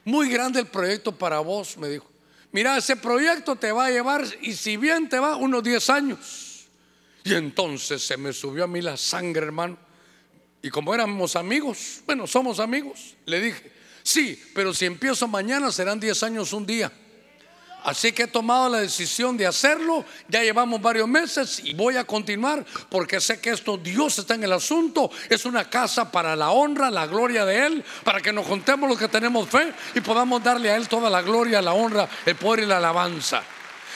Muy 0.03 0.29
grande 0.29 0.59
el 0.59 0.67
proyecto 0.67 1.11
para 1.11 1.39
vos, 1.39 1.77
me 1.77 1.89
dijo. 1.89 2.09
Mira, 2.51 2.77
ese 2.77 2.95
proyecto 2.95 3.55
te 3.55 3.71
va 3.71 3.85
a 3.85 3.91
llevar, 3.91 4.25
y 4.41 4.53
si 4.53 4.75
bien 4.77 5.07
te 5.07 5.19
va, 5.19 5.37
unos 5.37 5.63
10 5.63 5.89
años. 5.89 6.69
Y 7.23 7.33
entonces 7.33 8.01
se 8.05 8.17
me 8.17 8.33
subió 8.33 8.65
a 8.65 8.67
mí 8.67 8.81
la 8.81 8.97
sangre, 8.97 9.45
hermano. 9.45 9.77
Y 10.61 10.69
como 10.69 10.93
éramos 10.93 11.35
amigos, 11.35 12.01
bueno, 12.05 12.27
somos 12.27 12.59
amigos, 12.59 13.15
le 13.25 13.41
dije, 13.41 13.71
sí, 14.03 14.39
pero 14.53 14.73
si 14.73 14.85
empiezo 14.85 15.27
mañana 15.27 15.71
serán 15.71 15.99
10 15.99 16.23
años 16.23 16.53
un 16.53 16.65
día. 16.65 16.91
Así 17.83 18.11
que 18.11 18.23
he 18.23 18.27
tomado 18.27 18.69
la 18.69 18.79
decisión 18.79 19.37
de 19.37 19.47
hacerlo. 19.47 20.05
Ya 20.27 20.43
llevamos 20.43 20.81
varios 20.81 21.07
meses 21.07 21.61
y 21.63 21.73
voy 21.73 21.97
a 21.97 22.03
continuar 22.03 22.63
porque 22.89 23.19
sé 23.19 23.39
que 23.39 23.49
esto 23.49 23.77
Dios 23.77 24.19
está 24.19 24.35
en 24.35 24.43
el 24.43 24.53
asunto. 24.53 25.09
Es 25.29 25.45
una 25.45 25.69
casa 25.69 26.11
para 26.11 26.35
la 26.35 26.51
honra, 26.51 26.91
la 26.91 27.07
gloria 27.07 27.45
de 27.45 27.65
Él, 27.65 27.85
para 28.03 28.21
que 28.21 28.31
nos 28.31 28.45
contemos 28.45 28.87
los 28.89 28.99
que 28.99 29.07
tenemos 29.07 29.49
fe 29.49 29.73
y 29.95 30.01
podamos 30.01 30.43
darle 30.43 30.69
a 30.69 30.75
Él 30.75 30.87
toda 30.87 31.09
la 31.09 31.21
gloria, 31.21 31.61
la 31.61 31.73
honra, 31.73 32.07
el 32.25 32.35
poder 32.35 32.63
y 32.63 32.65
la 32.67 32.77
alabanza. 32.77 33.43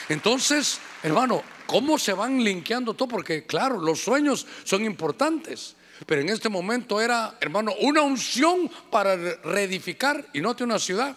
Entonces, 0.08 0.78
hermano, 1.02 1.42
¿cómo 1.66 1.98
se 1.98 2.12
van 2.12 2.42
linkeando 2.42 2.94
todo? 2.94 3.08
Porque 3.08 3.46
claro, 3.46 3.78
los 3.78 4.00
sueños 4.00 4.46
son 4.64 4.84
importantes. 4.84 5.76
Pero 6.04 6.20
en 6.20 6.28
este 6.28 6.48
momento 6.48 7.00
era, 7.00 7.36
hermano, 7.40 7.72
una 7.80 8.02
unción 8.02 8.70
para 8.90 9.16
reedificar 9.16 10.26
y 10.34 10.40
no 10.40 10.52
de 10.54 10.64
una 10.64 10.78
ciudad. 10.78 11.16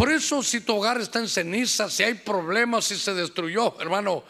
Por 0.00 0.10
eso 0.10 0.42
si 0.42 0.62
tu 0.62 0.76
hogar 0.76 0.98
está 0.98 1.18
en 1.18 1.28
ceniza, 1.28 1.90
si 1.90 2.02
hay 2.02 2.14
problemas, 2.14 2.86
si 2.86 2.96
se 2.96 3.12
destruyó, 3.12 3.78
hermano, 3.78 4.24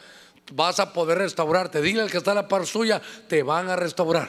vas 0.53 0.81
a 0.81 0.93
poder 0.93 1.19
restaurarte. 1.19 1.81
Dile 1.81 2.03
al 2.03 2.11
que 2.11 2.19
está 2.19 2.33
a 2.33 2.35
la 2.35 2.49
par 2.49 2.67
suya, 2.67 3.01
te 3.29 3.45
van 3.45 3.71
a 3.71 3.77
restaurar. 3.77 4.29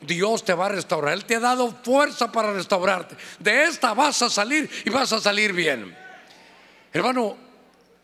Dios 0.00 0.46
te 0.46 0.54
va 0.54 0.64
a 0.64 0.70
restaurar. 0.70 1.12
Él 1.12 1.26
te 1.26 1.36
ha 1.36 1.40
dado 1.40 1.76
fuerza 1.82 2.32
para 2.32 2.54
restaurarte. 2.54 3.16
De 3.38 3.64
esta 3.64 3.92
vas 3.92 4.22
a 4.22 4.30
salir 4.30 4.70
y 4.82 4.88
vas 4.88 5.12
a 5.12 5.20
salir 5.20 5.52
bien. 5.52 5.94
Hermano, 6.90 7.36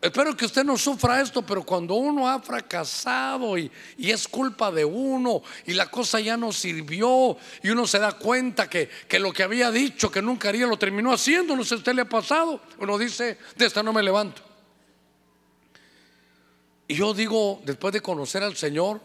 espero 0.04 0.36
que 0.36 0.44
usted 0.44 0.64
no 0.64 0.76
sufra 0.76 1.22
esto, 1.22 1.40
pero 1.40 1.64
cuando 1.64 1.94
uno 1.94 2.28
ha 2.28 2.38
fracasado 2.38 3.56
y, 3.56 3.70
y, 3.96 4.10
es 4.10 4.28
culpa 4.28 4.70
de 4.70 4.84
uno 4.84 5.42
y 5.64 5.72
la 5.72 5.90
cosa 5.90 6.20
ya 6.20 6.36
no 6.36 6.52
sirvió 6.52 7.38
y 7.62 7.70
uno 7.70 7.86
se 7.86 7.98
da 7.98 8.12
cuenta 8.12 8.68
que, 8.68 8.90
que, 9.08 9.18
lo 9.18 9.32
que 9.32 9.42
había 9.42 9.70
dicho 9.70 10.10
que 10.10 10.20
nunca 10.20 10.50
haría 10.50 10.66
lo 10.66 10.76
terminó 10.76 11.10
haciendo, 11.10 11.56
no 11.56 11.64
sé 11.64 11.74
a 11.74 11.78
usted 11.78 11.94
le 11.94 12.02
ha 12.02 12.08
pasado, 12.08 12.60
uno 12.78 12.98
dice, 12.98 13.38
de 13.56 13.64
esta 13.64 13.82
no 13.82 13.94
me 13.94 14.02
levanto. 14.02 14.42
Y 16.86 16.96
yo 16.96 17.14
digo, 17.14 17.62
después 17.64 17.94
de 17.94 18.02
conocer 18.02 18.42
al 18.42 18.56
Señor 18.56 19.00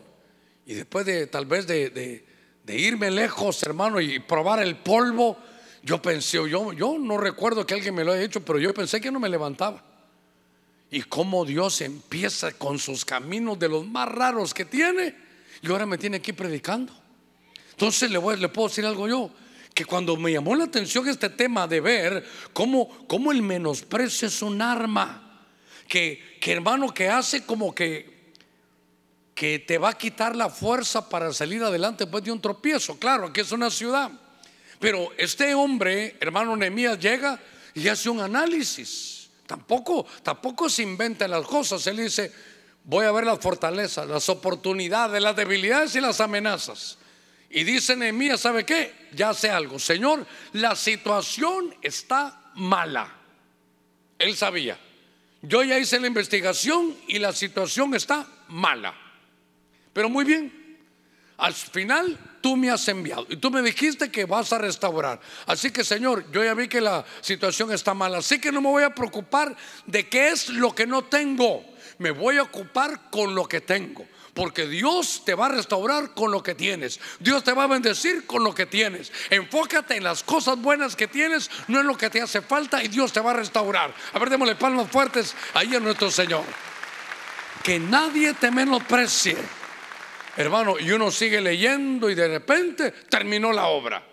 y 0.65 0.73
después 0.73 1.05
de 1.05 1.27
tal 1.27 1.45
vez 1.45 1.65
de, 1.65 1.91
de, 1.91 2.25
de 2.65 2.77
irme 2.77 3.09
lejos, 3.09 3.63
hermano, 3.63 4.01
y 4.01 4.19
probar 4.19 4.61
el 4.61 4.75
polvo, 4.75 5.37
yo 5.81 6.01
pensé, 6.01 6.37
yo, 6.49 6.73
yo 6.73 6.97
no 6.99 7.17
recuerdo 7.17 7.65
que 7.65 7.75
alguien 7.75 7.95
me 7.95 8.03
lo 8.03 8.11
haya 8.11 8.23
hecho, 8.23 8.43
pero 8.43 8.59
yo 8.59 8.73
pensé 8.73 8.99
que 8.99 9.11
no 9.11 9.21
me 9.21 9.29
levantaba. 9.29 9.88
Y 10.91 11.01
cómo 11.03 11.45
Dios 11.45 11.81
empieza 11.81 12.51
con 12.53 12.79
sus 12.79 13.05
caminos 13.05 13.59
de 13.59 13.69
los 13.69 13.85
más 13.85 14.09
raros 14.09 14.53
que 14.53 14.65
tiene, 14.65 15.15
y 15.61 15.67
ahora 15.69 15.85
me 15.85 15.97
tiene 15.97 16.17
aquí 16.17 16.33
predicando. 16.33 16.93
Entonces 17.71 18.09
le, 18.11 18.17
voy, 18.17 18.37
le 18.37 18.49
puedo 18.49 18.67
decir 18.67 18.85
algo 18.85 19.07
yo, 19.07 19.29
que 19.73 19.85
cuando 19.85 20.17
me 20.17 20.31
llamó 20.31 20.55
la 20.55 20.65
atención 20.65 21.07
este 21.07 21.29
tema 21.29 21.67
de 21.67 21.79
ver 21.79 22.25
cómo, 22.53 23.05
cómo 23.07 23.31
el 23.31 23.41
menosprecio 23.41 24.27
es 24.27 24.41
un 24.41 24.61
arma, 24.61 25.47
que, 25.87 26.37
hermano 26.41 26.93
que 26.93 27.09
hace 27.09 27.45
como 27.45 27.73
que, 27.73 28.33
que 29.33 29.59
te 29.59 29.77
va 29.77 29.89
a 29.89 29.97
quitar 29.97 30.35
la 30.35 30.49
fuerza 30.49 31.07
para 31.09 31.33
salir 31.33 31.63
adelante 31.63 32.03
después 32.03 32.23
de 32.23 32.31
un 32.31 32.41
tropiezo. 32.41 32.97
Claro, 32.99 33.27
aquí 33.27 33.41
es 33.41 33.51
una 33.51 33.69
ciudad. 33.69 34.11
Pero 34.79 35.09
este 35.17 35.53
hombre, 35.53 36.15
hermano 36.19 36.55
Nehemías, 36.55 36.99
llega 36.99 37.39
y 37.73 37.87
hace 37.87 38.09
un 38.09 38.21
análisis. 38.21 39.18
Tampoco, 39.49 40.05
tampoco 40.21 40.69
se 40.69 40.83
inventan 40.83 41.31
las 41.31 41.43
cosas. 41.43 41.87
Él 41.87 41.97
dice, 41.97 42.31
voy 42.83 43.07
a 43.07 43.11
ver 43.11 43.23
las 43.23 43.39
fortalezas, 43.39 44.07
las 44.07 44.29
oportunidades, 44.29 45.19
las 45.19 45.35
debilidades 45.35 45.95
y 45.95 46.01
las 46.01 46.21
amenazas. 46.21 46.99
Y 47.49 47.63
dice 47.63 47.95
Nehemías, 47.95 48.41
¿sabe 48.41 48.63
qué? 48.63 49.07
Ya 49.11 49.33
sé 49.33 49.49
algo. 49.49 49.79
Señor, 49.79 50.23
la 50.53 50.75
situación 50.75 51.73
está 51.81 52.51
mala. 52.57 53.11
Él 54.19 54.37
sabía. 54.37 54.79
Yo 55.41 55.63
ya 55.63 55.79
hice 55.79 55.99
la 55.99 56.05
investigación 56.05 56.95
y 57.07 57.17
la 57.17 57.33
situación 57.33 57.95
está 57.95 58.27
mala. 58.49 58.93
Pero 59.93 60.09
muy 60.09 60.25
bien. 60.25 60.68
Al 61.39 61.53
final 61.53 62.17
tú 62.41 62.57
me 62.57 62.69
has 62.69 62.87
enviado 62.87 63.25
y 63.29 63.37
tú 63.37 63.49
me 63.49 63.61
dijiste 63.61 64.11
que 64.11 64.25
vas 64.25 64.51
a 64.51 64.57
restaurar. 64.57 65.19
Así 65.45 65.71
que 65.71 65.83
Señor, 65.83 66.29
yo 66.31 66.43
ya 66.43 66.53
vi 66.53 66.67
que 66.67 66.81
la 66.81 67.05
situación 67.21 67.71
está 67.71 67.93
mala, 67.93 68.17
así 68.17 68.39
que 68.39 68.51
no 68.51 68.61
me 68.61 68.69
voy 68.69 68.83
a 68.83 68.93
preocupar 68.93 69.55
de 69.85 70.07
qué 70.07 70.29
es 70.29 70.49
lo 70.49 70.75
que 70.75 70.85
no 70.85 71.03
tengo. 71.03 71.63
Me 71.97 72.11
voy 72.11 72.37
a 72.37 72.43
ocupar 72.43 73.09
con 73.09 73.35
lo 73.35 73.45
que 73.45 73.61
tengo. 73.61 74.05
Porque 74.33 74.67
Dios 74.67 75.23
te 75.25 75.33
va 75.33 75.47
a 75.47 75.49
restaurar 75.49 76.13
con 76.13 76.31
lo 76.31 76.43
que 76.43 76.55
tienes. 76.55 76.99
Dios 77.19 77.43
te 77.43 77.51
va 77.51 77.63
a 77.63 77.67
bendecir 77.67 78.25
con 78.25 78.43
lo 78.43 78.53
que 78.53 78.65
tienes. 78.65 79.11
Enfócate 79.29 79.97
en 79.97 80.03
las 80.03 80.23
cosas 80.23 80.57
buenas 80.57 80.95
que 80.95 81.07
tienes, 81.07 81.49
no 81.67 81.79
en 81.79 81.87
lo 81.87 81.97
que 81.97 82.09
te 82.09 82.21
hace 82.21 82.41
falta 82.41 82.81
y 82.83 82.87
Dios 82.87 83.11
te 83.11 83.19
va 83.19 83.31
a 83.31 83.35
restaurar. 83.35 83.93
A 84.13 84.19
ver, 84.19 84.29
démosle 84.29 84.55
palmas 84.55 84.89
fuertes 84.89 85.35
ahí 85.53 85.75
a 85.75 85.79
nuestro 85.79 86.11
Señor. 86.11 86.43
Que 87.63 87.79
nadie 87.79 88.33
te 88.33 88.51
menosprecie 88.51 89.58
Hermano, 90.37 90.79
y 90.79 90.91
uno 90.91 91.11
sigue 91.11 91.41
leyendo 91.41 92.09
y 92.09 92.15
de 92.15 92.27
repente 92.27 92.91
terminó 93.09 93.51
la 93.51 93.67
obra. 93.67 94.03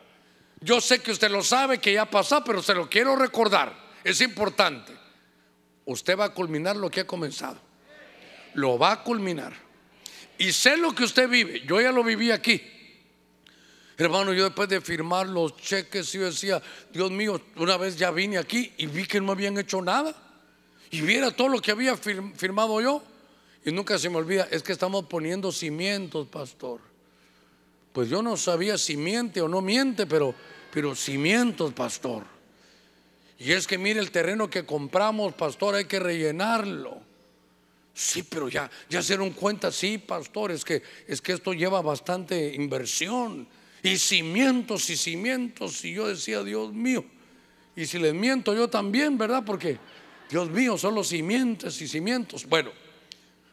Yo 0.61 0.81
sé 0.81 1.01
que 1.01 1.12
usted 1.12 1.31
lo 1.31 1.43
sabe, 1.43 1.79
que 1.79 1.93
ya 1.93 2.07
pasó, 2.07 2.43
pero 2.43 2.62
se 2.62 2.75
lo 2.75 2.89
quiero 2.89 3.14
recordar. 3.17 3.73
Es 4.03 4.21
importante. 4.21 4.93
Usted 5.85 6.19
va 6.19 6.27
a 6.27 6.35
culminar 6.35 6.77
lo 6.77 6.91
que 6.91 7.01
ha 7.01 7.07
comenzado. 7.07 7.59
Lo 8.55 8.79
va 8.79 8.93
a 8.93 9.03
culminar. 9.03 9.53
Y 10.39 10.53
sé 10.53 10.77
lo 10.77 10.95
que 10.95 11.05
usted 11.05 11.29
vive. 11.29 11.61
Yo 11.67 11.81
ya 11.81 11.93
lo 11.93 12.03
viví 12.03 12.31
aquí. 12.31 12.62
Hermano, 13.99 14.33
yo 14.35 14.45
después 14.45 14.69
de 14.69 14.81
firmar 14.81 15.27
los 15.27 15.57
cheques, 15.57 16.12
yo 16.12 16.25
decía, 16.25 16.61
Dios 16.93 17.11
mío, 17.11 17.41
una 17.57 17.79
vez 17.79 17.97
ya 17.97 18.11
vine 18.11 18.37
aquí 18.37 18.73
y 18.77 18.87
vi 18.87 19.07
que 19.07 19.21
no 19.21 19.33
habían 19.33 19.57
hecho 19.59 19.81
nada. 19.81 20.14
Y 20.91 21.01
viera 21.01 21.31
todo 21.31 21.49
lo 21.49 21.61
que 21.61 21.71
había 21.71 21.97
firmado 21.97 22.81
yo. 22.81 23.03
Y 23.67 23.73
nunca 23.73 23.99
se 23.99 24.09
me 24.09 24.17
olvida, 24.17 24.47
es 24.53 24.62
que 24.62 24.71
estamos 24.71 25.07
poniendo 25.07 25.51
cimientos, 25.51 26.29
pastor. 26.29 26.81
Pues 27.93 28.09
yo 28.09 28.23
no 28.23 28.37
sabía 28.37 28.79
si 28.79 28.97
miente 28.97 29.41
o 29.41 29.49
no 29.49 29.61
miente, 29.61 30.07
pero, 30.07 30.33
pero 30.73 30.95
cimientos, 30.95 31.73
pastor. 31.73 32.23
Y 33.41 33.51
es 33.51 33.67
que 33.67 33.77
mire 33.77 33.99
el 33.99 34.12
terreno 34.12 34.49
que 34.49 34.64
compramos, 34.64 35.35
pastor, 35.35 35.75
hay 35.75 35.87
que 35.87 35.99
rellenarlo. 35.99 37.01
Sí, 37.93 38.23
pero 38.23 38.49
ya, 38.49 38.71
ya 38.89 39.03
se 39.03 39.14
dieron 39.14 39.31
cuenta, 39.33 39.73
sí, 39.73 39.99
pastor, 39.99 40.53
es 40.53 40.64
que, 40.64 40.85
es 41.09 41.21
que 41.21 41.33
esto 41.33 41.53
lleva 41.53 41.83
bastante 41.83 42.55
inversión. 42.55 43.49
Y 43.83 43.97
cimientos 43.97 44.89
y 44.91 44.97
cimientos. 44.97 45.85
Y 45.85 45.93
yo 45.93 46.07
decía, 46.07 46.45
Dios 46.45 46.73
mío. 46.73 47.05
Y 47.75 47.87
si 47.87 47.99
les 47.99 48.14
miento 48.14 48.55
yo 48.55 48.69
también, 48.69 49.19
¿verdad? 49.19 49.43
Porque, 49.45 49.77
Dios 50.31 50.49
mío, 50.51 50.79
son 50.79 50.95
los 50.95 51.09
cimientos 51.09 51.83
y 51.83 51.89
cimientos. 51.89 52.47
Bueno. 52.47 52.86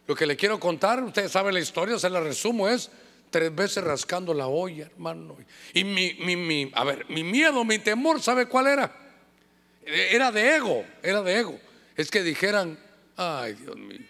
Lo 0.05 0.15
que 0.15 0.25
le 0.25 0.35
quiero 0.35 0.59
contar, 0.59 1.01
ustedes 1.03 1.31
saben 1.31 1.53
la 1.53 1.61
historia, 1.61 1.97
se 1.97 2.09
la 2.09 2.19
resumo, 2.19 2.67
es 2.67 2.89
tres 3.29 3.53
veces 3.53 3.83
rascando 3.83 4.33
la 4.33 4.47
olla, 4.47 4.85
hermano. 4.85 5.37
Y 5.73 5.83
mi, 5.83 6.13
mi, 6.19 6.35
mi, 6.35 6.71
a 6.73 6.83
ver, 6.83 7.09
mi 7.09 7.23
miedo, 7.23 7.63
mi 7.63 7.79
temor, 7.79 8.21
¿sabe 8.21 8.47
cuál 8.47 8.67
era? 8.67 8.95
Era 9.85 10.31
de 10.31 10.55
ego, 10.55 10.85
era 11.01 11.21
de 11.21 11.39
ego. 11.39 11.59
Es 11.95 12.11
que 12.11 12.21
dijeran, 12.21 12.77
ay 13.15 13.53
Dios 13.53 13.75
mío, 13.77 14.05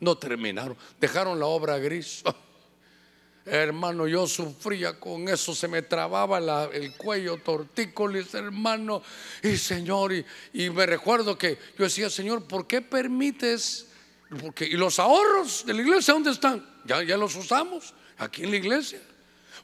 no 0.00 0.16
terminaron, 0.16 0.76
dejaron 1.00 1.38
la 1.38 1.46
obra 1.46 1.78
gris. 1.78 2.22
Hermano, 3.46 4.06
yo 4.06 4.26
sufría 4.26 4.98
con 4.98 5.28
eso, 5.28 5.54
se 5.54 5.68
me 5.68 5.82
trababa 5.82 6.68
el 6.72 6.94
cuello, 6.96 7.36
tortícolis, 7.38 8.32
hermano, 8.32 9.02
y 9.42 9.58
Señor, 9.58 10.14
y, 10.14 10.24
y 10.54 10.70
me 10.70 10.86
recuerdo 10.86 11.36
que 11.36 11.58
yo 11.76 11.84
decía, 11.84 12.08
Señor, 12.08 12.44
¿por 12.44 12.66
qué 12.66 12.80
permites 12.80 13.86
porque, 14.40 14.64
¿Y 14.64 14.72
los 14.72 14.98
ahorros 14.98 15.64
de 15.66 15.74
la 15.74 15.82
iglesia 15.82 16.14
dónde 16.14 16.30
están? 16.30 16.64
Ya, 16.84 17.02
ya 17.02 17.16
los 17.16 17.34
usamos 17.36 17.94
aquí 18.18 18.44
en 18.44 18.50
la 18.50 18.56
iglesia. 18.56 19.00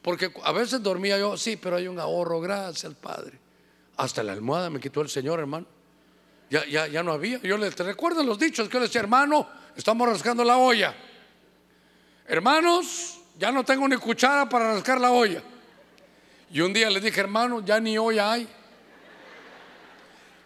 Porque 0.01 0.31
a 0.43 0.51
veces 0.51 0.81
dormía 0.81 1.17
yo, 1.17 1.37
sí, 1.37 1.57
pero 1.57 1.75
hay 1.75 1.87
un 1.87 1.99
ahorro, 1.99 2.41
gracias 2.41 2.85
al 2.85 2.95
Padre. 2.95 3.39
Hasta 3.97 4.23
la 4.23 4.33
almohada 4.33 4.69
me 4.69 4.79
quitó 4.79 5.01
el 5.01 5.09
Señor, 5.09 5.39
hermano. 5.39 5.67
Ya, 6.49 6.65
ya, 6.65 6.87
ya 6.87 7.03
no 7.03 7.11
había. 7.11 7.39
Yo 7.39 7.57
les 7.57 7.77
recuerdo 7.77 8.23
los 8.23 8.37
dichos 8.37 8.67
que 8.67 8.73
yo 8.73 8.79
le 8.79 8.87
decía, 8.87 9.01
hermano, 9.01 9.47
estamos 9.75 10.07
rascando 10.07 10.43
la 10.43 10.57
olla. 10.57 10.95
Hermanos, 12.27 13.19
ya 13.37 13.51
no 13.51 13.63
tengo 13.63 13.87
ni 13.87 13.95
cuchara 13.97 14.49
para 14.49 14.73
rascar 14.73 14.99
la 14.99 15.11
olla. 15.11 15.41
Y 16.51 16.61
un 16.61 16.73
día 16.73 16.89
le 16.89 16.99
dije, 16.99 17.19
hermano, 17.19 17.63
ya 17.63 17.79
ni 17.79 17.97
olla 17.97 18.33
hay. 18.33 18.47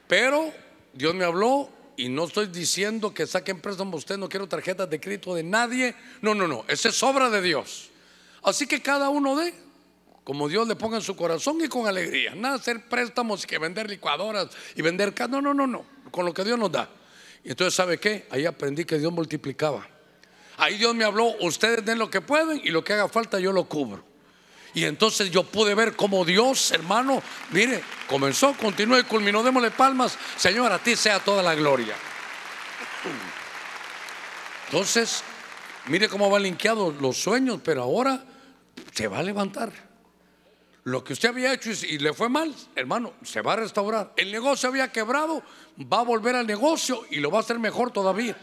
Pero 0.08 0.52
Dios 0.94 1.16
me 1.16 1.26
habló 1.26 1.70
y 1.98 2.10
no 2.10 2.26
estoy 2.26 2.48
diciendo 2.48 3.14
que 3.14 3.26
saquen 3.26 3.62
préstamo 3.62 3.98
usted, 3.98 4.18
no 4.18 4.30
quiero 4.30 4.48
tarjetas 4.48 4.89
de 4.89 5.00
crédito 5.00 5.36
de 5.36 5.43
nadie. 5.43 5.96
No, 6.22 6.36
no, 6.36 6.48
no, 6.48 6.66
esa 6.68 6.89
es 6.89 7.04
obra 7.04 7.30
de 7.30 7.41
Dios. 7.41 7.89
Así 8.43 8.68
que 8.68 8.82
cada 8.82 9.10
uno 9.10 9.36
dé 9.36 9.54
como 10.26 10.50
Dios 10.50 10.68
le 10.68 10.76
ponga 10.76 10.98
en 10.98 11.04
su 11.04 11.16
corazón 11.16 11.60
y 11.64 11.68
con 11.68 11.88
alegría. 11.88 12.34
Nada 12.34 12.56
hacer 12.56 12.88
préstamos 12.89 13.43
y 13.43 13.48
que 13.48 13.60
vender 13.60 13.88
licuadoras 13.89 14.50
y 14.76 14.82
vender 14.82 15.14
No, 15.30 15.39
no, 15.39 15.54
no, 15.54 15.68
no. 15.68 15.86
Con 16.10 16.26
lo 16.26 16.34
que 16.34 16.43
Dios 16.43 16.58
nos 16.58 16.72
da. 16.72 16.89
Y 17.43 17.50
entonces, 17.50 17.76
¿sabe 17.76 18.00
qué? 18.00 18.26
Ahí 18.32 18.46
aprendí 18.46 18.86
que 18.86 18.98
Dios 18.98 19.14
multiplicaba. 19.14 19.88
Ahí 20.58 20.78
Dios 20.78 20.96
me 20.96 21.04
habló, 21.04 21.36
ustedes 21.41 21.86
den 21.86 22.00
lo 22.00 22.10
que 22.10 22.22
pueden 22.22 22.60
y 22.64 22.70
lo 22.70 22.84
que 22.84 22.93
haga 22.93 23.08
falta 23.08 23.39
yo 23.39 23.52
lo 23.52 23.66
cubro. 23.66 24.04
Y 24.76 24.84
entonces 24.84 25.32
yo 25.32 25.44
pude 25.44 25.74
ver 25.74 25.96
cómo 25.96 26.26
Dios, 26.26 26.72
hermano, 26.72 27.24
mire, 27.52 27.82
comenzó, 28.10 28.54
continuó 28.54 29.00
y 29.00 29.04
culminó. 29.04 29.42
Démosle 29.42 29.72
palmas. 29.72 30.18
Señor, 30.36 30.70
a 30.70 30.80
ti 30.80 30.98
sea 30.98 31.20
toda 31.20 31.42
la 31.42 31.56
gloria. 31.56 31.96
Entonces, 34.66 35.24
mire 35.86 36.10
cómo 36.10 36.30
va 36.30 36.40
linkeado 36.40 36.92
los 36.92 37.16
sueños, 37.16 37.62
pero 37.64 37.84
ahora 37.84 38.26
se 38.94 39.08
va 39.08 39.20
a 39.20 39.24
levantar. 39.24 39.72
Lo 40.84 41.06
que 41.06 41.14
usted 41.14 41.30
había 41.30 41.54
hecho 41.54 41.72
y, 41.72 41.98
le 41.98 42.14
fue 42.14 42.28
mal, 42.28 42.54
hermano, 42.76 43.14
se 43.24 43.40
va 43.40 43.54
a 43.54 43.56
restaurar. 43.56 44.12
El 44.18 44.30
negocio 44.30 44.68
había 44.68 44.92
quebrado, 44.92 45.42
va 45.82 46.02
a 46.02 46.04
volver 46.04 46.36
al 46.36 46.46
negocio 46.46 47.06
y 47.10 47.22
lo 47.22 47.32
va 47.32 47.38
a 47.38 47.42
hacer 47.42 47.60
mejor 47.60 47.92
todavía 47.92 48.36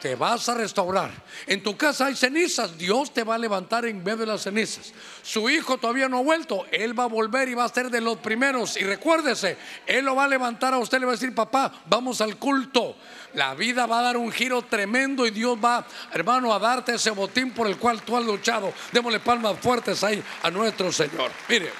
te 0.00 0.14
vas 0.14 0.48
a 0.48 0.54
restaurar. 0.54 1.10
En 1.46 1.62
tu 1.62 1.76
casa 1.76 2.06
hay 2.06 2.16
cenizas, 2.16 2.76
Dios 2.76 3.12
te 3.12 3.24
va 3.24 3.34
a 3.34 3.38
levantar 3.38 3.84
en 3.86 4.02
medio 4.02 4.18
de 4.18 4.26
las 4.26 4.42
cenizas. 4.42 4.92
Su 5.22 5.48
hijo 5.50 5.78
todavía 5.78 6.08
no 6.08 6.18
ha 6.18 6.22
vuelto, 6.22 6.66
él 6.70 6.98
va 6.98 7.04
a 7.04 7.08
volver 7.08 7.48
y 7.48 7.54
va 7.54 7.64
a 7.64 7.68
ser 7.68 7.90
de 7.90 8.00
los 8.00 8.18
primeros. 8.18 8.76
Y 8.76 8.84
recuérdese, 8.84 9.56
él 9.86 10.04
lo 10.04 10.14
va 10.14 10.24
a 10.24 10.28
levantar 10.28 10.74
a 10.74 10.78
usted, 10.78 10.98
le 10.98 11.06
va 11.06 11.12
a 11.12 11.16
decir, 11.16 11.34
papá, 11.34 11.72
vamos 11.86 12.20
al 12.20 12.36
culto. 12.36 12.96
La 13.34 13.54
vida 13.54 13.86
va 13.86 14.00
a 14.00 14.02
dar 14.02 14.16
un 14.16 14.32
giro 14.32 14.62
tremendo 14.62 15.26
y 15.26 15.30
Dios 15.30 15.58
va, 15.62 15.86
hermano, 16.12 16.52
a 16.52 16.58
darte 16.58 16.94
ese 16.94 17.10
botín 17.10 17.52
por 17.52 17.66
el 17.66 17.76
cual 17.76 18.02
tú 18.02 18.16
has 18.16 18.24
luchado. 18.24 18.72
Démosle 18.92 19.20
palmas 19.20 19.58
fuertes 19.60 20.02
ahí 20.04 20.22
a 20.42 20.50
nuestro 20.50 20.90
Señor. 20.92 21.30
Mire, 21.48 21.70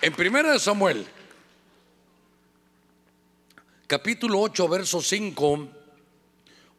en 0.00 0.12
primera 0.12 0.52
de 0.52 0.58
Samuel 0.58 1.06
capítulo 3.88 4.38
8, 4.42 4.68
verso 4.68 5.00
5, 5.00 5.68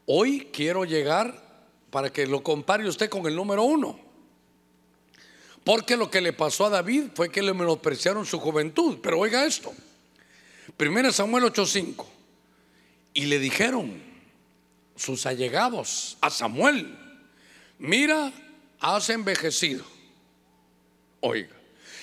hoy 0.06 0.48
quiero 0.54 0.86
llegar 0.86 1.44
para 1.90 2.14
que 2.14 2.28
lo 2.28 2.44
compare 2.44 2.88
usted 2.88 3.10
con 3.10 3.26
el 3.26 3.36
número 3.36 3.64
1. 3.64 4.00
Porque 5.64 5.98
lo 5.98 6.10
que 6.10 6.22
le 6.22 6.34
pasó 6.34 6.68
a 6.68 6.70
David 6.70 7.06
fue 7.16 7.32
que 7.32 7.42
le 7.42 7.54
menospreciaron 7.54 8.26
su 8.28 8.40
juventud. 8.40 9.00
Pero 9.02 9.20
oiga 9.20 9.44
esto. 9.44 9.74
1 10.78 11.12
Samuel 11.12 11.46
8:5. 11.46 12.06
Y 13.16 13.26
le 13.26 13.40
dijeron 13.40 14.02
sus 14.96 15.26
allegados 15.26 16.18
a 16.22 16.30
Samuel, 16.30 16.96
mira, 17.80 18.32
has 18.80 19.10
envejecido. 19.10 19.84
Oiga, 21.22 21.56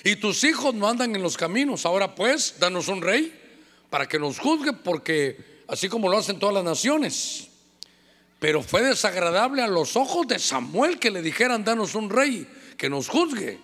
y 0.03 0.17
tus 0.17 0.43
hijos 0.43 0.75
no 0.75 0.89
andan 0.89 1.15
en 1.15 1.23
los 1.23 1.37
caminos. 1.37 1.87
Ahora 1.87 2.17
pues, 2.17 2.57
danos 2.59 2.89
un 2.89 3.03
rey 3.03 3.46
para 3.91 4.09
que 4.09 4.19
nos 4.19 4.39
juzgue, 4.39 4.73
porque 4.73 5.63
así 5.69 5.89
como 5.89 6.09
lo 6.09 6.19
hacen 6.19 6.39
todas 6.39 6.55
las 6.55 6.65
naciones. 6.65 7.49
Pero 8.39 8.63
fue 8.63 8.83
desagradable 8.83 9.63
a 9.63 9.67
los 9.67 9.97
ojos 9.97 10.27
de 10.29 10.39
Samuel 10.39 10.99
que 10.99 11.11
le 11.11 11.23
dijeran, 11.23 11.65
danos 11.65 11.95
un 11.95 12.11
rey 12.11 12.47
que 12.77 12.91
nos 12.91 13.09
juzgue. 13.09 13.59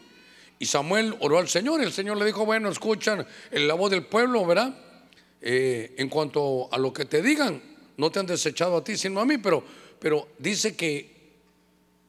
Y 0.59 0.67
Samuel 0.67 1.17
oró 1.21 1.39
al 1.39 1.49
Señor 1.49 1.81
y 1.81 1.85
el 1.85 1.93
Señor 1.93 2.17
le 2.17 2.25
dijo, 2.25 2.47
bueno, 2.47 2.71
escuchan 2.71 3.27
la 3.51 3.75
voz 3.75 3.91
del 3.91 4.07
pueblo, 4.07 4.47
¿verdad? 4.47 4.75
Eh, 5.41 5.95
en 5.99 6.09
cuanto 6.09 6.73
a 6.73 6.79
lo 6.79 6.93
que 6.93 7.05
te 7.05 7.21
digan, 7.21 7.61
no 7.97 8.11
te 8.11 8.21
han 8.21 8.27
desechado 8.27 8.77
a 8.77 8.85
ti, 8.85 8.97
sino 8.97 9.21
a 9.21 9.25
mí, 9.25 9.39
pero, 9.39 9.65
pero 9.99 10.29
dice 10.39 10.77
que 10.77 11.13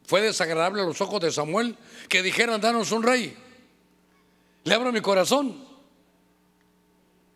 fue 0.06 0.22
desagradable 0.22 0.82
a 0.82 0.86
los 0.86 1.02
ojos 1.02 1.20
de 1.20 1.32
Samuel 1.32 1.76
que 2.08 2.22
dijeran, 2.22 2.62
danos 2.62 2.92
un 2.92 3.04
rey. 3.04 3.36
Le 4.64 4.74
abro 4.74 4.92
mi 4.92 5.02
corazón. 5.02 5.73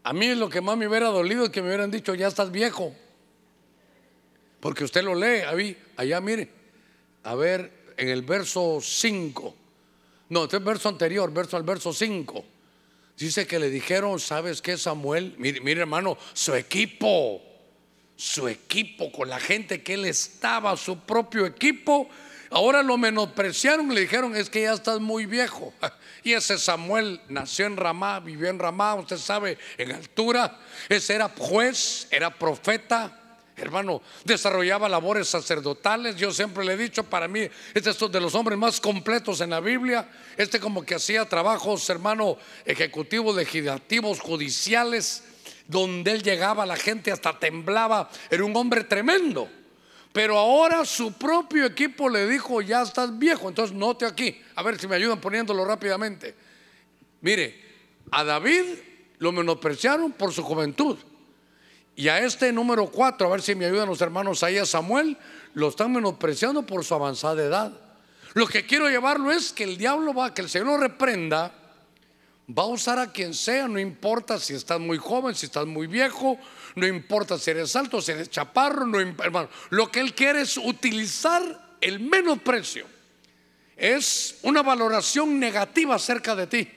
A 0.08 0.14
mí 0.14 0.34
lo 0.36 0.48
que 0.48 0.62
más 0.62 0.78
me 0.78 0.88
hubiera 0.88 1.08
dolido 1.08 1.44
es 1.44 1.50
que 1.50 1.62
me 1.62 1.68
hubieran 1.68 1.92
dicho, 1.92 2.16
ya 2.16 2.30
estás 2.30 2.50
viejo. 2.50 2.96
Porque 4.62 4.86
usted 4.86 5.04
lo 5.04 5.14
lee, 5.14 5.42
ahí, 5.42 5.78
allá 5.98 6.22
mire, 6.22 6.48
a 7.24 7.36
ver, 7.36 7.94
en 7.98 8.08
el 8.08 8.22
verso 8.22 8.80
5. 8.82 9.56
No, 10.30 10.46
este 10.46 10.56
es 10.56 10.62
el 10.62 10.66
verso 10.66 10.88
anterior, 10.88 11.34
verso 11.34 11.58
al 11.58 11.64
verso 11.64 11.92
5. 11.92 12.46
Dice 13.18 13.46
que 13.46 13.60
le 13.60 13.70
dijeron, 13.70 14.18
¿sabes 14.22 14.62
qué, 14.62 14.78
Samuel? 14.78 15.36
Mire, 15.40 15.60
mire, 15.60 15.82
hermano, 15.82 16.18
su 16.32 16.56
equipo, 16.56 17.42
su 18.16 18.48
equipo, 18.48 19.12
con 19.12 19.28
la 19.28 19.42
gente 19.42 19.84
que 19.84 19.96
él 19.96 20.06
estaba, 20.06 20.78
su 20.78 21.00
propio 21.00 21.46
equipo, 21.46 22.08
ahora 22.50 22.84
lo 22.84 22.98
menospreciaron, 22.98 23.94
le 23.94 24.02
dijeron, 24.02 24.36
es 24.36 24.50
que 24.50 24.64
ya 24.64 24.74
estás 24.74 25.00
muy 25.00 25.26
viejo. 25.26 25.74
Y 26.24 26.34
ese 26.34 26.58
Samuel 26.58 27.22
nació 27.30 27.68
en 27.68 27.78
Ramá, 27.78 28.20
vivió 28.20 28.50
en 28.50 28.60
Ramá, 28.60 28.96
usted 28.96 29.16
sabe, 29.16 29.58
en 29.78 29.94
altura. 29.94 30.60
Ese 30.90 31.16
era 31.16 31.32
juez, 31.38 32.06
era 32.12 32.30
profeta 32.30 33.28
hermano, 33.58 34.02
desarrollaba 34.24 34.88
labores 34.88 35.28
sacerdotales. 35.28 36.16
Yo 36.16 36.32
siempre 36.32 36.64
le 36.64 36.74
he 36.74 36.78
dicho, 36.78 37.04
para 37.04 37.28
mí, 37.28 37.48
este 37.74 37.90
es 37.90 38.12
de 38.12 38.22
los 38.22 38.36
hombres 38.36 38.58
más 38.58 38.80
completos 38.80 39.42
en 39.42 39.50
la 39.50 39.60
Biblia. 39.60 40.08
Este 40.38 40.60
como 40.60 40.86
que 40.86 40.96
hacía 40.96 41.26
trabajos, 41.26 41.90
hermano, 41.90 42.38
ejecutivos, 42.66 43.36
legislativos, 43.36 44.20
judiciales, 44.20 45.24
donde 45.68 46.12
él 46.12 46.24
llegaba, 46.24 46.66
la 46.66 46.76
gente 46.76 47.12
hasta 47.12 47.38
temblaba. 47.40 48.10
Era 48.30 48.46
un 48.46 48.56
hombre 48.56 48.84
tremendo. 48.84 49.50
Pero 50.18 50.36
ahora 50.36 50.84
su 50.84 51.12
propio 51.14 51.64
equipo 51.64 52.10
le 52.10 52.28
dijo, 52.28 52.60
ya 52.64 52.82
estás 52.82 53.20
viejo, 53.20 53.50
entonces 53.50 53.78
note 53.78 54.04
aquí, 54.04 54.42
a 54.56 54.64
ver 54.64 54.80
si 54.80 54.88
me 54.88 54.96
ayudan 54.96 55.22
poniéndolo 55.22 55.64
rápidamente. 55.64 56.34
Mire, 57.22 57.64
a 58.10 58.24
David 58.24 58.64
lo 59.20 59.32
menospreciaron 59.32 60.12
por 60.14 60.34
su 60.34 60.42
juventud. 60.42 60.98
Y 61.96 62.08
a 62.08 62.18
este 62.18 62.52
número 62.52 62.88
cuatro, 62.88 63.28
a 63.28 63.30
ver 63.30 63.44
si 63.44 63.54
me 63.54 63.68
ayudan 63.68 63.88
los 63.88 64.02
hermanos 64.02 64.42
ahí 64.42 64.58
a 64.58 64.66
Samuel, 64.66 65.16
lo 65.54 65.68
están 65.68 65.94
menospreciando 65.94 66.64
por 66.64 66.84
su 66.84 66.96
avanzada 66.96 67.44
edad. 67.44 67.80
Lo 68.34 68.48
que 68.48 68.66
quiero 68.66 68.90
llevarlo 68.90 69.32
es 69.32 69.54
que 69.54 69.66
el 69.66 69.78
diablo 69.78 70.16
va, 70.16 70.34
que 70.34 70.42
el 70.42 70.50
Señor 70.50 70.66
lo 70.66 70.78
reprenda, 70.78 71.54
va 72.50 72.64
a 72.64 72.68
usar 72.68 72.98
a 73.00 73.12
quien 73.12 73.34
sea, 73.34 73.68
no 73.68 73.80
importa 73.80 74.40
si 74.40 74.54
estás 74.54 74.80
muy 74.80 74.98
joven, 74.98 75.36
si 75.36 75.48
estás 75.48 75.66
muy 75.66 75.88
viejo, 75.88 76.38
no 76.76 76.88
importa 76.88 77.38
si 77.38 77.52
eres 77.52 77.76
alto, 77.76 78.02
si 78.02 78.12
eres 78.12 78.30
chaparro, 78.30 78.86
no, 78.86 79.00
hermano. 79.00 79.50
Lo 79.70 79.92
que 79.92 80.00
Él 80.00 80.14
quiere 80.14 80.42
es 80.42 80.58
utilizar 80.58 81.78
el 81.82 82.00
menosprecio. 82.00 82.86
Es 83.76 84.40
una 84.44 84.64
valoración 84.64 85.40
negativa 85.40 85.96
acerca 85.96 86.36
de 86.36 86.48
ti. 86.48 86.68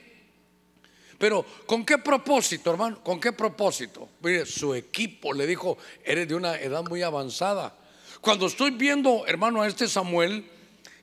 Pero 1.18 1.44
¿con 1.66 1.84
qué 1.84 1.98
propósito, 1.98 2.70
hermano? 2.70 3.02
¿Con 3.02 3.20
qué 3.20 3.32
propósito? 3.32 4.08
Mire, 4.22 4.46
su 4.46 4.74
equipo 4.74 5.32
le 5.32 5.46
dijo, 5.46 5.78
eres 6.04 6.26
de 6.26 6.34
una 6.34 6.56
edad 6.56 6.82
muy 6.82 7.02
avanzada. 7.02 7.76
Cuando 8.20 8.46
estoy 8.46 8.70
viendo, 8.72 9.26
hermano, 9.26 9.62
a 9.62 9.68
este 9.68 9.86
Samuel, 9.86 10.44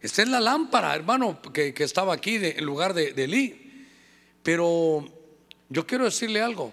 está 0.02 0.24
en 0.24 0.32
la 0.32 0.40
lámpara, 0.40 0.94
hermano, 0.94 1.40
que, 1.54 1.74
estaba 1.78 2.14
aquí 2.14 2.36
en 2.42 2.66
lugar 2.66 2.94
de, 2.94 3.14
de. 3.14 3.67
Pero 4.48 5.04
yo 5.68 5.86
quiero 5.86 6.06
decirle 6.06 6.42
algo. 6.42 6.72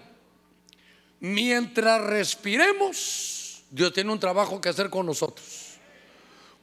Mientras 1.19 1.99
respiremos, 1.99 3.65
Dios 3.69 3.91
tiene 3.91 4.13
un 4.13 4.19
trabajo 4.21 4.61
que 4.61 4.69
hacer 4.69 4.89
con 4.89 5.05
nosotros. 5.05 5.77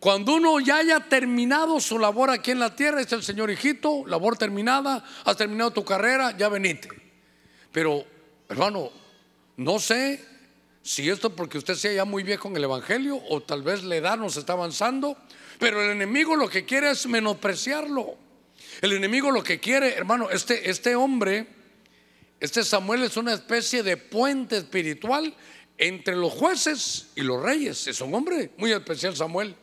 Cuando 0.00 0.36
uno 0.36 0.58
ya 0.58 0.78
haya 0.78 1.00
terminado 1.00 1.80
su 1.80 1.98
labor 1.98 2.30
aquí 2.30 2.52
en 2.52 2.60
la 2.60 2.74
tierra, 2.74 3.02
es 3.02 3.12
el 3.12 3.22
Señor 3.22 3.50
hijito, 3.50 4.06
labor 4.06 4.38
terminada, 4.38 5.04
has 5.26 5.36
terminado 5.36 5.70
tu 5.72 5.84
carrera, 5.84 6.34
ya 6.34 6.48
venite. 6.48 6.88
Pero, 7.72 8.06
hermano, 8.48 8.88
no 9.58 9.78
sé 9.80 10.24
si 10.80 11.10
esto 11.10 11.36
porque 11.36 11.58
usted 11.58 11.74
sea 11.74 11.92
ya 11.92 12.04
muy 12.06 12.22
viejo 12.22 12.48
en 12.48 12.56
el 12.56 12.64
Evangelio 12.64 13.20
o 13.28 13.42
tal 13.42 13.60
vez 13.60 13.84
la 13.84 13.96
edad 13.96 14.16
nos 14.16 14.38
está 14.38 14.54
avanzando, 14.54 15.18
pero 15.58 15.84
el 15.84 15.90
enemigo 15.90 16.36
lo 16.36 16.48
que 16.48 16.64
quiere 16.64 16.90
es 16.90 17.06
menospreciarlo. 17.06 18.31
El 18.80 18.92
enemigo 18.92 19.30
lo 19.30 19.42
que 19.42 19.60
quiere, 19.60 19.94
hermano, 19.94 20.30
este, 20.30 20.70
este 20.70 20.94
hombre, 20.96 21.46
este 22.40 22.64
Samuel 22.64 23.04
es 23.04 23.16
una 23.16 23.32
especie 23.32 23.82
de 23.82 23.96
puente 23.96 24.56
espiritual 24.56 25.34
entre 25.78 26.16
los 26.16 26.32
jueces 26.32 27.10
y 27.14 27.22
los 27.22 27.42
reyes. 27.42 27.86
Es 27.86 28.00
un 28.00 28.14
hombre 28.14 28.50
muy 28.56 28.72
especial, 28.72 29.16
Samuel. 29.16 29.54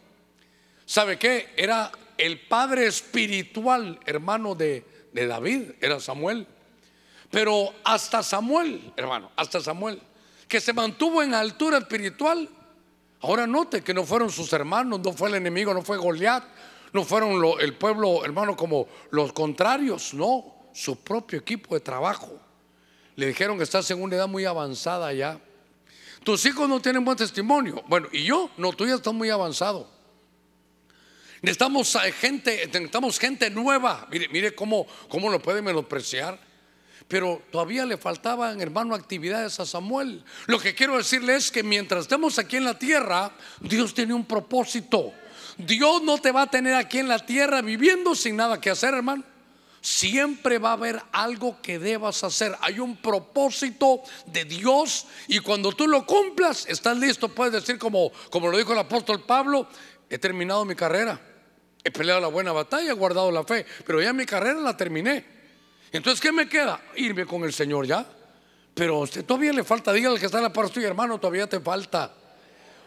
¿Sabe 0.86 1.18
qué? 1.18 1.53
Era 1.55 1.91
el 2.18 2.39
padre 2.39 2.88
espiritual, 2.88 3.99
hermano 4.05 4.55
de, 4.55 4.86
David, 5.14 5.72
era 5.82 5.99
Samuel. 5.99 6.47
Pero 7.32 7.74
hasta 7.84 8.24
Samuel, 8.24 8.93
hermano, 8.97 9.32
hasta 9.36 9.62
Samuel, 9.62 10.01
que 10.47 10.60
se 10.60 10.74
mantuvo 10.74 11.22
en 11.22 11.34
altura 11.34 11.78
espiritual, 11.78 12.49
ahora 13.22 13.45
note 13.45 13.82
que 13.82 13.93
no 13.93 14.03
fueron 14.03 14.30
sus 14.30 14.51
hermanos, 14.51 14.99
no 14.99 15.14
fue 15.14 15.30
el 15.30 15.36
enemigo, 15.36 15.74
no 15.74 15.82
fue 15.82 15.97
Goliat, 15.97 16.43
no 16.94 17.04
fueron 17.04 17.60
el 17.60 17.74
pueblo, 17.76 18.24
hermano, 18.26 18.56
como 18.56 18.88
los 19.12 19.34
contrarios, 19.34 20.14
no, 20.14 20.70
su 20.74 20.98
propio 20.98 21.40
equipo 21.40 21.76
de 21.76 21.82
trabajo. 21.82 22.40
Le 23.16 23.28
dijeron 23.28 23.58
que 23.58 23.64
estás 23.64 23.90
en 23.92 24.02
una 24.02 24.16
edad 24.16 24.28
muy 24.28 24.46
avanzada 24.46 25.12
ya. 25.14 25.40
Tus 26.24 26.46
hijos 26.46 26.68
no 26.68 26.82
tienen 26.82 27.04
buen 27.04 27.18
testimonio. 27.18 27.84
Bueno, 27.88 28.08
y 28.12 28.24
yo, 28.24 28.50
no, 28.58 28.74
tú 28.74 28.86
ya 28.86 28.96
estás 28.96 29.14
muy 29.14 29.30
avanzado. 29.30 29.90
Necesitamos 31.42 31.98
gente, 32.20 32.66
necesitamos 32.68 33.20
gente 33.20 33.50
nueva. 33.50 34.08
Mire, 34.12 34.28
mire 34.30 34.56
cómo, 34.56 34.86
cómo 35.08 35.30
lo 35.30 35.42
puede 35.42 35.62
menospreciar. 35.62 36.40
Pero 37.08 37.42
todavía 37.52 37.86
le 37.86 37.98
faltaban, 37.98 38.62
hermano, 38.62 38.94
actividades 38.94 39.60
a 39.60 39.66
Samuel. 39.66 40.24
Lo 40.46 40.60
que 40.60 40.76
quiero 40.76 40.96
decirle 40.96 41.36
es 41.36 41.50
que 41.50 41.64
mientras 41.64 42.02
estemos 42.02 42.38
aquí 42.38 42.58
en 42.58 42.66
la 42.66 42.78
tierra, 42.78 43.32
Dios 43.62 43.94
tiene 43.94 44.14
un 44.14 44.26
propósito. 44.26 45.12
Dios 45.60 46.01
no 46.03 46.18
te 46.18 46.32
va 46.32 46.43
a 46.43 46.49
tener 46.49 46.74
aquí 46.74 46.99
en 46.99 47.10
la 47.10 47.20
tierra 47.20 47.62
viviendo 47.62 48.16
sin 48.16 48.38
nada 48.38 48.62
que 48.62 48.70
hacer, 48.70 48.93
hermano. 48.93 49.24
Siempre 49.82 50.57
va 50.57 50.70
a 50.70 50.74
haber 50.74 51.01
algo 51.12 51.62
que 51.62 51.80
debas 51.80 52.24
hacer. 52.24 52.55
Hay 52.62 52.80
un 52.80 52.95
propósito 52.95 54.01
de 54.26 54.45
Dios 54.45 55.05
y 55.28 55.39
cuando 55.39 55.74
tú 55.74 55.88
lo 55.88 56.05
cumplas, 56.05 56.66
estás 56.68 56.97
listo. 56.97 57.28
Puedes 57.28 57.53
decir 57.53 57.78
como, 57.78 58.10
como 58.30 58.47
lo 58.47 58.57
dijo 58.57 58.72
el 58.72 58.80
apóstol 58.80 59.26
Pablo, 59.26 59.68
he 60.10 60.18
terminado 60.18 60.64
mi 60.64 60.76
carrera. 60.76 61.20
He 61.84 61.91
peleado 61.91 62.22
la 62.22 62.28
buena 62.28 62.53
batalla, 62.53 62.91
he 62.91 62.93
guardado 62.93 63.30
la 63.30 63.43
fe, 63.43 63.66
pero 63.86 64.01
ya 64.01 64.14
mi 64.14 64.26
carrera 64.26 64.60
la 64.60 64.76
terminé. 64.78 65.26
Entonces, 65.91 66.22
¿qué 66.22 66.32
me 66.32 66.47
queda? 66.47 66.82
Irme 66.95 67.26
con 67.26 67.43
el 67.43 67.53
Señor 67.53 67.86
ya. 67.86 68.05
Pero 68.74 68.99
usted 68.99 69.26
todavía 69.26 69.51
le 69.51 69.66
falta, 69.66 69.91
dígale 69.91 70.20
que 70.20 70.26
está 70.26 70.38
en 70.38 70.43
la 70.43 70.53
parte 70.53 70.82
hermano, 70.82 71.20
todavía 71.20 71.47
te 71.47 71.60
falta. 71.60 72.14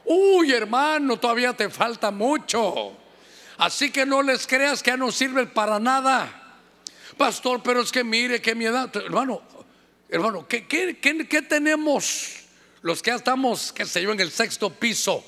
Uy, 0.05 0.53
hermano, 0.53 1.19
todavía 1.19 1.53
te 1.53 1.69
falta 1.71 2.11
mucho. 2.11 2.93
Así 3.59 3.91
que 3.91 4.05
no 4.05 4.23
les 4.23 4.47
creas 4.47 4.83
que 4.83 4.91
ya 4.91 4.97
no 4.97 5.13
sirve 5.13 5.47
para 5.47 5.79
nada. 5.79 6.59
Pastor, 7.17 7.63
pero 7.63 7.83
es 7.83 7.93
que 7.93 8.03
mire 8.03 8.41
que 8.41 8.55
mi 8.55 8.65
edad, 8.65 8.95
hermano, 8.97 9.43
hermano, 10.09 10.49
¿qué, 10.49 10.67
qué, 10.67 10.97
qué 10.99 11.43
tenemos 11.43 12.45
los 12.81 13.03
que 13.03 13.11
ya 13.11 13.17
estamos, 13.17 13.73
qué 13.73 13.87
sé 13.87 14.03
yo, 14.03 14.13
en 14.13 14.21
el 14.21 14.31
sexto 14.31 14.71
piso, 14.71 15.25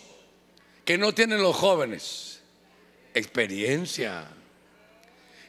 que 0.85 0.99
no 0.99 1.13
tienen 1.13 1.43
los 1.43 1.55
jóvenes? 1.55 2.35
experiencia. 3.15 4.27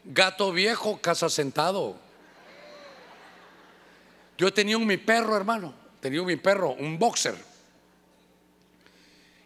Gato 0.06 0.52
viejo, 0.52 1.02
casa 1.02 1.30
sentado. 1.30 1.98
Yo 4.38 4.54
tenía 4.54 4.78
un 4.78 4.86
mi 4.86 4.98
perro, 4.98 5.36
hermano. 5.36 5.74
tenía 6.00 6.22
mi 6.22 6.36
perro, 6.36 6.74
un 6.74 7.00
boxer. 7.00 7.36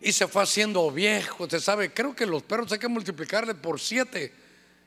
Y 0.01 0.13
se 0.13 0.27
fue 0.27 0.43
haciendo 0.43 0.89
viejo, 0.91 1.43
usted 1.43 1.59
sabe, 1.59 1.93
creo 1.93 2.15
que 2.15 2.25
los 2.25 2.43
perros 2.43 2.71
hay 2.71 2.79
que 2.79 2.87
multiplicarle 2.87 3.53
por 3.53 3.79
siete, 3.79 4.31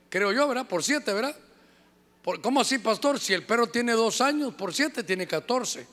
creo 0.09 0.33
yo, 0.33 0.49
¿verdad? 0.49 0.67
Por 0.67 0.83
siete, 0.83 1.13
¿verdad? 1.13 1.37
¿Cómo 2.41 2.61
así, 2.61 2.79
pastor? 2.79 3.19
Si 3.19 3.35
el 3.35 3.45
perro 3.45 3.67
tiene 3.67 3.93
dos 3.93 4.21
años, 4.21 4.55
por 4.55 4.73
siete 4.73 5.03
tiene 5.03 5.27
catorce. 5.27 5.87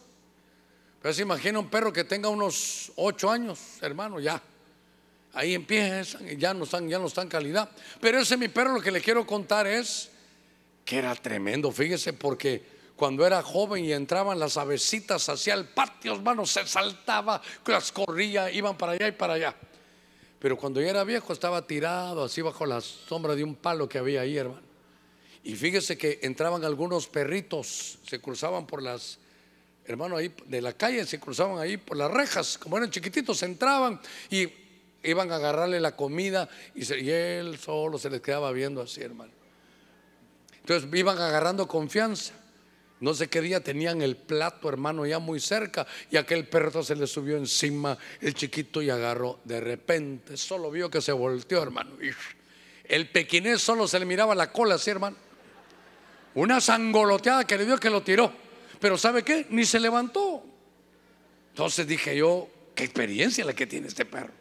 Pero 1.01 1.13
se 1.13 1.22
imagina 1.24 1.59
un 1.59 1.70
perro 1.70 1.91
que 1.91 2.03
tenga 2.03 2.30
unos 2.30 2.91
ocho 2.95 3.32
años, 3.32 3.59
hermano, 3.82 4.20
ya. 4.20 4.41
Ahí 5.34 5.53
empiezan 5.53 6.28
ya 6.38 6.53
no 6.53 6.63
están, 6.63 6.89
ya 6.89 6.99
no 6.99 7.07
están 7.07 7.28
calidad. 7.28 7.70
Pero 7.99 8.20
ese 8.20 8.38
mi 8.38 8.47
perro 8.47 8.74
lo 8.74 8.82
que 8.82 8.91
le 8.91 9.01
quiero 9.01 9.26
contar 9.26 9.67
es 9.67 10.09
que 10.86 10.97
era 10.97 11.13
tremendo, 11.15 11.72
fíjese, 11.72 12.13
porque 12.13 12.78
cuando 13.00 13.26
era 13.26 13.41
joven 13.41 13.86
y 13.86 13.93
entraban 13.93 14.38
las 14.38 14.58
avecitas 14.58 15.30
hacia 15.30 15.54
el 15.54 15.70
patio, 15.70 16.16
hermano, 16.16 16.45
se 16.45 16.68
saltaba, 16.68 17.41
las 17.66 17.93
corría, 17.93 18.52
iban 18.52 18.78
para 18.78 18.91
allá 18.91 19.08
y 19.08 19.14
para 19.14 19.36
allá. 19.36 19.56
Pero 20.38 20.58
cuando 20.58 20.82
ya 20.82 20.89
era 20.89 21.06
viejo 21.06 21.32
estaba 21.32 21.66
tirado 21.66 22.26
así 22.26 22.41
bajo 22.41 22.66
la 22.66 22.82
sombra 22.82 23.36
de 23.36 23.45
un 23.45 23.56
palo 23.56 23.88
que 23.88 24.00
había 24.00 24.20
ahí, 24.20 24.36
hermano. 24.36 24.68
Y 25.45 25.56
fíjese 25.56 25.97
que 25.97 26.20
entraban 26.24 26.66
algunos 26.66 27.08
perritos, 27.08 28.00
se 28.06 28.20
cruzaban 28.20 28.68
por 28.68 28.84
las, 28.84 29.18
hermano, 29.86 30.18
ahí 30.18 30.34
de 30.47 30.62
la 30.62 30.74
calle, 30.74 31.06
se 31.06 31.22
cruzaban 31.22 31.58
ahí 31.58 31.78
por 31.78 31.95
las 31.95 32.12
rejas, 32.12 32.58
como 32.58 32.76
eran 32.76 32.91
chiquititos, 32.91 33.41
entraban 33.43 34.02
y 34.30 34.50
iban 35.04 35.32
a 35.32 35.36
agarrarle 35.36 35.80
la 35.80 35.95
comida 35.95 36.50
y, 36.76 36.82
y 36.95 37.10
él 37.10 37.58
solo 37.60 37.97
se 37.97 38.10
les 38.10 38.20
quedaba 38.20 38.52
viendo 38.52 38.82
así, 38.82 39.02
hermano. 39.02 39.32
Entonces 40.60 40.89
iban 40.93 41.18
agarrando 41.18 41.66
confianza. 41.66 42.34
No 43.00 43.14
sé 43.14 43.30
qué 43.30 43.41
día 43.41 43.62
tenían 43.62 44.02
el 44.02 44.18
plato, 44.18 44.68
hermano, 44.68 45.06
ya 45.06 45.20
muy 45.20 45.39
cerca, 45.39 45.88
y 46.12 46.18
aquel 46.18 46.47
perro 46.47 46.84
se 46.84 46.95
le 46.95 47.08
subió 47.08 47.38
encima, 47.38 47.97
el 48.20 48.34
chiquito 48.34 48.82
y 48.82 48.89
agarró. 48.89 49.39
De 49.45 49.62
repente, 49.62 50.36
solo 50.36 50.70
vio 50.70 50.89
que 50.89 51.02
se 51.02 51.14
volteó, 51.14 51.64
hermano. 51.64 51.91
El 52.84 53.10
pequinés 53.10 53.62
solo 53.62 53.88
se 53.88 54.00
le 54.00 54.06
miraba 54.06 54.36
la 54.36 54.52
cola 54.52 54.76
así, 54.76 54.89
hermano. 54.89 55.16
Una 56.36 56.60
sangoloteada 56.60 57.45
que 57.45 57.58
le 57.58 57.66
dio 57.66 57.78
que 57.78 57.89
lo 57.89 58.02
tiró. 58.02 58.32
Pero 58.80 58.97
¿sabe 58.97 59.24
qué? 59.24 59.47
Ni 59.50 59.66
se 59.66 59.80
levantó. 59.80 60.43
Entonces 61.52 61.88
dije 61.88 62.16
yo, 62.18 62.50
qué 62.76 62.84
experiencia 62.84 63.45
la 63.45 63.54
que 63.54 63.68
tiene 63.68 63.88
este 63.88 64.06
perro. 64.06 64.32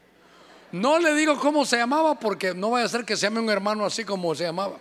No 0.73 0.99
le 0.99 1.15
digo 1.15 1.39
cómo 1.39 1.65
se 1.65 1.77
llamaba 1.77 2.19
porque 2.19 2.55
no 2.55 2.71
vaya 2.71 2.87
a 2.87 2.89
ser 2.89 3.05
que 3.05 3.17
se 3.17 3.23
llame 3.23 3.41
un 3.41 3.51
hermano 3.51 3.85
así 3.85 4.05
como 4.05 4.35
se 4.35 4.45
llamaba. 4.45 4.79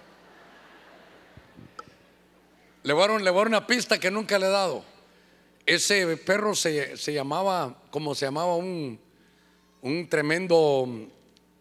Le 2.87 2.93
voy 2.93 3.03
a 3.03 3.07
dar, 3.33 3.47
una 3.47 3.67
pista 3.67 3.99
que 3.99 4.09
nunca 4.09 4.39
le 4.39 4.45
he 4.45 4.49
dado. 4.49 4.81
Ese 5.65 6.15
perro 6.15 6.55
se, 6.55 6.95
llamaba, 7.07 7.75
como 7.91 8.15
se 8.15 8.27
llamaba 8.27 8.55
un, 8.55 8.97
un 9.81 10.07
tremendo 10.07 10.87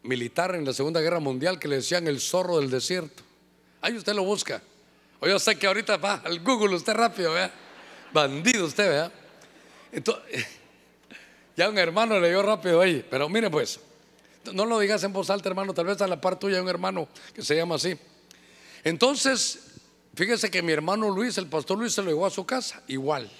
militar 0.05 0.55
en 0.55 0.65
la 0.65 0.73
Segunda 0.73 1.01
Guerra 1.01 1.19
Mundial 1.19 1.59
que 1.59 1.67
le 1.67 1.77
decían 1.79 2.07
el 2.07 2.21
zorro 2.21 2.61
del 2.61 2.71
desierto. 2.71 3.25
Ahí 3.81 3.97
usted 3.97 4.15
lo 4.15 4.23
busca. 4.23 4.63
O 5.19 5.27
yo 5.27 5.41
sé 5.41 5.59
que 5.59 5.67
ahorita 5.67 5.97
va 5.97 6.23
al 6.25 6.39
Google 6.45 6.77
usted 6.77 6.95
rápido, 6.95 7.33
vea. 7.33 7.51
Bandido 8.13 8.65
usted, 8.65 8.89
vea. 8.89 9.13
Entonces, 9.91 10.47
ya 11.57 11.69
un 11.69 11.77
hermano 11.77 12.21
le 12.21 12.29
dio 12.29 12.41
rápido 12.41 12.81
ahí. 12.81 13.05
Pero 13.11 13.29
mire 13.29 13.51
pues, 13.51 13.81
no 14.53 14.65
lo 14.65 14.79
digas 14.79 15.03
en 15.03 15.13
voz 15.13 15.29
alta, 15.31 15.49
hermano. 15.49 15.75
Tal 15.75 15.87
vez 15.87 16.01
a 16.01 16.07
la 16.07 16.21
par 16.21 16.39
tuya 16.39 16.59
hay 16.59 16.63
un 16.63 16.69
hermano 16.69 17.09
que 17.35 17.43
se 17.43 17.57
llama 17.57 17.75
así. 17.75 17.99
Entonces, 18.85 19.66
Fíjese 20.17 20.51
que 20.51 20.63
mi 20.63 20.73
hermano 20.73 21.11
Luis, 21.11 21.37
el 21.37 21.47
pastor 21.47 21.77
Luis, 21.77 21.93
se 21.93 22.01
lo 22.01 22.09
llevó 22.09 22.25
a 22.25 22.31
su 22.31 22.47
casa, 22.47 22.83
igual. 22.89 23.31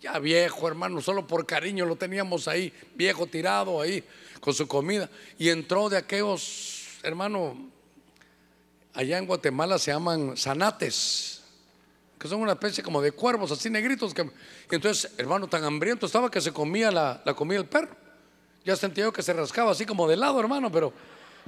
Ya 0.00 0.16
viejo, 0.20 0.68
hermano, 0.68 1.00
solo 1.00 1.26
por 1.26 1.44
cariño 1.44 1.86
lo 1.86 1.96
teníamos 1.96 2.46
ahí, 2.46 2.72
viejo 2.94 3.26
tirado 3.26 3.80
ahí, 3.80 4.04
con 4.38 4.54
su 4.54 4.68
comida. 4.68 5.10
Y 5.40 5.48
entró 5.48 5.88
de 5.88 5.96
aquellos, 5.96 6.98
hermano, 7.02 7.56
allá 8.92 9.18
en 9.18 9.26
Guatemala 9.26 9.76
se 9.76 9.90
llaman 9.90 10.36
zanates, 10.36 11.42
que 12.16 12.28
son 12.28 12.42
una 12.42 12.52
especie 12.52 12.84
como 12.84 13.02
de 13.02 13.10
cuervos, 13.10 13.50
así 13.50 13.68
negritos. 13.68 14.14
Que, 14.14 14.30
entonces, 14.70 15.10
hermano, 15.18 15.48
tan 15.48 15.64
hambriento 15.64 16.06
estaba 16.06 16.30
que 16.30 16.40
se 16.40 16.52
comía 16.52 16.92
la, 16.92 17.22
la 17.24 17.34
comida 17.34 17.58
el 17.58 17.66
perro. 17.66 17.96
Ya 18.64 18.76
sentía 18.76 19.02
yo 19.02 19.12
que 19.12 19.22
se 19.24 19.32
rascaba 19.32 19.72
así 19.72 19.84
como 19.84 20.06
de 20.08 20.16
lado, 20.16 20.38
hermano, 20.38 20.70
pero 20.70 20.92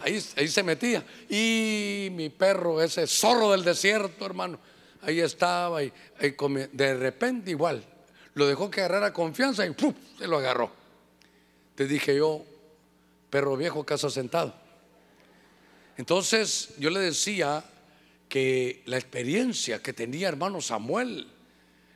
Ahí, 0.03 0.21
se 0.21 0.63
metía. 0.63 1.05
Y 1.29 2.09
mi 2.13 2.29
perro, 2.29 2.83
ese 2.83 3.07
zorro 3.07 3.53
del 3.53 3.65
desierto, 3.65 4.27
hermano, 4.27 4.59
ahí 5.03 5.21
estaba 5.21 5.83
y 5.83 5.93
de 6.73 6.95
repente 6.95 7.51
igual. 7.51 7.83
Lo 8.35 8.47
dejó 8.47 8.71
que 8.71 8.81
agarrara 8.81 9.13
confianza 9.13 9.67
y 9.67 9.75
se 10.19 10.27
lo 10.27 10.39
agarró. 10.39 10.71
Te 11.75 11.87
dije 11.87 12.17
yo, 12.17 12.45
perro 13.31 13.57
viejo, 13.57 13.85
casa 13.85 14.11
sentado. 14.11 14.55
Entonces 15.97 16.75
yo 16.79 16.91
le 16.91 17.01
decía 17.01 17.65
que 18.29 18.83
la 18.87 18.99
experiencia 18.99 19.83
que 19.83 19.95
tenía 19.95 20.29
hermano 20.29 20.61
Samuel, 20.61 21.27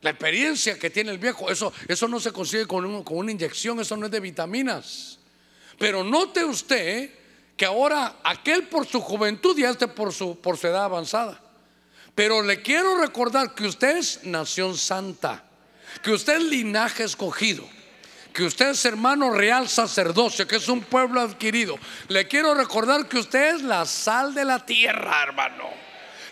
la 0.00 0.10
experiencia 0.10 0.78
que 0.78 0.88
tiene 0.88 1.10
el 1.10 1.18
viejo, 1.18 1.50
eso, 1.50 1.72
eso 1.88 2.08
no 2.08 2.18
se 2.20 2.32
consigue 2.32 2.66
con, 2.66 3.04
con 3.04 3.18
una 3.18 3.32
inyección, 3.32 3.78
eso 3.80 3.96
no 3.98 4.06
es 4.06 4.12
de 4.12 4.20
vitaminas. 4.20 5.18
Pero 5.78 6.02
note 6.02 6.44
usted 6.44 7.10
que 7.60 7.66
ahora 7.66 8.14
aquel 8.24 8.68
por 8.68 8.86
su 8.86 9.02
juventud 9.02 9.54
y 9.58 9.64
este 9.64 9.86
por 9.86 10.14
su, 10.14 10.40
por 10.40 10.56
su 10.56 10.66
edad 10.66 10.84
avanzada. 10.84 11.38
Pero 12.14 12.40
le 12.40 12.62
quiero 12.62 12.96
recordar 12.96 13.54
que 13.54 13.66
usted 13.66 13.98
es 13.98 14.24
nación 14.24 14.78
santa, 14.78 15.44
que 16.02 16.10
usted 16.10 16.38
es 16.38 16.44
linaje 16.44 17.04
escogido, 17.04 17.68
que 18.32 18.44
usted 18.44 18.70
es 18.70 18.82
hermano 18.86 19.30
real 19.30 19.68
sacerdocio, 19.68 20.46
que 20.46 20.56
es 20.56 20.68
un 20.68 20.80
pueblo 20.80 21.20
adquirido. 21.20 21.78
Le 22.08 22.26
quiero 22.26 22.54
recordar 22.54 23.06
que 23.10 23.18
usted 23.18 23.56
es 23.56 23.62
la 23.62 23.84
sal 23.84 24.32
de 24.32 24.46
la 24.46 24.64
tierra, 24.64 25.22
hermano. 25.24 25.68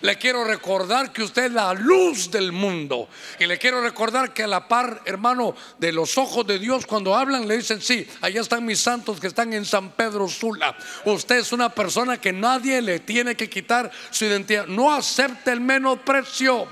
Le 0.01 0.17
quiero 0.17 0.45
recordar 0.45 1.13
que 1.13 1.23
usted 1.23 1.47
es 1.47 1.53
la 1.53 1.75
luz 1.75 2.31
del 2.31 2.53
mundo. 2.53 3.09
Y 3.39 3.47
le 3.47 3.59
quiero 3.59 3.81
recordar 3.81 4.33
que 4.33 4.45
a 4.45 4.47
la 4.47 4.69
par, 4.69 5.03
hermano, 5.05 5.55
de 5.79 5.93
los 5.93 6.17
ojos 6.19 6.47
de 6.47 6.59
Dios, 6.59 6.87
cuando 6.87 7.17
hablan, 7.17 7.49
le 7.49 7.57
dicen, 7.57 7.81
sí, 7.81 8.07
allá 8.21 8.41
están 8.41 8.65
mis 8.65 8.81
santos 8.81 9.19
que 9.19 9.27
están 9.27 9.53
en 9.53 9.65
San 9.65 9.91
Pedro 9.93 10.29
Sula. 10.29 10.77
Usted 11.05 11.39
es 11.39 11.53
una 11.53 11.75
persona 11.75 12.21
que 12.21 12.33
nadie 12.33 12.81
le 12.81 13.01
tiene 13.01 13.35
que 13.35 13.51
quitar 13.51 13.91
su 14.11 14.25
identidad. 14.25 14.67
No 14.67 14.93
acepte 14.93 15.51
el 15.51 15.61
menosprecio. 15.61 16.67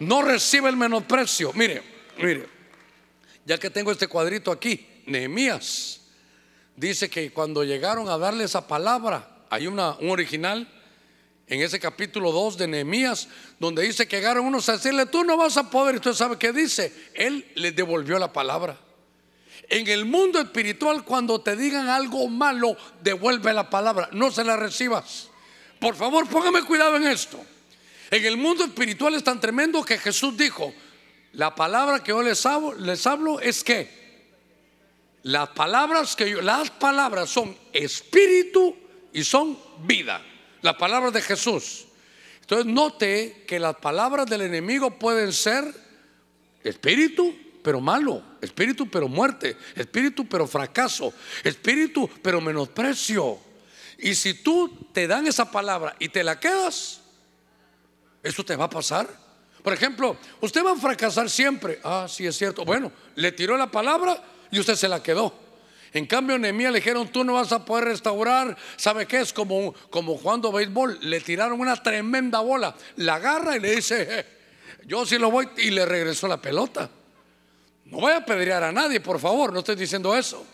No 0.00 0.22
recibe 0.22 0.68
el 0.68 0.76
menosprecio. 0.76 1.52
Mire, 1.54 1.82
mire, 2.18 2.48
ya 3.44 3.58
que 3.58 3.70
tengo 3.70 3.92
este 3.92 4.08
cuadrito 4.08 4.50
aquí, 4.50 4.86
Nehemías 5.06 6.00
dice 6.76 7.08
que 7.08 7.32
cuando 7.32 7.64
llegaron 7.64 8.08
a 8.08 8.18
darle 8.18 8.44
esa 8.44 8.66
palabra, 8.66 9.28
hay 9.50 9.66
un 9.66 9.78
original 9.78 10.68
en 11.48 11.62
ese 11.62 11.80
capítulo 11.80 12.30
2 12.30 12.58
de 12.58 12.68
Nehemías, 12.68 13.28
donde 13.58 13.82
dice 13.82 14.06
que 14.06 14.16
llegaron 14.16 14.44
unos 14.44 14.68
a 14.68 14.72
decirle, 14.72 15.06
tú 15.06 15.24
no 15.24 15.36
vas 15.36 15.56
a 15.56 15.70
poder. 15.70 15.96
Usted 15.96 16.12
sabe 16.12 16.36
qué 16.38 16.52
dice. 16.52 16.92
Él 17.14 17.50
le 17.54 17.72
devolvió 17.72 18.18
la 18.18 18.32
palabra. 18.32 18.78
En 19.70 19.88
el 19.88 20.04
mundo 20.04 20.38
espiritual, 20.40 21.04
cuando 21.04 21.40
te 21.40 21.56
digan 21.56 21.88
algo 21.88 22.28
malo, 22.28 22.76
devuelve 23.02 23.52
la 23.54 23.70
palabra. 23.70 24.08
No 24.12 24.30
se 24.30 24.44
la 24.44 24.56
recibas. 24.56 25.28
Por 25.80 25.94
favor, 25.94 26.28
póngame 26.28 26.62
cuidado 26.64 26.96
en 26.96 27.06
esto. 27.06 27.42
En 28.10 28.24
el 28.24 28.36
mundo 28.36 28.64
espiritual 28.64 29.14
es 29.14 29.24
tan 29.24 29.40
tremendo 29.40 29.82
que 29.84 29.98
Jesús 29.98 30.36
dijo, 30.36 30.72
la 31.32 31.54
palabra 31.54 32.02
que 32.02 32.10
yo 32.10 32.22
les 32.22 32.44
hablo, 32.44 32.74
les 32.74 33.06
hablo 33.06 33.40
es 33.40 33.64
que 33.64 33.96
las 35.22 35.50
palabras 35.50 36.16
que 36.16 36.30
yo, 36.30 36.40
las 36.40 36.70
palabras 36.70 37.28
son 37.30 37.56
espíritu 37.72 38.76
y 39.12 39.24
son 39.24 39.58
vida 39.80 40.22
la 40.62 40.76
palabra 40.76 41.10
de 41.10 41.22
Jesús. 41.22 41.86
Entonces 42.40 42.66
note 42.66 43.44
que 43.46 43.58
las 43.58 43.76
palabras 43.76 44.26
del 44.26 44.42
enemigo 44.42 44.98
pueden 44.98 45.32
ser 45.32 45.64
espíritu, 46.64 47.36
pero 47.62 47.80
malo, 47.80 48.22
espíritu, 48.40 48.88
pero 48.88 49.08
muerte, 49.08 49.56
espíritu, 49.74 50.26
pero 50.26 50.46
fracaso, 50.46 51.12
espíritu, 51.44 52.08
pero 52.22 52.40
menosprecio. 52.40 53.38
Y 53.98 54.14
si 54.14 54.34
tú 54.34 54.88
te 54.92 55.06
dan 55.06 55.26
esa 55.26 55.50
palabra 55.50 55.94
y 55.98 56.08
te 56.08 56.24
la 56.24 56.38
quedas, 56.40 57.00
eso 58.22 58.44
te 58.44 58.56
va 58.56 58.64
a 58.64 58.70
pasar. 58.70 59.08
Por 59.62 59.72
ejemplo, 59.72 60.16
usted 60.40 60.64
va 60.64 60.72
a 60.72 60.76
fracasar 60.76 61.28
siempre. 61.28 61.80
Ah, 61.84 62.06
sí 62.08 62.26
es 62.26 62.36
cierto. 62.36 62.64
Bueno, 62.64 62.92
le 63.16 63.32
tiró 63.32 63.56
la 63.56 63.70
palabra 63.70 64.22
y 64.50 64.58
usted 64.60 64.76
se 64.76 64.88
la 64.88 65.02
quedó. 65.02 65.47
En 65.92 66.06
cambio, 66.06 66.38
Nehemías 66.38 66.72
le 66.72 66.78
dijeron, 66.78 67.08
tú 67.08 67.24
no 67.24 67.34
vas 67.34 67.52
a 67.52 67.64
poder 67.64 67.86
restaurar. 67.86 68.56
¿Sabe 68.76 69.06
qué? 69.06 69.20
Es 69.20 69.32
como, 69.32 69.74
como 69.90 70.16
jugando 70.16 70.52
béisbol. 70.52 70.98
Le 71.02 71.20
tiraron 71.20 71.60
una 71.60 71.76
tremenda 71.82 72.40
bola. 72.40 72.74
La 72.96 73.16
agarra 73.16 73.56
y 73.56 73.60
le 73.60 73.76
dice, 73.76 74.06
eh, 74.10 74.26
yo 74.86 75.06
sí 75.06 75.18
lo 75.18 75.30
voy. 75.30 75.48
Y 75.56 75.70
le 75.70 75.86
regresó 75.86 76.28
la 76.28 76.40
pelota. 76.40 76.90
No 77.86 78.00
voy 78.00 78.12
a 78.12 78.24
pedrear 78.24 78.62
a 78.62 78.72
nadie, 78.72 79.00
por 79.00 79.18
favor. 79.18 79.52
No 79.52 79.60
estoy 79.60 79.76
diciendo 79.76 80.16
eso. 80.16 80.44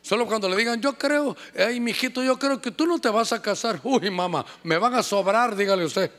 Solo 0.00 0.26
cuando 0.26 0.48
le 0.48 0.56
digan, 0.56 0.80
yo 0.80 0.96
creo, 0.96 1.36
ay, 1.58 1.80
mijito, 1.80 2.22
yo 2.22 2.38
creo 2.38 2.60
que 2.60 2.70
tú 2.70 2.86
no 2.86 3.00
te 3.00 3.08
vas 3.08 3.32
a 3.32 3.42
casar. 3.42 3.80
Uy, 3.82 4.08
mamá, 4.08 4.46
me 4.62 4.78
van 4.78 4.94
a 4.94 5.02
sobrar, 5.02 5.56
dígale 5.56 5.84
usted. 5.84 6.10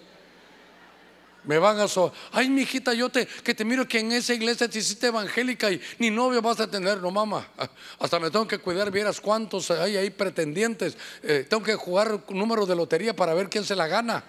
Me 1.47 1.57
van 1.57 1.79
a 1.79 1.87
so 1.87 2.11
Ay, 2.33 2.49
mijita, 2.49 2.93
yo 2.93 3.09
te 3.09 3.25
que 3.25 3.55
te 3.55 3.63
miro 3.63 3.87
que 3.87 3.99
en 3.99 4.11
esa 4.11 4.33
iglesia 4.33 4.67
te 4.67 4.79
hiciste 4.79 5.07
evangélica 5.07 5.71
y 5.71 5.81
ni 5.97 6.11
novio 6.11 6.41
vas 6.41 6.59
a 6.59 6.69
tener, 6.69 7.01
no 7.01 7.09
mamá. 7.09 7.47
Hasta 7.99 8.19
me 8.19 8.29
tengo 8.29 8.45
que 8.47 8.59
cuidar, 8.59 8.91
vieras 8.91 9.21
cuántos 9.21 9.71
hay 9.71 9.95
ahí 9.95 10.09
pretendientes. 10.09 10.97
Eh, 11.23 11.47
tengo 11.49 11.63
que 11.63 11.75
jugar 11.75 12.19
número 12.29 12.65
de 12.65 12.75
lotería 12.75 13.15
para 13.15 13.33
ver 13.33 13.49
quién 13.49 13.63
se 13.63 13.75
la 13.75 13.87
gana. 13.87 14.25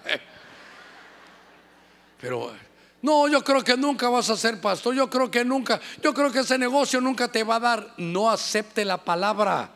Pero 2.21 2.53
no, 3.01 3.27
yo 3.27 3.43
creo 3.43 3.63
que 3.65 3.75
nunca 3.75 4.09
vas 4.09 4.29
a 4.29 4.37
ser 4.37 4.61
pastor. 4.61 4.95
Yo 4.95 5.09
creo 5.09 5.29
que 5.29 5.43
nunca, 5.43 5.79
yo 6.01 6.13
creo 6.13 6.31
que 6.31 6.39
ese 6.39 6.57
negocio 6.57 7.01
nunca 7.01 7.27
te 7.27 7.43
va 7.43 7.57
a 7.57 7.59
dar. 7.59 7.93
No 7.97 8.29
acepte 8.29 8.85
la 8.85 9.03
palabra 9.03 9.73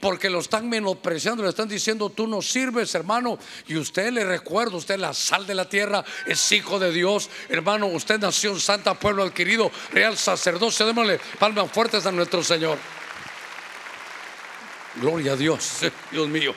porque 0.00 0.30
lo 0.30 0.40
están 0.40 0.68
menospreciando, 0.68 1.42
le 1.42 1.50
están 1.50 1.68
diciendo, 1.68 2.10
tú 2.10 2.26
no 2.26 2.40
sirves, 2.40 2.94
hermano. 2.94 3.38
Y 3.68 3.76
usted 3.76 4.10
le 4.10 4.24
recuerdo, 4.24 4.78
usted 4.78 4.94
es 4.94 5.00
la 5.00 5.14
sal 5.14 5.46
de 5.46 5.54
la 5.54 5.68
tierra, 5.68 6.04
es 6.26 6.50
hijo 6.52 6.78
de 6.78 6.90
Dios, 6.90 7.28
hermano. 7.48 7.86
Usted 7.86 8.18
nació 8.18 8.52
en 8.52 8.60
santa 8.60 8.94
pueblo 8.94 9.22
adquirido, 9.22 9.70
real 9.92 10.16
sacerdocio. 10.16 10.86
Démosle 10.86 11.20
palmas 11.38 11.70
fuertes 11.70 12.06
a 12.06 12.12
nuestro 12.12 12.42
Señor. 12.42 12.78
Gloria 14.96 15.32
a 15.32 15.36
Dios, 15.36 15.80
Dios 16.10 16.28
mío. 16.28 16.54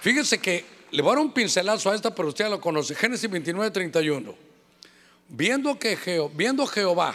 Fíjense 0.00 0.38
que 0.38 0.64
le 0.90 1.02
voy 1.02 1.12
a 1.12 1.14
dar 1.16 1.24
un 1.24 1.32
pincelazo 1.32 1.90
a 1.90 1.94
esta, 1.94 2.14
pero 2.14 2.28
usted 2.28 2.44
ya 2.44 2.50
lo 2.50 2.60
conoce. 2.60 2.94
Génesis 2.94 3.30
29, 3.30 3.70
31. 3.70 4.34
Viendo 5.28 5.78
que 5.78 5.96
viendo 6.34 6.66
Jehová 6.66 7.14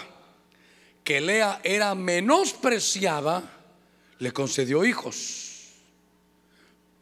que 1.04 1.22
Lea 1.22 1.62
era 1.64 1.96
menospreciada, 1.96 3.57
le 4.20 4.32
concedió 4.32 4.86
hijos. 4.86 5.74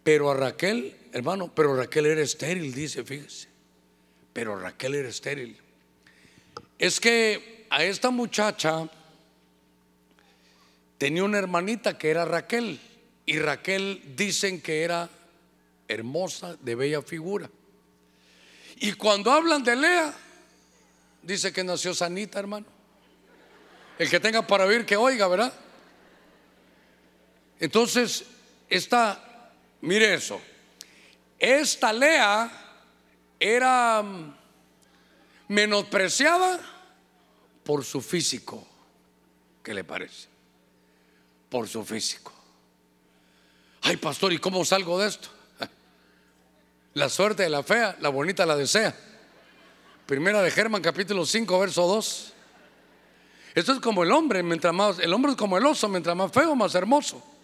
Pero 0.03 0.30
a 0.30 0.36
Raquel, 0.36 0.95
hermano, 1.13 1.51
pero 1.53 1.76
Raquel 1.76 2.05
era 2.05 2.22
estéril, 2.22 2.74
dice, 2.74 3.03
fíjese. 3.03 3.47
Pero 4.34 4.59
Raquel 4.59 4.95
era 4.95 5.09
estéril. 5.09 5.57
Es 6.78 6.99
que 6.99 7.66
a 7.70 7.84
esta 7.84 8.09
muchacha 8.11 8.89
tenía 10.97 11.24
una 11.24 11.39
hermanita 11.39 11.97
que 11.97 12.09
era 12.09 12.26
Raquel. 12.26 12.80
Y 13.26 13.39
Raquel 13.39 14.13
dicen 14.16 14.61
que 14.61 14.84
era 14.84 15.09
hermosa, 15.88 16.55
de 16.61 16.76
bella 16.76 17.01
figura. 17.01 17.49
Y 18.78 18.93
cuando 18.93 19.32
hablan 19.32 19.63
de 19.63 19.76
Lea, 19.76 20.13
dice 21.24 21.51
que 21.51 21.63
nació 21.63 21.93
sanita, 21.93 22.39
hermano. 22.39 22.66
El 23.97 24.09
que 24.09 24.20
tenga 24.20 24.45
para 24.45 24.66
oír, 24.66 24.86
que 24.86 24.97
oiga, 24.97 25.28
¿verdad? 25.28 25.53
Entonces, 27.60 28.26
esta, 28.70 29.51
mire 29.82 30.14
eso, 30.14 30.41
esta 31.39 31.93
Lea 31.93 32.51
era 33.39 34.01
mm, 34.01 34.36
menospreciada 35.49 36.60
por 37.64 37.84
su 37.84 38.01
físico. 38.01 38.66
¿Qué 39.64 39.74
le 39.74 39.84
parece? 39.84 40.28
Por 41.49 41.68
su 41.68 41.84
físico. 41.84 42.32
Ay, 43.82 43.97
pastor, 43.97 44.34
¿y 44.34 44.39
cómo 44.39 44.66
salgo 44.66 44.99
de 44.99 45.08
esto? 45.08 45.30
La 46.93 47.10
suerte 47.10 47.43
de 47.43 47.49
la 47.49 47.62
fea, 47.62 47.95
la 47.99 48.10
bonita 48.10 48.45
la 48.45 48.56
desea. 48.56 48.95
Primera 50.06 50.41
de 50.41 50.49
Germán, 50.49 50.82
capítulo 50.82 51.26
5, 51.26 51.60
verso 51.60 51.88
2. 51.88 52.34
Esto 53.56 53.74
es 53.74 53.80
como 53.80 54.03
el 54.03 54.12
hombre, 54.12 54.43
mientras 54.43 54.74
más, 54.74 54.99
el 54.99 55.12
hombre 55.14 55.32
es 55.32 55.38
como 55.38 55.58
el 55.58 55.66
oso, 55.66 55.89
mientras 55.89 56.16
más 56.16 56.32
feo, 56.32 56.56
más 56.56 56.74
hermoso. 56.76 57.35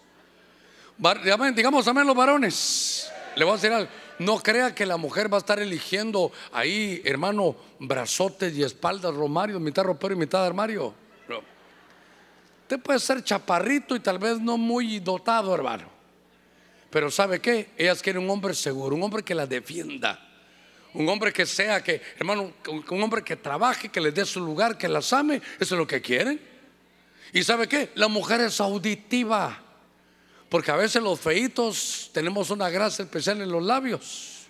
Digamos 1.54 1.88
amén 1.88 2.06
los 2.06 2.14
varones. 2.14 3.10
Le 3.34 3.44
voy 3.44 3.52
a 3.52 3.56
decir 3.56 3.72
algo. 3.72 3.90
No 4.18 4.38
crea 4.38 4.74
que 4.74 4.86
la 4.86 4.96
mujer 4.96 5.32
va 5.32 5.38
a 5.38 5.40
estar 5.40 5.58
eligiendo 5.58 6.30
ahí, 6.52 7.02
hermano, 7.04 7.56
brazotes 7.80 8.54
y 8.54 8.62
espaldas, 8.62 9.12
romario, 9.12 9.58
mitad 9.58 9.82
ropero 9.82 10.14
y 10.14 10.18
mitad 10.18 10.46
armario. 10.46 10.94
Usted 12.62 12.80
puede 12.80 13.00
ser 13.00 13.24
chaparrito 13.24 13.96
y 13.96 14.00
tal 14.00 14.18
vez 14.18 14.38
no 14.38 14.56
muy 14.56 15.00
dotado, 15.00 15.52
hermano. 15.54 15.90
Pero 16.88 17.10
¿sabe 17.10 17.40
qué? 17.40 17.70
Ellas 17.76 18.00
quieren 18.00 18.22
un 18.22 18.30
hombre 18.30 18.54
seguro, 18.54 18.94
un 18.94 19.02
hombre 19.02 19.22
que 19.22 19.34
la 19.34 19.46
defienda. 19.46 20.20
Un 20.94 21.08
hombre 21.08 21.32
que 21.32 21.46
sea, 21.46 21.82
que, 21.82 22.00
hermano, 22.18 22.52
un 22.90 23.02
hombre 23.02 23.24
que 23.24 23.36
trabaje, 23.36 23.88
que 23.88 24.00
les 24.00 24.14
dé 24.14 24.24
su 24.24 24.40
lugar, 24.40 24.78
que 24.78 24.88
las 24.88 25.12
ame. 25.12 25.36
Eso 25.58 25.74
es 25.74 25.78
lo 25.78 25.86
que 25.86 26.00
quieren. 26.00 26.40
¿Y 27.32 27.42
sabe 27.42 27.66
qué? 27.66 27.90
La 27.94 28.08
mujer 28.08 28.40
es 28.42 28.60
auditiva. 28.60 29.58
Porque 30.52 30.70
a 30.70 30.76
veces 30.76 31.02
los 31.02 31.18
feitos 31.18 32.10
tenemos 32.12 32.50
una 32.50 32.68
grasa 32.68 33.04
especial 33.04 33.40
en 33.40 33.50
los 33.50 33.62
labios. 33.62 34.42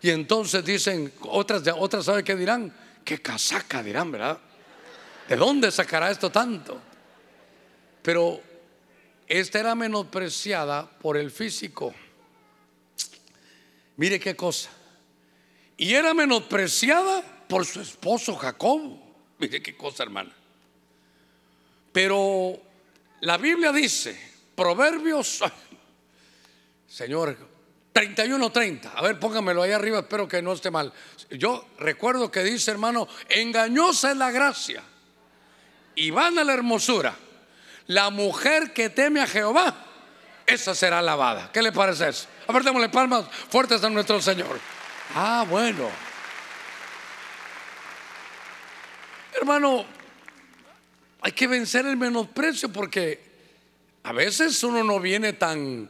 Y 0.00 0.10
entonces 0.10 0.64
dicen, 0.64 1.12
otras, 1.22 1.60
otras 1.76 2.04
¿sabe 2.04 2.22
qué 2.22 2.36
dirán? 2.36 2.72
¿Qué 3.04 3.20
casaca 3.20 3.82
dirán, 3.82 4.12
verdad? 4.12 4.38
¿De 5.28 5.34
dónde 5.34 5.72
sacará 5.72 6.12
esto 6.12 6.30
tanto? 6.30 6.80
Pero 8.00 8.40
esta 9.26 9.58
era 9.58 9.74
menospreciada 9.74 10.88
por 10.88 11.16
el 11.16 11.32
físico. 11.32 11.92
Mire 13.96 14.20
qué 14.20 14.36
cosa. 14.36 14.70
Y 15.76 15.94
era 15.94 16.14
menospreciada 16.14 17.24
por 17.48 17.66
su 17.66 17.80
esposo 17.80 18.36
Jacob. 18.36 18.96
Mire 19.40 19.60
qué 19.60 19.76
cosa, 19.76 20.04
hermana. 20.04 20.30
Pero 21.90 22.56
la 23.22 23.36
Biblia 23.36 23.72
dice 23.72 24.27
Proverbios, 24.58 25.38
Señor, 26.88 27.38
31-30. 27.94 28.90
A 28.92 29.02
ver, 29.02 29.20
póngamelo 29.20 29.62
ahí 29.62 29.70
arriba, 29.70 30.00
espero 30.00 30.26
que 30.26 30.42
no 30.42 30.52
esté 30.52 30.72
mal. 30.72 30.92
Yo 31.30 31.64
recuerdo 31.78 32.28
que 32.28 32.42
dice, 32.42 32.72
hermano, 32.72 33.06
engañosa 33.28 34.10
es 34.10 34.16
la 34.16 34.32
gracia 34.32 34.82
y 35.94 36.10
van 36.10 36.40
a 36.40 36.42
la 36.42 36.54
hermosura. 36.54 37.14
La 37.86 38.10
mujer 38.10 38.72
que 38.72 38.90
teme 38.90 39.20
a 39.20 39.28
Jehová, 39.28 39.76
esa 40.44 40.74
será 40.74 40.98
alabada. 40.98 41.52
¿Qué 41.52 41.62
le 41.62 41.70
parece 41.70 42.08
eso? 42.08 42.26
A 42.48 42.90
palmas 42.90 43.26
fuertes 43.48 43.84
a 43.84 43.90
nuestro 43.90 44.20
Señor. 44.20 44.58
Ah, 45.14 45.46
bueno. 45.48 45.88
Hermano, 49.36 49.86
hay 51.20 51.30
que 51.30 51.46
vencer 51.46 51.86
el 51.86 51.96
menosprecio 51.96 52.72
porque 52.72 53.27
a 54.08 54.12
veces 54.12 54.64
uno 54.64 54.82
no 54.82 55.00
viene 55.00 55.34
tan, 55.34 55.86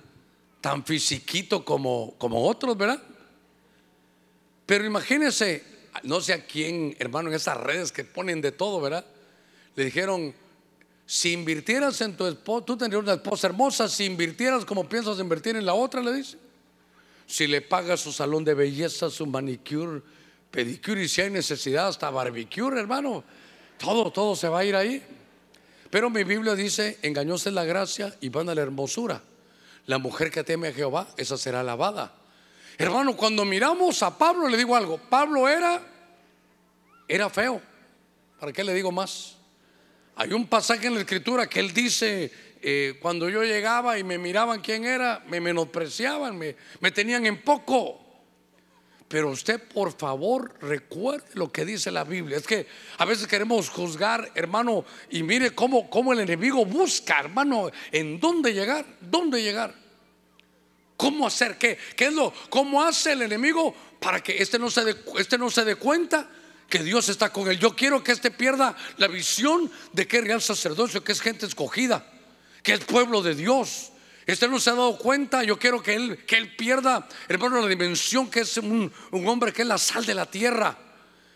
tan 0.60 0.84
fisiquito 0.84 1.64
como, 1.64 2.16
como 2.18 2.48
otros, 2.48 2.76
¿verdad? 2.76 3.00
Pero 4.66 4.84
imagínense, 4.84 5.62
no 6.02 6.20
sé 6.20 6.32
a 6.32 6.44
quién, 6.44 6.96
hermano, 6.98 7.28
en 7.28 7.36
esas 7.36 7.56
redes 7.58 7.92
que 7.92 8.02
ponen 8.02 8.40
de 8.40 8.50
todo, 8.50 8.80
¿verdad? 8.80 9.06
Le 9.76 9.84
dijeron, 9.84 10.34
si 11.06 11.32
invirtieras 11.32 12.00
en 12.00 12.16
tu 12.16 12.26
esposa, 12.26 12.66
tú 12.66 12.76
tendrías 12.76 13.04
una 13.04 13.12
esposa 13.12 13.46
hermosa, 13.46 13.88
si 13.88 14.06
invirtieras 14.06 14.64
como 14.64 14.88
piensas 14.88 15.20
invertir 15.20 15.54
en 15.54 15.64
la 15.64 15.74
otra, 15.74 16.00
le 16.02 16.14
dice. 16.14 16.38
Si 17.24 17.46
le 17.46 17.60
pagas 17.60 18.00
su 18.00 18.10
salón 18.10 18.42
de 18.42 18.54
belleza, 18.54 19.10
su 19.10 19.26
manicure, 19.26 20.02
pedicure 20.50 21.04
y 21.04 21.08
si 21.08 21.20
hay 21.20 21.30
necesidad 21.30 21.86
hasta 21.86 22.10
barbecue, 22.10 22.80
hermano, 22.80 23.22
todo, 23.78 24.10
todo 24.10 24.34
se 24.34 24.48
va 24.48 24.58
a 24.58 24.64
ir 24.64 24.74
ahí. 24.74 25.17
Pero 25.90 26.10
mi 26.10 26.24
Biblia 26.24 26.54
dice, 26.54 26.98
engañóse 27.02 27.50
la 27.50 27.64
gracia 27.64 28.14
y 28.20 28.28
van 28.28 28.48
a 28.48 28.54
la 28.54 28.62
hermosura. 28.62 29.22
La 29.86 29.98
mujer 29.98 30.30
que 30.30 30.44
teme 30.44 30.68
a 30.68 30.72
Jehová, 30.72 31.08
esa 31.16 31.38
será 31.38 31.60
alabada. 31.60 32.14
Hermano, 32.76 33.16
cuando 33.16 33.44
miramos 33.44 34.02
a 34.02 34.16
Pablo, 34.16 34.48
le 34.48 34.56
digo 34.56 34.76
algo, 34.76 34.98
Pablo 34.98 35.48
era, 35.48 35.80
era 37.08 37.30
feo. 37.30 37.60
¿Para 38.38 38.52
qué 38.52 38.62
le 38.62 38.74
digo 38.74 38.92
más? 38.92 39.36
Hay 40.14 40.32
un 40.32 40.46
pasaje 40.46 40.86
en 40.86 40.94
la 40.94 41.00
escritura 41.00 41.48
que 41.48 41.60
él 41.60 41.72
dice, 41.72 42.30
eh, 42.60 42.98
cuando 43.00 43.28
yo 43.28 43.42
llegaba 43.42 43.98
y 43.98 44.04
me 44.04 44.18
miraban 44.18 44.60
quién 44.60 44.84
era, 44.84 45.24
me 45.26 45.40
menospreciaban, 45.40 46.36
me, 46.36 46.54
me 46.80 46.90
tenían 46.90 47.24
en 47.24 47.42
poco. 47.42 48.07
Pero 49.08 49.30
usted, 49.30 49.58
por 49.60 49.96
favor, 49.96 50.54
recuerde 50.60 51.24
lo 51.32 51.50
que 51.50 51.64
dice 51.64 51.90
la 51.90 52.04
Biblia. 52.04 52.36
Es 52.36 52.46
que 52.46 52.66
a 52.98 53.06
veces 53.06 53.26
queremos 53.26 53.70
juzgar, 53.70 54.30
hermano, 54.34 54.84
y 55.10 55.22
mire 55.22 55.54
cómo, 55.54 55.88
cómo 55.88 56.12
el 56.12 56.20
enemigo 56.20 56.66
busca, 56.66 57.18
hermano, 57.20 57.70
en 57.90 58.20
dónde 58.20 58.52
llegar, 58.52 58.84
dónde 59.00 59.42
llegar. 59.42 59.74
¿Cómo 60.98 61.26
hacer 61.26 61.56
qué? 61.56 61.78
¿Qué 61.96 62.08
es 62.08 62.12
lo? 62.12 62.34
¿Cómo 62.50 62.82
hace 62.82 63.12
el 63.12 63.22
enemigo 63.22 63.74
para 63.98 64.22
que 64.22 64.42
este 64.42 64.58
no 64.58 64.68
se 64.70 64.84
dé, 64.84 64.96
este 65.16 65.38
no 65.38 65.48
se 65.48 65.64
dé 65.64 65.76
cuenta 65.76 66.28
que 66.68 66.82
Dios 66.82 67.08
está 67.08 67.32
con 67.32 67.48
él? 67.48 67.58
Yo 67.58 67.74
quiero 67.74 68.04
que 68.04 68.12
este 68.12 68.30
pierda 68.30 68.76
la 68.98 69.08
visión 69.08 69.70
de 69.92 70.06
que 70.06 70.18
es 70.18 70.24
real 70.24 70.42
sacerdocio, 70.42 71.02
que 71.02 71.12
es 71.12 71.22
gente 71.22 71.46
escogida, 71.46 72.04
que 72.62 72.74
es 72.74 72.84
pueblo 72.84 73.22
de 73.22 73.34
Dios 73.34 73.92
este 74.28 74.46
no 74.46 74.60
se 74.60 74.68
ha 74.68 74.74
dado 74.74 74.98
cuenta. 74.98 75.42
Yo 75.42 75.58
quiero 75.58 75.82
que 75.82 75.94
él, 75.94 76.18
que 76.26 76.36
él 76.36 76.54
pierda, 76.54 77.08
hermano, 77.28 77.62
la 77.62 77.66
dimensión 77.66 78.30
que 78.30 78.40
es 78.40 78.58
un, 78.58 78.92
hombre 79.10 79.54
que 79.54 79.62
es 79.62 79.68
la 79.68 79.78
sal 79.78 80.04
de 80.04 80.14
la 80.14 80.26
tierra. 80.26 80.76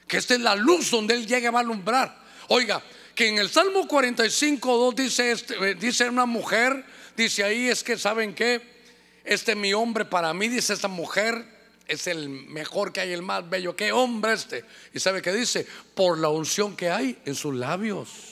Que 0.06 0.18
esta 0.18 0.34
es 0.34 0.40
la 0.40 0.54
luz 0.54 0.90
donde 0.90 1.14
él 1.14 1.26
llega 1.26 1.48
a 1.48 1.58
alumbrar. 1.58 2.20
Oiga, 2.48 2.82
que 3.14 3.28
en 3.28 3.38
el 3.38 3.48
Salmo 3.48 3.88
45, 3.88 4.76
2 4.76 4.94
dice, 4.94 5.32
este, 5.32 5.70
eh, 5.70 5.74
dice 5.74 6.06
una 6.06 6.26
mujer, 6.26 6.84
dice 7.16 7.44
ahí 7.44 7.70
es 7.70 7.82
que, 7.82 7.96
¿saben 7.96 8.34
qué? 8.34 8.60
Este 9.24 9.54
mi 9.54 9.72
hombre 9.72 10.04
para 10.04 10.34
mí, 10.34 10.48
dice 10.48 10.74
esta 10.74 10.88
mujer, 10.88 11.46
es 11.88 12.06
el 12.08 12.28
mejor 12.28 12.92
que 12.92 13.00
hay, 13.00 13.12
el 13.12 13.22
más 13.22 13.48
bello. 13.48 13.74
¿Qué 13.74 13.90
hombre 13.90 14.34
este? 14.34 14.66
¿Y 14.92 15.00
sabe 15.00 15.22
qué 15.22 15.32
dice? 15.32 15.66
Por 15.94 16.18
la 16.18 16.28
unción 16.28 16.76
que 16.76 16.90
hay 16.90 17.18
en 17.24 17.34
sus 17.34 17.54
labios. 17.54 18.31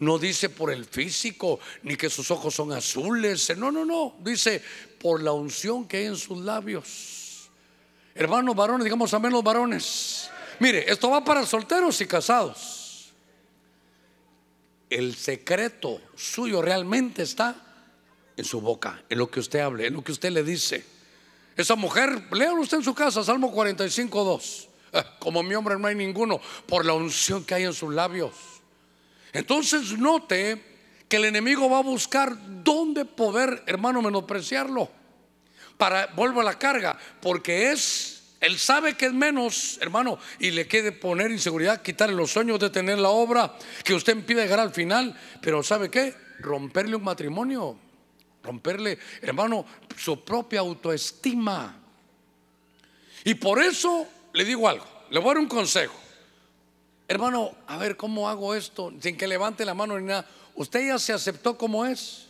No 0.00 0.18
dice 0.18 0.48
por 0.48 0.72
el 0.72 0.86
físico, 0.86 1.60
ni 1.82 1.96
que 1.96 2.10
sus 2.10 2.30
ojos 2.30 2.54
son 2.54 2.72
azules. 2.72 3.56
No, 3.56 3.70
no, 3.70 3.84
no. 3.84 4.16
Dice 4.20 4.62
por 4.98 5.22
la 5.22 5.32
unción 5.32 5.86
que 5.86 5.98
hay 5.98 6.06
en 6.06 6.16
sus 6.16 6.38
labios. 6.38 7.50
Hermanos 8.14 8.56
varones, 8.56 8.84
digamos 8.84 9.12
amén 9.14 9.32
los 9.32 9.44
varones. 9.44 10.30
Mire, 10.58 10.90
esto 10.90 11.10
va 11.10 11.22
para 11.22 11.44
solteros 11.46 12.00
y 12.00 12.06
casados. 12.06 13.12
El 14.88 15.14
secreto 15.14 16.00
suyo 16.16 16.60
realmente 16.60 17.22
está 17.22 17.54
en 18.36 18.44
su 18.44 18.60
boca, 18.60 19.04
en 19.08 19.18
lo 19.18 19.30
que 19.30 19.40
usted 19.40 19.60
hable, 19.60 19.86
en 19.86 19.94
lo 19.94 20.02
que 20.02 20.12
usted 20.12 20.30
le 20.30 20.42
dice. 20.42 20.84
Esa 21.56 21.76
mujer, 21.76 22.26
léalo 22.32 22.62
usted 22.62 22.78
en 22.78 22.84
su 22.84 22.94
casa, 22.94 23.22
Salmo 23.22 23.52
45, 23.52 24.24
2. 24.24 24.68
Eh, 24.92 25.02
como 25.18 25.42
mi 25.42 25.54
hombre 25.54 25.78
no 25.78 25.86
hay 25.86 25.94
ninguno, 25.94 26.40
por 26.66 26.84
la 26.86 26.94
unción 26.94 27.44
que 27.44 27.54
hay 27.54 27.64
en 27.64 27.74
sus 27.74 27.92
labios. 27.92 28.32
Entonces 29.32 29.98
note 29.98 30.62
que 31.08 31.16
el 31.16 31.24
enemigo 31.24 31.68
va 31.68 31.78
a 31.78 31.82
buscar 31.82 32.36
dónde 32.62 33.04
poder, 33.04 33.62
hermano, 33.66 34.02
menospreciarlo. 34.02 34.90
Para, 35.76 36.06
vuelvo 36.08 36.40
a 36.40 36.44
la 36.44 36.58
carga, 36.58 36.98
porque 37.20 37.72
es, 37.72 38.34
él 38.40 38.58
sabe 38.58 38.96
que 38.96 39.06
es 39.06 39.12
menos, 39.12 39.78
hermano, 39.80 40.18
y 40.38 40.50
le 40.50 40.66
quiere 40.66 40.92
poner 40.92 41.30
inseguridad, 41.30 41.82
quitarle 41.82 42.14
los 42.14 42.30
sueños 42.30 42.60
de 42.60 42.70
tener 42.70 42.98
la 42.98 43.08
obra, 43.08 43.56
que 43.82 43.94
usted 43.94 44.14
impide 44.14 44.42
llegar 44.42 44.60
al 44.60 44.74
final, 44.74 45.18
pero 45.40 45.62
¿sabe 45.62 45.90
qué? 45.90 46.14
Romperle 46.40 46.96
un 46.96 47.04
matrimonio 47.04 47.78
romperle, 48.42 48.98
hermano, 49.20 49.66
su 49.96 50.24
propia 50.24 50.60
autoestima. 50.60 51.76
Y 53.24 53.34
por 53.34 53.62
eso 53.62 54.06
le 54.32 54.44
digo 54.44 54.68
algo, 54.68 54.86
le 55.10 55.18
voy 55.18 55.30
a 55.30 55.34
dar 55.34 55.42
un 55.42 55.48
consejo. 55.48 55.98
Hermano, 57.10 57.56
a 57.66 57.76
ver 57.76 57.96
cómo 57.96 58.28
hago 58.28 58.54
esto 58.54 58.92
sin 59.00 59.16
que 59.16 59.26
levante 59.26 59.64
la 59.64 59.74
mano 59.74 59.98
ni 59.98 60.06
nada. 60.06 60.24
¿Usted 60.54 60.86
ya 60.86 60.96
se 60.96 61.12
aceptó 61.12 61.58
como 61.58 61.84
es? 61.84 62.28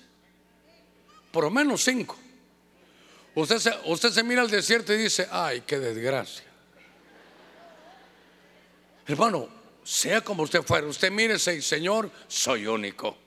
Por 1.31 1.45
lo 1.45 1.51
menos 1.51 1.85
cinco. 1.85 2.17
Usted 3.35 3.59
se, 3.59 3.75
usted 3.85 4.09
se 4.09 4.23
mira 4.23 4.41
al 4.41 4.51
desierto 4.51 4.95
y 4.95 4.97
dice, 4.97 5.29
ay, 5.31 5.65
qué 5.67 5.79
desgracia. 5.79 6.47
Hermano, 9.07 9.51
sea 9.85 10.23
como 10.23 10.45
usted 10.45 10.63
fuera, 10.63 10.87
usted 10.87 11.13
mírese, 11.13 11.61
Señor, 11.61 12.11
soy 12.27 12.67
único. 12.67 13.19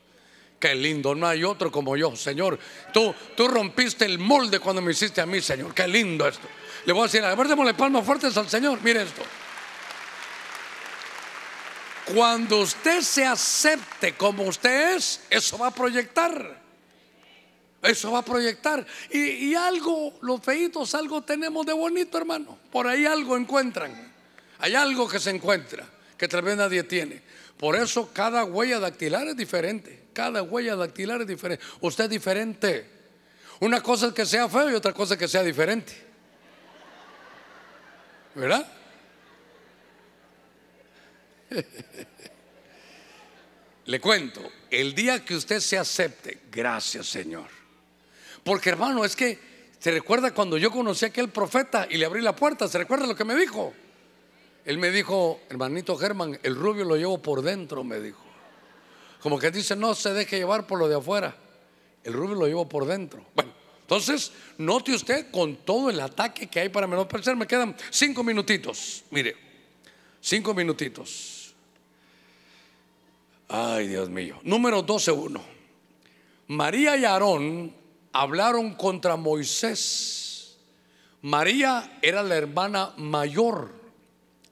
Qué 0.60 0.74
lindo, 0.74 1.14
no 1.14 1.28
hay 1.28 1.44
otro 1.44 1.72
como 1.72 1.96
yo, 1.96 2.16
Señor. 2.16 2.58
Tú, 2.92 3.14
tú 3.38 3.48
rompiste 3.48 4.06
el 4.06 4.18
molde 4.18 4.60
cuando 4.60 4.82
me 4.82 4.94
hiciste 4.94 5.22
a 5.22 5.28
mí, 5.28 5.40
Señor. 5.40 5.72
Qué 5.76 5.88
lindo 5.88 6.28
esto. 6.28 6.48
Le 6.88 6.94
voy 6.94 7.02
a 7.02 7.06
decir, 7.06 7.24
a 7.24 7.36
ver, 7.36 7.48
démosle 7.48 7.76
palmas 7.76 8.04
fuertes 8.04 8.36
al 8.38 8.50
Señor. 8.50 8.80
Mire 8.82 9.04
esto. 9.04 9.22
Cuando 12.06 12.60
usted 12.60 13.02
se 13.02 13.26
acepte 13.26 14.16
como 14.16 14.44
usted 14.44 14.96
es, 14.96 15.22
eso 15.30 15.58
va 15.58 15.68
a 15.68 15.72
proyectar. 15.72 16.62
Eso 17.82 18.12
va 18.12 18.20
a 18.20 18.26
proyectar. 18.26 18.86
Y, 19.10 19.54
algo, 19.56 20.18
los 20.22 20.42
feitos, 20.42 20.96
algo 20.96 21.22
tenemos 21.22 21.66
de 21.66 21.74
bonito, 21.74 22.18
hermano. 22.18 22.58
Por 22.72 22.88
ahí 22.88 23.06
algo 23.06 23.38
encuentran. 23.38 24.14
Hay 24.60 24.76
algo 24.76 25.08
que 25.08 25.20
se 25.20 25.30
encuentra 25.30 25.86
que 26.18 26.28
tal 26.28 26.42
vez 26.42 26.56
nadie 26.56 26.84
tiene. 26.84 27.22
Por 27.58 27.76
eso 27.76 28.10
cada 28.14 28.46
huella 28.46 28.80
dactilar 28.80 29.28
es 29.28 29.38
diferente. 29.38 30.04
Cada 30.14 30.44
huella 30.44 30.76
dactilar 30.76 31.22
es 31.22 31.28
diferente. 31.28 31.64
Usted 31.82 32.06
es 32.06 32.10
diferente. 32.10 32.90
Una 33.60 33.82
cosa 33.82 34.08
es 34.08 34.14
que 34.14 34.26
sea 34.26 34.48
feo 34.48 34.72
y 34.72 34.74
otra 34.74 34.94
cosa 34.94 35.16
es 35.16 35.20
que 35.20 35.28
sea 35.28 35.44
diferente. 35.44 35.94
¿Verdad? 38.36 38.66
Le 43.86 44.00
cuento, 44.00 44.42
el 44.70 44.96
día 44.96 45.26
que 45.26 45.36
usted 45.36 45.60
se 45.60 45.78
acepte, 45.78 46.40
gracias 46.52 47.08
Señor. 47.08 47.48
Porque 48.44 48.70
hermano, 48.70 49.04
es 49.04 49.16
que 49.16 49.40
se 49.80 49.92
recuerda 49.92 50.34
cuando 50.34 50.58
yo 50.58 50.72
conocí 50.72 51.06
a 51.06 51.10
aquel 51.10 51.30
profeta 51.30 51.88
y 51.90 51.98
le 51.98 52.06
abrí 52.06 52.22
la 52.22 52.36
puerta, 52.36 52.68
¿se 52.68 52.78
recuerda 52.78 53.06
lo 53.06 53.16
que 53.16 53.26
me 53.26 53.36
dijo? 53.36 53.74
Él 54.66 54.78
me 54.78 54.92
dijo, 54.92 55.42
hermanito 55.50 55.98
Germán, 55.98 56.40
el 56.44 56.56
rubio 56.56 56.86
lo 56.86 56.96
llevo 56.96 57.22
por 57.22 57.42
dentro, 57.42 57.84
me 57.84 58.00
dijo. 58.00 58.24
Como 59.22 59.38
que 59.38 59.52
dice, 59.52 59.76
no 59.76 59.94
se 59.94 60.14
deje 60.14 60.38
llevar 60.38 60.68
por 60.68 60.80
lo 60.80 60.88
de 60.88 60.96
afuera. 60.96 61.36
El 62.04 62.14
rubio 62.14 62.36
lo 62.36 62.48
llevo 62.48 62.68
por 62.68 62.86
dentro. 62.86 63.26
Bueno, 63.36 63.52
entonces, 63.82 64.32
note 64.58 64.94
usted 64.94 65.32
con 65.32 65.58
todo 65.58 65.90
el 65.90 66.00
ataque 66.00 66.48
que 66.48 66.62
hay 66.62 66.70
para 66.70 66.88
menospreciar. 66.88 67.36
Me 67.36 67.48
quedan 67.48 67.76
cinco 67.90 68.24
minutitos. 68.24 69.04
Mire, 69.12 69.36
cinco 70.22 70.54
minutitos. 70.54 71.33
Ay, 73.56 73.88
Dios 73.88 74.10
mío. 74.10 74.40
Número 74.42 74.84
12.1. 74.84 75.40
María 76.48 76.98
y 76.98 77.06
Aarón 77.06 77.72
hablaron 78.12 78.74
contra 78.74 79.16
Moisés. 79.16 80.58
María 81.22 82.00
era 82.02 82.24
la 82.24 82.36
hermana 82.36 82.94
mayor 82.98 83.76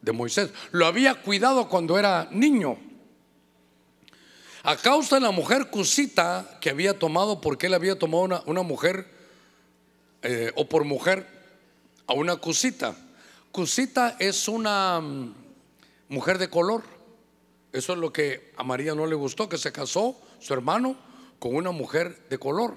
de 0.04 0.12
Moisés. 0.12 0.52
Lo 0.70 0.86
había 0.86 1.16
cuidado 1.16 1.68
cuando 1.68 1.98
era 1.98 2.28
niño. 2.30 2.78
A 4.62 4.78
causa 4.78 5.16
de 5.16 5.22
la 5.22 5.32
mujer 5.32 5.72
cusita 5.72 6.60
que 6.62 6.70
había 6.70 7.00
tomado, 7.00 7.42
porque 7.42 7.66
él 7.66 7.74
había 7.74 7.98
tomado 7.98 8.24
una, 8.24 8.44
una 8.46 8.62
mujer, 8.62 9.10
eh, 10.22 10.52
o 10.56 10.70
por 10.70 10.84
mujer, 10.84 11.26
a 12.06 12.14
una 12.14 12.36
cusita. 12.36 12.96
Cusita 13.52 14.16
es 14.20 14.48
una 14.48 15.02
mm, 15.02 15.34
mujer 16.10 16.38
de 16.38 16.52
color. 16.52 16.91
Eso 17.74 17.94
es 17.94 18.00
lo 18.00 18.12
que 18.12 18.54
a 18.58 18.64
María 18.64 18.94
no 18.96 19.06
le 19.06 19.16
gustó, 19.16 19.48
que 19.48 19.58
se 19.58 19.72
casó 19.72 20.20
su 20.40 20.54
hermano 20.54 20.98
con 21.40 21.56
una 21.56 21.72
mujer 21.72 22.28
de 22.30 22.38
color. 22.38 22.76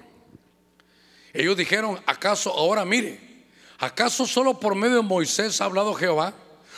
Ellos 1.33 1.57
dijeron, 1.57 1.99
¿acaso 2.05 2.51
ahora 2.53 2.85
mire, 2.85 3.19
acaso 3.77 4.25
solo 4.25 4.59
por 4.59 4.75
medio 4.75 4.97
de 4.97 5.01
Moisés 5.01 5.59
ha 5.59 5.65
hablado 5.65 5.93
Jehová? 5.93 6.33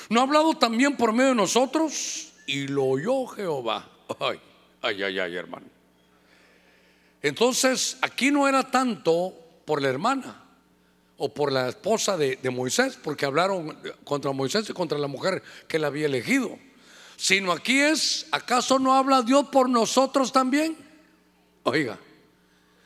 ¿No 0.09 0.19
ha 0.19 0.23
hablado 0.23 0.55
también 0.55 0.97
por 0.97 1.13
medio 1.13 1.29
de 1.29 1.35
nosotros? 1.35 2.33
Y 2.47 2.67
lo 2.67 2.85
oyó 2.85 3.27
Jehová. 3.27 3.87
Ay. 4.19 4.39
Ay, 4.81 5.03
ay, 5.03 5.19
ay, 5.19 5.35
hermano. 5.35 5.65
Entonces, 7.21 7.97
aquí 8.01 8.31
no 8.31 8.47
era 8.47 8.69
tanto 8.69 9.33
por 9.65 9.81
la 9.81 9.89
hermana 9.89 10.43
o 11.17 11.33
por 11.33 11.51
la 11.51 11.69
esposa 11.69 12.15
de, 12.15 12.37
Moisés, 12.51 12.97
porque 13.03 13.25
hablaron 13.25 13.77
contra 14.03 14.31
Moisés 14.31 14.69
y 14.69 14.73
contra 14.73 14.97
la 14.97 15.07
mujer 15.07 15.41
que 15.67 15.77
él 15.77 15.83
había 15.83 16.05
elegido, 16.05 16.57
sino 17.17 17.51
aquí 17.51 17.79
es, 17.79 18.27
¿acaso 18.31 18.79
no 18.79 18.93
habla 18.93 19.23
Dios 19.23 19.47
por 19.49 19.67
nosotros 19.67 20.31
también? 20.31 20.77
Oiga, 21.63 21.99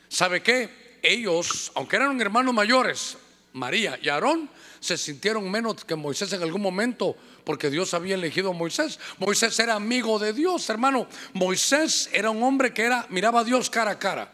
¿sabe 0.08 0.42
qué? 0.42 0.98
Ellos, 1.02 1.70
aunque 1.74 1.96
eran 1.96 2.20
hermanos 2.20 2.54
mayores, 2.54 3.18
María 3.52 3.98
y 4.02 4.08
Aarón, 4.08 4.48
se 4.80 4.96
sintieron 4.96 5.48
menos 5.50 5.84
que 5.84 5.94
Moisés 5.94 6.32
en 6.32 6.42
algún 6.42 6.62
momento 6.62 7.14
porque 7.44 7.70
Dios 7.70 7.92
había 7.94 8.14
elegido 8.14 8.50
a 8.50 8.52
Moisés. 8.54 8.98
Moisés 9.18 9.58
era 9.58 9.74
amigo 9.74 10.18
de 10.18 10.32
Dios, 10.32 10.68
hermano. 10.70 11.06
Moisés 11.34 12.08
era 12.12 12.30
un 12.30 12.42
hombre 12.42 12.72
que 12.72 12.82
era 12.82 13.06
miraba 13.10 13.40
a 13.40 13.44
Dios 13.44 13.68
cara 13.68 13.92
a 13.92 13.98
cara. 13.98 14.32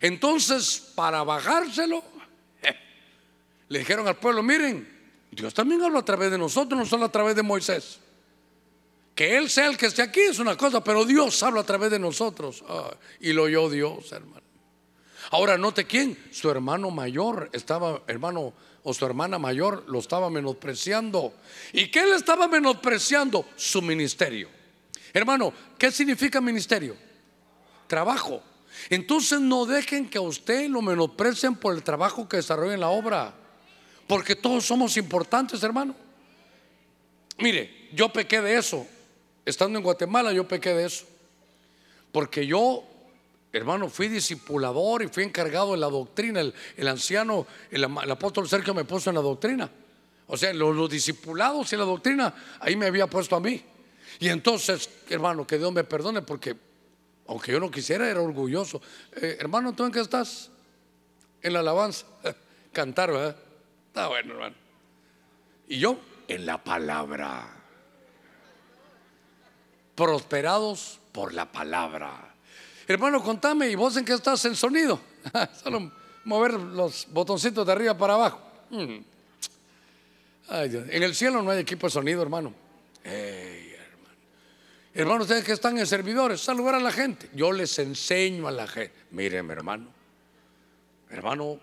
Entonces, 0.00 0.92
para 0.94 1.22
bajárselo, 1.22 2.02
le 3.68 3.78
dijeron 3.78 4.06
al 4.08 4.16
pueblo, 4.16 4.42
miren, 4.42 4.86
Dios 5.30 5.54
también 5.54 5.82
habla 5.82 6.00
a 6.00 6.04
través 6.04 6.30
de 6.30 6.38
nosotros, 6.38 6.78
no 6.78 6.84
solo 6.84 7.06
a 7.06 7.12
través 7.12 7.36
de 7.36 7.42
Moisés. 7.42 8.00
Que 9.14 9.36
Él 9.36 9.48
sea 9.48 9.68
el 9.68 9.76
que 9.76 9.86
esté 9.86 10.02
aquí 10.02 10.20
es 10.20 10.38
una 10.38 10.56
cosa, 10.56 10.82
pero 10.82 11.04
Dios 11.04 11.42
habla 11.42 11.60
a 11.60 11.64
través 11.64 11.90
de 11.90 11.98
nosotros. 11.98 12.64
Ah, 12.68 12.90
y 13.20 13.32
lo 13.32 13.44
oyó 13.44 13.70
Dios, 13.70 14.10
hermano. 14.12 14.42
Ahora 15.30 15.56
note 15.56 15.84
quién, 15.84 16.18
su 16.32 16.50
hermano 16.50 16.90
mayor 16.90 17.48
estaba, 17.52 18.02
hermano 18.06 18.52
o 18.82 18.92
su 18.92 19.04
hermana 19.06 19.38
mayor 19.38 19.84
lo 19.88 19.98
estaba 19.98 20.28
menospreciando. 20.30 21.32
¿Y 21.72 21.90
qué 21.90 22.04
le 22.04 22.16
estaba 22.16 22.46
menospreciando? 22.48 23.46
Su 23.56 23.80
ministerio. 23.80 24.48
Hermano, 25.12 25.52
¿qué 25.78 25.90
significa 25.90 26.40
ministerio? 26.40 26.96
Trabajo. 27.86 28.42
Entonces 28.90 29.40
no 29.40 29.64
dejen 29.64 30.08
que 30.08 30.18
a 30.18 30.22
usted 30.22 30.68
lo 30.68 30.82
menosprecien 30.82 31.54
por 31.54 31.74
el 31.74 31.82
trabajo 31.82 32.28
que 32.28 32.36
desarrolla 32.36 32.74
en 32.74 32.80
la 32.80 32.90
obra. 32.90 33.32
Porque 34.06 34.36
todos 34.36 34.66
somos 34.66 34.96
importantes, 34.98 35.62
hermano. 35.62 35.94
Mire, 37.38 37.88
yo 37.92 38.12
pequé 38.12 38.42
de 38.42 38.58
eso. 38.58 38.86
Estando 39.44 39.78
en 39.78 39.84
Guatemala, 39.84 40.32
yo 40.32 40.46
pequé 40.46 40.74
de 40.74 40.86
eso. 40.86 41.06
Porque 42.12 42.46
yo 42.46 42.84
Hermano, 43.54 43.88
fui 43.88 44.08
discipulador 44.08 45.04
y 45.04 45.06
fui 45.06 45.22
encargado 45.22 45.72
de 45.72 45.78
la 45.78 45.86
doctrina. 45.86 46.40
El, 46.40 46.88
anciano, 46.88 47.46
el, 47.70 47.84
apóstol 47.84 48.48
Sergio 48.48 48.74
me 48.74 48.84
puso 48.84 49.10
en 49.10 49.14
la 49.14 49.22
doctrina. 49.22 49.70
O 50.26 50.36
sea, 50.36 50.52
los, 50.52 50.90
discipulados 50.90 51.72
y 51.72 51.76
la 51.76 51.84
doctrina, 51.84 52.34
ahí 52.58 52.74
me 52.74 52.86
había 52.86 53.06
puesto 53.06 53.36
a 53.36 53.40
mí. 53.40 53.62
Y 54.18 54.28
entonces, 54.28 54.90
hermano, 55.08 55.46
que 55.46 55.56
Dios 55.58 55.72
me 55.72 55.84
perdone 55.84 56.20
porque, 56.22 56.56
aunque 57.28 57.52
yo 57.52 57.60
no 57.60 57.70
quisiera, 57.70 58.10
era 58.10 58.20
orgulloso. 58.20 58.82
Eh, 59.14 59.36
hermano, 59.38 59.72
¿tú 59.72 59.84
en 59.84 59.92
qué 59.92 60.00
estás? 60.00 60.50
En 61.40 61.52
la 61.52 61.60
alabanza. 61.60 62.06
Cantar, 62.72 63.12
¿verdad? 63.12 63.36
Está 63.86 64.08
bueno, 64.08 64.34
hermano. 64.34 64.56
Y 65.68 65.78
yo, 65.78 66.00
en 66.26 66.44
la 66.44 66.58
palabra. 66.64 67.63
Prosperados 69.94 70.98
por 71.12 71.32
la 71.32 71.50
palabra. 71.50 72.34
Hermano, 72.86 73.22
contame, 73.22 73.68
¿y 73.68 73.74
vos 73.74 73.96
en 73.96 74.04
qué 74.04 74.12
estás 74.12 74.44
en 74.44 74.56
sonido? 74.56 75.00
Solo 75.62 75.90
mover 76.24 76.54
los 76.54 77.06
botoncitos 77.10 77.66
de 77.66 77.72
arriba 77.72 77.96
para 77.96 78.14
abajo. 78.14 78.40
Mm. 78.70 78.98
en 80.50 81.02
el 81.02 81.14
cielo 81.14 81.42
no 81.42 81.50
hay 81.50 81.60
equipo 81.60 81.86
de 81.86 81.92
sonido, 81.92 82.22
hermano. 82.22 82.52
hermano. 83.04 84.16
Hermano, 84.92 85.22
ustedes 85.22 85.44
que 85.44 85.52
están 85.52 85.78
en 85.78 85.86
servidores, 85.86 86.40
saludar 86.40 86.74
a 86.74 86.80
la 86.80 86.92
gente. 86.92 87.30
Yo 87.34 87.52
les 87.52 87.78
enseño 87.78 88.48
a 88.48 88.50
la 88.50 88.66
gente. 88.66 88.94
Miren, 89.12 89.50
hermano. 89.50 89.86
Hermano, 91.10 91.58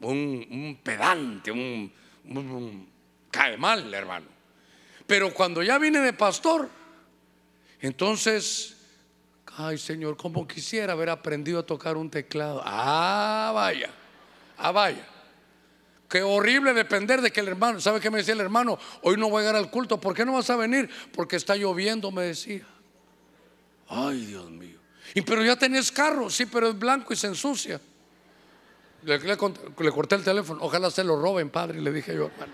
un, 0.00 0.78
pedante, 0.82 1.50
un, 1.50 1.92
un, 2.24 2.88
cae 3.30 3.56
mal, 3.56 3.92
hermano. 3.92 4.26
Pero 5.06 5.32
cuando 5.32 5.62
ya 5.62 5.78
viene 5.78 6.00
de 6.00 6.12
pastor, 6.12 6.68
entonces, 7.80 8.76
ay 9.56 9.78
Señor, 9.78 10.16
como 10.16 10.46
quisiera 10.46 10.92
haber 10.92 11.10
aprendido 11.10 11.60
a 11.60 11.66
tocar 11.66 11.96
un 11.96 12.10
teclado. 12.10 12.62
Ah, 12.64 13.52
vaya, 13.54 13.90
ah, 14.56 14.72
vaya. 14.72 15.06
Qué 16.08 16.22
horrible 16.22 16.72
depender 16.72 17.20
de 17.20 17.30
que 17.30 17.40
el 17.40 17.48
hermano, 17.48 17.80
¿sabe 17.80 18.00
qué 18.00 18.10
me 18.10 18.18
decía 18.18 18.32
el 18.32 18.40
hermano? 18.40 18.78
Hoy 19.02 19.16
no 19.18 19.28
voy 19.28 19.40
a 19.40 19.46
llegar 19.46 19.56
al 19.56 19.70
culto, 19.70 20.00
¿por 20.00 20.14
qué 20.14 20.24
no 20.24 20.32
vas 20.32 20.48
a 20.48 20.56
venir? 20.56 20.88
Porque 21.12 21.36
está 21.36 21.54
lloviendo, 21.54 22.10
me 22.10 22.22
decía. 22.22 22.66
Ay, 23.88 24.24
Dios 24.26 24.50
mío. 24.50 24.78
Y 25.14 25.20
pero 25.20 25.44
ya 25.44 25.56
tenés 25.56 25.92
carro, 25.92 26.30
sí, 26.30 26.46
pero 26.46 26.68
es 26.68 26.78
blanco 26.78 27.12
y 27.12 27.16
se 27.16 27.26
ensucia. 27.26 27.80
Le, 29.02 29.18
le, 29.18 29.36
corté 29.36 30.14
el 30.14 30.24
teléfono, 30.24 30.60
ojalá 30.62 30.90
se 30.90 31.04
lo 31.04 31.20
roben, 31.20 31.50
padre, 31.50 31.80
le 31.80 31.92
dije 31.92 32.14
yo, 32.14 32.26
hermano. 32.26 32.52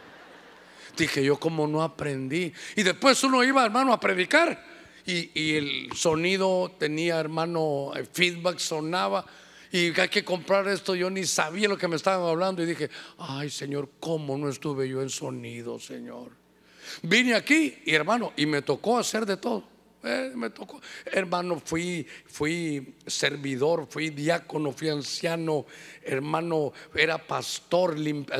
Dije 0.96 1.24
yo, 1.24 1.38
como 1.38 1.66
no 1.66 1.82
aprendí. 1.82 2.52
Y 2.76 2.82
después 2.82 3.22
uno 3.24 3.42
iba, 3.42 3.64
hermano, 3.64 3.92
a 3.92 4.00
predicar. 4.00 4.73
Y, 5.06 5.56
el 5.56 5.90
sonido 5.94 6.72
tenía, 6.78 7.20
hermano, 7.20 7.92
feedback 8.12 8.58
sonaba. 8.58 9.24
Y 9.70 9.98
hay 10.00 10.08
que 10.08 10.24
comprar 10.24 10.68
esto. 10.68 10.94
Yo 10.94 11.10
ni 11.10 11.24
sabía 11.24 11.68
lo 11.68 11.76
que 11.76 11.88
me 11.88 11.96
estaban 11.96 12.26
hablando. 12.28 12.62
Y 12.62 12.66
dije, 12.66 12.90
ay, 13.18 13.50
Señor, 13.50 13.90
¿cómo 14.00 14.38
no 14.38 14.48
estuve 14.48 14.88
yo 14.88 15.02
en 15.02 15.10
sonido, 15.10 15.78
Señor? 15.78 16.30
Vine 17.02 17.34
aquí, 17.34 17.82
y 17.84 17.94
hermano, 17.94 18.32
y 18.36 18.46
me 18.46 18.62
tocó 18.62 18.98
hacer 18.98 19.26
de 19.26 19.36
todo. 19.36 19.74
Eh, 20.06 20.32
me 20.34 20.50
tocó, 20.50 20.82
hermano, 21.06 21.62
fui, 21.64 22.06
fui 22.26 22.94
servidor, 23.06 23.86
fui 23.88 24.10
diácono, 24.10 24.70
fui 24.70 24.90
anciano, 24.90 25.64
hermano, 26.02 26.74
era 26.94 27.16
pastor, 27.16 27.96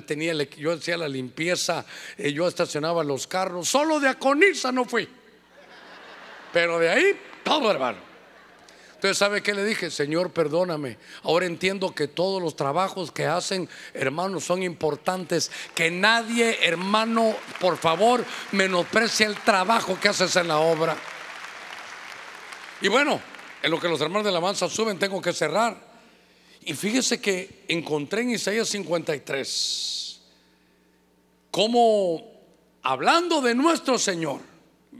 tenía, 0.06 0.34
yo 0.58 0.72
hacía 0.72 0.98
la 0.98 1.08
limpieza, 1.08 1.86
eh, 2.18 2.34
yo 2.34 2.46
estacionaba 2.46 3.02
los 3.02 3.26
carros, 3.26 3.66
solo 3.66 3.98
diaconisa 3.98 4.72
no 4.72 4.84
fui. 4.84 5.08
Pero 6.54 6.78
de 6.78 6.88
ahí, 6.88 7.20
todo, 7.42 7.70
hermano. 7.70 7.98
Entonces, 8.94 9.18
¿sabe 9.18 9.42
qué 9.42 9.52
le 9.52 9.62
dije? 9.64 9.90
Señor, 9.90 10.30
perdóname. 10.30 10.96
Ahora 11.24 11.44
entiendo 11.44 11.94
que 11.94 12.08
todos 12.08 12.40
los 12.40 12.56
trabajos 12.56 13.12
que 13.12 13.26
hacen, 13.26 13.68
hermanos, 13.92 14.44
son 14.44 14.62
importantes. 14.62 15.50
Que 15.74 15.90
nadie, 15.90 16.66
hermano, 16.66 17.36
por 17.60 17.76
favor, 17.76 18.24
menosprecie 18.52 19.26
el 19.26 19.36
trabajo 19.40 19.98
que 20.00 20.08
haces 20.08 20.34
en 20.36 20.48
la 20.48 20.60
obra. 20.60 20.96
Y 22.80 22.88
bueno, 22.88 23.20
en 23.62 23.70
lo 23.70 23.78
que 23.78 23.88
los 23.88 24.00
hermanos 24.00 24.24
de 24.24 24.30
la 24.32 24.38
alabanza 24.38 24.66
suben, 24.70 24.98
tengo 24.98 25.20
que 25.20 25.34
cerrar. 25.34 25.76
Y 26.62 26.72
fíjese 26.72 27.20
que 27.20 27.64
encontré 27.68 28.22
en 28.22 28.30
Isaías 28.30 28.68
53 28.70 30.04
como 31.50 32.20
hablando 32.82 33.40
de 33.40 33.54
nuestro 33.54 33.96
Señor, 33.96 34.40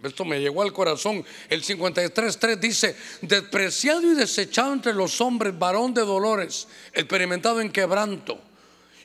esto 0.08 0.24
me 0.24 0.40
llegó 0.40 0.62
al 0.62 0.72
corazón, 0.72 1.24
el 1.48 1.62
53.3 1.62 2.58
dice, 2.58 2.96
despreciado 3.22 4.02
y 4.02 4.14
desechado 4.14 4.72
entre 4.72 4.92
los 4.92 5.20
hombres, 5.20 5.58
varón 5.58 5.94
de 5.94 6.02
dolores, 6.02 6.68
experimentado 6.92 7.60
en 7.60 7.70
quebranto, 7.70 8.40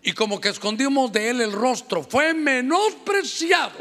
y 0.01 0.13
como 0.13 0.39
que 0.39 0.49
escondimos 0.49 1.11
de 1.11 1.29
él 1.29 1.41
el 1.41 1.51
rostro, 1.51 2.03
fue 2.03 2.33
menospreciado 2.33 3.79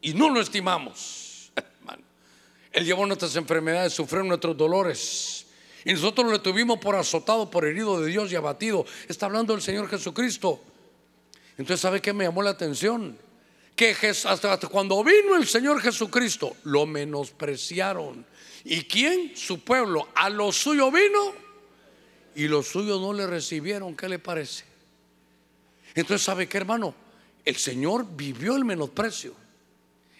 y 0.00 0.14
no 0.14 0.30
lo 0.30 0.40
estimamos 0.40 1.52
él 2.72 2.84
llevó 2.84 3.06
nuestras 3.06 3.36
enfermedades, 3.36 3.92
sufrió 3.92 4.22
nuestros 4.22 4.56
dolores. 4.56 5.46
Y 5.84 5.92
nosotros 5.92 6.30
lo 6.30 6.40
tuvimos 6.40 6.78
por 6.78 6.94
azotado, 6.94 7.50
por 7.50 7.66
herido 7.66 8.00
de 8.00 8.06
Dios 8.06 8.30
y 8.32 8.36
abatido. 8.36 8.86
Está 9.08 9.26
hablando 9.26 9.52
el 9.52 9.60
Señor 9.60 9.88
Jesucristo. 9.88 10.60
Entonces, 11.58 11.80
¿sabe 11.80 12.00
qué 12.00 12.12
me 12.12 12.24
llamó 12.24 12.42
la 12.42 12.50
atención? 12.50 13.18
Que 13.76 13.96
hasta 14.24 14.56
cuando 14.68 15.02
vino 15.02 15.36
el 15.36 15.46
Señor 15.46 15.80
Jesucristo, 15.80 16.56
lo 16.64 16.86
menospreciaron. 16.86 18.24
¿Y 18.64 18.84
quién? 18.84 19.36
Su 19.36 19.60
pueblo. 19.60 20.08
A 20.14 20.28
lo 20.28 20.52
suyo 20.52 20.90
vino 20.90 21.34
y 22.34 22.48
los 22.48 22.68
suyos 22.68 23.00
no 23.00 23.12
le 23.12 23.26
recibieron. 23.26 23.96
¿Qué 23.96 24.08
le 24.08 24.18
parece? 24.18 24.64
Entonces, 25.94 26.24
¿sabe 26.24 26.48
qué, 26.48 26.58
hermano? 26.58 26.94
El 27.44 27.56
Señor 27.56 28.06
vivió 28.14 28.56
el 28.56 28.64
menosprecio. 28.64 29.34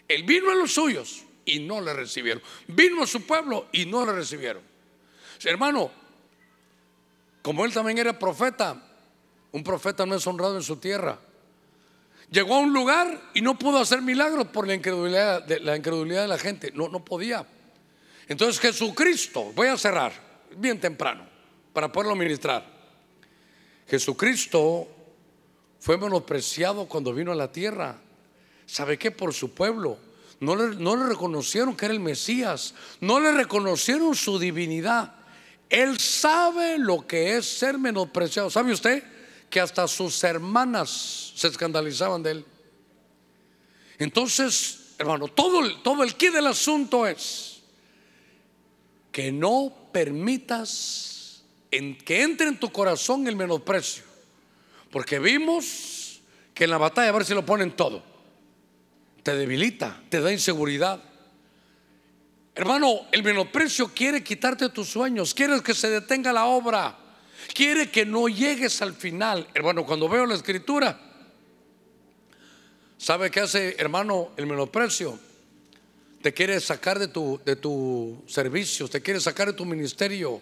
Él 0.08 0.24
vino 0.24 0.50
a 0.50 0.54
los 0.54 0.72
suyos 0.72 1.22
y 1.44 1.60
no 1.60 1.80
le 1.80 1.92
recibieron. 1.92 2.42
Vino 2.66 3.02
a 3.02 3.06
su 3.06 3.24
pueblo 3.26 3.68
y 3.72 3.86
no 3.86 4.04
le 4.04 4.12
recibieron. 4.12 4.62
Hermano, 5.44 5.90
como 7.42 7.64
él 7.64 7.72
también 7.72 7.98
era 7.98 8.18
profeta, 8.18 8.80
un 9.50 9.64
profeta 9.64 10.06
no 10.06 10.14
es 10.14 10.26
honrado 10.26 10.56
en 10.56 10.62
su 10.62 10.76
tierra. 10.76 11.18
Llegó 12.32 12.54
a 12.54 12.60
un 12.60 12.72
lugar 12.72 13.20
y 13.34 13.42
no 13.42 13.58
pudo 13.58 13.78
hacer 13.78 14.00
milagros 14.00 14.48
por 14.48 14.66
la 14.66 14.74
incredulidad 14.74 15.44
de 15.44 15.60
la, 15.60 15.76
incredulidad 15.76 16.22
de 16.22 16.28
la 16.28 16.38
gente. 16.38 16.72
No, 16.72 16.88
no 16.88 17.04
podía. 17.04 17.46
Entonces 18.26 18.58
Jesucristo, 18.58 19.52
voy 19.54 19.68
a 19.68 19.76
cerrar 19.76 20.12
bien 20.56 20.80
temprano 20.80 21.26
para 21.74 21.92
poderlo 21.92 22.16
ministrar. 22.16 22.66
Jesucristo 23.86 24.88
fue 25.78 25.98
menospreciado 25.98 26.86
cuando 26.86 27.12
vino 27.12 27.32
a 27.32 27.34
la 27.34 27.52
tierra. 27.52 27.98
¿Sabe 28.64 28.98
qué? 28.98 29.10
Por 29.10 29.34
su 29.34 29.52
pueblo 29.52 29.98
no 30.42 30.56
le, 30.56 31.06
reconocieron 31.06 31.76
que 31.76 31.84
era 31.84 31.94
el 31.94 32.00
Mesías. 32.00 32.74
No 33.00 33.20
le 33.20 33.30
reconocieron 33.30 34.16
su 34.16 34.38
divinidad. 34.38 35.14
Él 35.68 36.00
sabe 36.00 36.78
lo 36.78 37.06
que 37.06 37.36
es 37.36 37.46
ser 37.46 37.78
menospreciado. 37.78 38.50
¿Sabe 38.50 38.72
usted? 38.72 39.04
Que 39.52 39.60
hasta 39.60 39.86
sus 39.86 40.24
hermanas 40.24 41.32
se 41.36 41.46
escandalizaban 41.46 42.24
de 42.24 42.30
él. 42.32 42.46
Entonces, 43.98 44.94
hermano, 44.98 45.28
todo, 45.28 45.64
el, 45.64 45.80
todo 45.82 46.02
el 46.02 46.16
quid 46.16 46.32
del 46.32 46.48
asunto 46.48 47.06
es 47.06 47.60
que 49.12 49.30
no 49.30 49.72
permitas 49.92 51.44
en, 51.70 51.96
que 51.96 52.22
entre 52.22 52.48
en 52.48 52.58
tu 52.58 52.72
corazón 52.72 53.28
el 53.28 53.36
menosprecio. 53.36 54.02
Porque 54.90 55.20
vimos 55.20 56.20
que 56.52 56.64
en 56.64 56.70
la 56.70 56.78
batalla, 56.78 57.10
a 57.10 57.12
ver 57.12 57.24
si 57.24 57.34
lo 57.34 57.46
ponen 57.46 57.70
todo 57.76 58.10
te 59.22 59.36
debilita, 59.36 60.00
te 60.08 60.20
da 60.20 60.32
inseguridad. 60.32 61.02
Hermano, 62.54 63.06
el 63.12 63.22
menosprecio 63.22 63.88
quiere 63.94 64.22
quitarte 64.22 64.68
tus 64.68 64.88
sueños, 64.88 65.32
quiere 65.32 65.62
que 65.62 65.74
se 65.74 65.88
detenga 65.88 66.32
la 66.32 66.46
obra, 66.46 66.98
quiere 67.54 67.90
que 67.90 68.06
no 68.06 68.28
llegues 68.28 68.82
al 68.82 68.94
final. 68.94 69.48
Hermano, 69.54 69.84
cuando 69.84 70.08
veo 70.08 70.26
la 70.26 70.34
escritura, 70.34 70.98
¿sabe 72.98 73.30
qué 73.30 73.40
hace, 73.40 73.76
hermano, 73.78 74.30
el 74.36 74.46
menosprecio? 74.46 75.18
Te 76.22 76.32
quiere 76.32 76.60
sacar 76.60 76.98
de 76.98 77.08
tu, 77.08 77.40
de 77.44 77.56
tu 77.56 78.22
servicio, 78.26 78.88
te 78.88 79.00
quiere 79.00 79.20
sacar 79.20 79.48
de 79.48 79.54
tu 79.54 79.64
ministerio, 79.64 80.40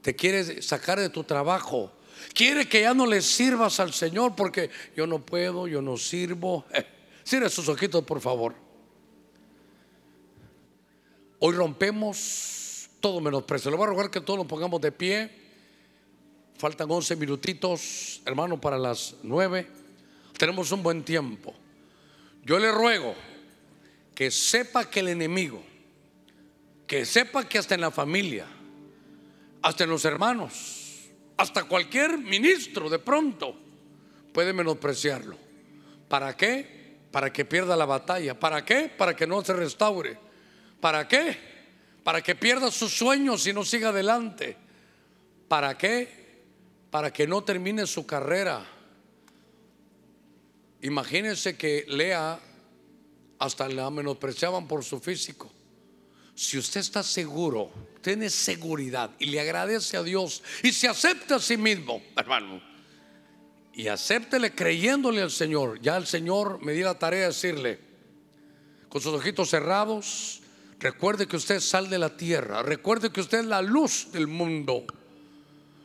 te 0.00 0.16
quiere 0.16 0.62
sacar 0.62 0.98
de 0.98 1.10
tu 1.10 1.24
trabajo. 1.24 1.92
Quiere 2.34 2.66
que 2.66 2.82
ya 2.82 2.94
no 2.94 3.06
le 3.06 3.20
sirvas 3.20 3.78
al 3.80 3.92
Señor 3.92 4.34
porque 4.34 4.70
yo 4.96 5.06
no 5.06 5.24
puedo, 5.24 5.66
yo 5.66 5.82
no 5.82 5.96
sirvo. 5.96 6.64
Cierre 7.24 7.50
sus 7.50 7.68
ojitos, 7.68 8.04
por 8.04 8.20
favor. 8.20 8.54
Hoy 11.38 11.54
rompemos 11.54 12.88
todo 13.00 13.20
menosprecio. 13.20 13.70
Le 13.70 13.76
voy 13.76 13.84
a 13.84 13.90
rogar 13.90 14.10
que 14.10 14.20
todos 14.20 14.38
nos 14.38 14.46
pongamos 14.46 14.80
de 14.80 14.92
pie. 14.92 15.41
Faltan 16.62 16.88
11 16.88 17.16
minutitos, 17.16 18.22
hermano, 18.24 18.60
para 18.60 18.78
las 18.78 19.16
9. 19.24 19.66
Tenemos 20.38 20.70
un 20.70 20.80
buen 20.80 21.02
tiempo. 21.02 21.52
Yo 22.44 22.56
le 22.60 22.70
ruego 22.70 23.16
que 24.14 24.30
sepa 24.30 24.88
que 24.88 25.00
el 25.00 25.08
enemigo, 25.08 25.60
que 26.86 27.04
sepa 27.04 27.48
que 27.48 27.58
hasta 27.58 27.74
en 27.74 27.80
la 27.80 27.90
familia, 27.90 28.46
hasta 29.60 29.82
en 29.82 29.90
los 29.90 30.04
hermanos, 30.04 31.10
hasta 31.36 31.64
cualquier 31.64 32.16
ministro 32.16 32.88
de 32.88 33.00
pronto 33.00 33.56
puede 34.32 34.52
menospreciarlo. 34.52 35.36
¿Para 36.06 36.36
qué? 36.36 37.00
para 37.10 37.32
que 37.32 37.44
pierda 37.44 37.76
la 37.76 37.86
batalla. 37.86 38.38
¿Para 38.38 38.64
qué? 38.64 38.88
Para 38.88 39.16
que 39.16 39.26
no 39.26 39.44
se 39.44 39.52
restaure. 39.52 40.16
¿Para 40.80 41.08
qué? 41.08 41.36
Para 42.04 42.22
que 42.22 42.36
pierda 42.36 42.70
sus 42.70 42.96
sueños 42.96 43.48
y 43.48 43.52
no 43.52 43.64
siga 43.64 43.88
adelante. 43.88 44.56
¿Para 45.48 45.76
qué? 45.76 46.21
Para 46.92 47.10
que 47.10 47.26
no 47.26 47.42
termine 47.42 47.86
su 47.86 48.06
carrera. 48.06 48.64
Imagínense 50.82 51.56
que 51.56 51.86
Lea 51.88 52.38
hasta 53.38 53.66
la 53.68 53.90
menospreciaban 53.90 54.68
por 54.68 54.84
su 54.84 55.00
físico. 55.00 55.50
Si 56.34 56.58
usted 56.58 56.80
está 56.80 57.02
seguro, 57.02 57.70
tiene 58.02 58.28
seguridad 58.28 59.10
y 59.18 59.26
le 59.26 59.40
agradece 59.40 59.96
a 59.96 60.02
Dios 60.02 60.42
y 60.62 60.70
se 60.70 60.86
acepta 60.86 61.36
a 61.36 61.40
sí 61.40 61.56
mismo, 61.56 62.02
hermano, 62.14 62.62
y 63.72 63.88
acéptele 63.88 64.54
creyéndole 64.54 65.22
al 65.22 65.30
Señor, 65.30 65.80
ya 65.80 65.96
el 65.96 66.06
Señor 66.06 66.62
me 66.62 66.72
dio 66.72 66.84
la 66.84 66.98
tarea 66.98 67.20
de 67.20 67.26
decirle, 67.28 67.80
con 68.90 69.00
sus 69.00 69.14
ojitos 69.14 69.48
cerrados, 69.48 70.42
recuerde 70.78 71.26
que 71.26 71.36
usted 71.36 71.60
sal 71.60 71.88
de 71.88 71.98
la 71.98 72.18
tierra, 72.18 72.62
recuerde 72.62 73.10
que 73.10 73.22
usted 73.22 73.38
es 73.38 73.46
la 73.46 73.62
luz 73.62 74.12
del 74.12 74.26
mundo. 74.26 74.84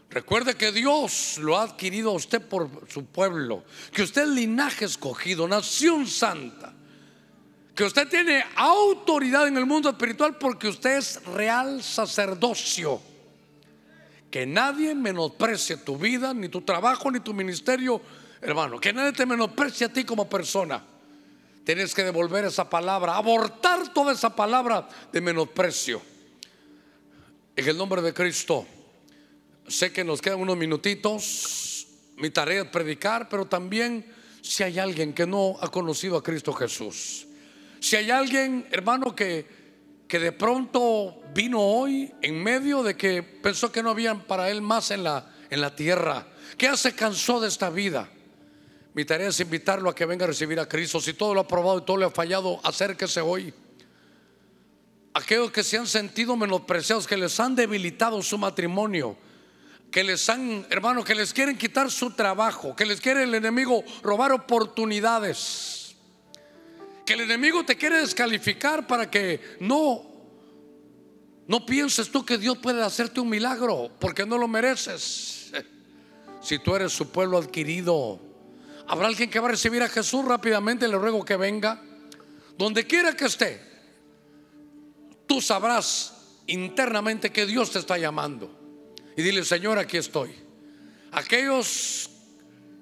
Recuerde 0.09 0.55
que 0.55 0.71
Dios 0.71 1.37
lo 1.37 1.57
ha 1.57 1.63
adquirido 1.63 2.11
a 2.11 2.13
usted 2.13 2.41
por 2.41 2.69
su 2.89 3.05
pueblo, 3.05 3.65
que 3.91 4.03
usted 4.03 4.23
es 4.23 4.29
linaje 4.29 4.85
escogido, 4.85 5.47
nación 5.47 6.07
santa, 6.07 6.73
que 7.75 7.83
usted 7.83 8.07
tiene 8.07 8.43
autoridad 8.55 9.47
en 9.47 9.57
el 9.57 9.65
mundo 9.65 9.89
espiritual 9.89 10.37
porque 10.37 10.69
usted 10.69 10.97
es 10.97 11.23
real 11.25 11.83
sacerdocio. 11.83 13.01
Que 14.31 14.45
nadie 14.45 14.95
menosprecie 14.95 15.77
tu 15.77 15.97
vida, 15.97 16.33
ni 16.33 16.49
tu 16.49 16.61
trabajo, 16.61 17.11
ni 17.11 17.19
tu 17.19 17.33
ministerio, 17.33 18.01
hermano. 18.41 18.79
Que 18.79 18.91
nadie 18.91 19.11
te 19.13 19.25
menosprecie 19.25 19.87
a 19.87 19.93
ti 19.93 20.03
como 20.03 20.27
persona. 20.27 20.83
Tienes 21.63 21.93
que 21.93 22.03
devolver 22.03 22.45
esa 22.45 22.69
palabra, 22.69 23.15
abortar 23.15 23.93
toda 23.93 24.13
esa 24.13 24.35
palabra 24.35 24.87
de 25.11 25.21
menosprecio. 25.21 26.01
En 27.55 27.67
el 27.67 27.77
nombre 27.77 28.01
de 28.01 28.13
Cristo. 28.13 28.65
Sé 29.67 29.91
que 29.91 30.03
nos 30.03 30.21
quedan 30.21 30.39
unos 30.39 30.55
minutitos. 30.55 31.87
Mi 32.15 32.29
tarea 32.29 32.63
es 32.63 32.69
predicar, 32.69 33.27
pero 33.27 33.45
también 33.45 34.05
si 34.41 34.63
hay 34.63 34.79
alguien 34.79 35.13
que 35.13 35.27
no 35.27 35.57
ha 35.61 35.69
conocido 35.69 36.17
a 36.17 36.23
Cristo 36.23 36.53
Jesús. 36.53 37.27
Si 37.79 37.95
hay 37.95 38.09
alguien, 38.09 38.65
hermano, 38.71 39.13
que, 39.13 39.45
que 40.07 40.19
de 40.19 40.31
pronto 40.31 41.21
vino 41.33 41.59
hoy 41.59 42.11
en 42.21 42.41
medio 42.41 42.81
de 42.81 42.95
que 42.95 43.21
pensó 43.21 43.71
que 43.71 43.83
no 43.83 43.89
había 43.89 44.15
para 44.15 44.49
él 44.49 44.61
más 44.61 44.89
en 44.91 45.03
la, 45.03 45.31
en 45.49 45.61
la 45.61 45.75
tierra, 45.75 46.27
que 46.57 46.67
ya 46.67 46.77
se 46.77 46.95
cansó 46.95 47.39
de 47.39 47.49
esta 47.49 47.69
vida. 47.69 48.09
Mi 48.93 49.05
tarea 49.05 49.27
es 49.27 49.39
invitarlo 49.39 49.89
a 49.89 49.95
que 49.95 50.05
venga 50.05 50.23
a 50.23 50.29
recibir 50.29 50.59
a 50.59 50.67
Cristo. 50.67 50.99
Si 50.99 51.13
todo 51.13 51.33
lo 51.33 51.41
ha 51.41 51.47
probado 51.47 51.79
y 51.79 51.85
todo 51.85 51.97
le 51.97 52.05
ha 52.05 52.09
fallado, 52.09 52.59
acérquese 52.63 53.21
hoy. 53.21 53.53
Aquellos 55.13 55.51
que 55.51 55.63
se 55.63 55.77
han 55.77 55.87
sentido 55.87 56.35
menospreciados, 56.35 57.05
que 57.05 57.17
les 57.17 57.39
han 57.39 57.55
debilitado 57.55 58.21
su 58.23 58.37
matrimonio, 58.37 59.17
que 59.91 60.03
les 60.03 60.29
han, 60.29 60.65
hermano, 60.69 61.03
que 61.03 61.15
les 61.15 61.33
quieren 61.33 61.57
quitar 61.57 61.89
su 61.89 62.11
trabajo, 62.11 62.75
que 62.75 62.85
les 62.85 63.01
quiere 63.01 63.23
el 63.23 63.33
enemigo 63.33 63.83
robar 64.03 64.31
oportunidades, 64.31 65.95
que 67.05 67.13
el 67.13 67.21
enemigo 67.21 67.63
te 67.63 67.77
quiere 67.77 67.97
descalificar 68.01 68.85
para 68.85 69.09
que 69.09 69.57
no, 69.59 70.03
no 71.47 71.65
pienses 71.65 72.11
tú 72.11 72.25
que 72.25 72.37
Dios 72.37 72.57
puede 72.57 72.83
hacerte 72.83 73.21
un 73.21 73.29
milagro, 73.29 73.89
porque 73.99 74.25
no 74.25 74.37
lo 74.37 74.47
mereces. 74.47 75.51
Si 76.41 76.59
tú 76.59 76.75
eres 76.75 76.91
su 76.91 77.09
pueblo 77.09 77.37
adquirido, 77.37 78.19
habrá 78.87 79.07
alguien 79.07 79.29
que 79.29 79.39
va 79.39 79.47
a 79.47 79.51
recibir 79.51 79.81
a 79.83 79.89
Jesús 79.89 80.23
rápidamente, 80.25 80.87
le 80.87 80.97
ruego 80.97 81.23
que 81.23 81.37
venga. 81.37 81.81
Donde 82.57 82.85
quiera 82.85 83.15
que 83.15 83.25
esté, 83.25 83.61
tú 85.25 85.41
sabrás 85.41 86.13
internamente 86.47 87.31
que 87.31 87.45
Dios 87.45 87.71
te 87.71 87.79
está 87.79 87.97
llamando 87.97 88.56
y 89.17 89.23
dile, 89.23 89.43
Señor, 89.43 89.79
aquí 89.79 89.97
estoy. 89.97 90.31
Aquellos 91.11 92.07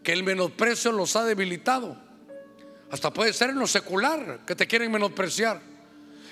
que 0.04 0.12
el 0.12 0.22
menosprecio 0.24 0.92
los 0.92 1.16
ha 1.16 1.24
debilitado, 1.24 1.98
hasta 2.92 3.12
puede 3.12 3.32
ser 3.32 3.52
en 3.52 3.60
lo 3.60 3.66
secular, 3.66 4.42
que 4.46 4.54
te 4.54 4.68
quieren 4.68 4.92
menospreciar, 4.92 5.62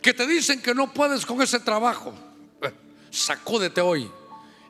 que 0.01 0.13
te 0.13 0.27
dicen 0.27 0.61
que 0.61 0.75
no 0.75 0.93
puedes 0.93 1.25
con 1.25 1.41
ese 1.41 1.61
trabajo, 1.61 2.13
eh, 2.61 2.73
sacúdete 3.09 3.79
hoy. 3.79 4.11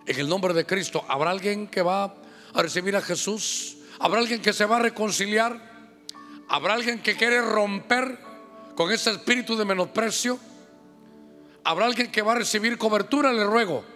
En 0.05 0.19
el 0.19 0.29
nombre 0.29 0.53
de 0.53 0.67
Cristo, 0.67 1.03
¿habrá 1.07 1.31
alguien 1.31 1.65
que 1.65 1.81
va 1.81 2.13
a 2.53 2.61
recibir 2.61 2.95
a 2.95 3.01
Jesús? 3.01 3.77
¿Habrá 3.99 4.19
alguien 4.19 4.39
que 4.39 4.53
se 4.53 4.65
va 4.65 4.75
a 4.75 4.81
reconciliar? 4.81 5.59
¿Habrá 6.47 6.75
alguien 6.75 7.01
que 7.01 7.17
quiere 7.17 7.41
romper 7.41 8.19
con 8.75 8.91
ese 8.91 9.09
espíritu 9.09 9.55
de 9.55 9.65
menosprecio? 9.65 10.37
¿Habrá 11.63 11.85
alguien 11.85 12.11
que 12.11 12.21
va 12.21 12.33
a 12.33 12.35
recibir 12.35 12.77
cobertura? 12.77 13.33
Le 13.33 13.45
ruego 13.45 13.92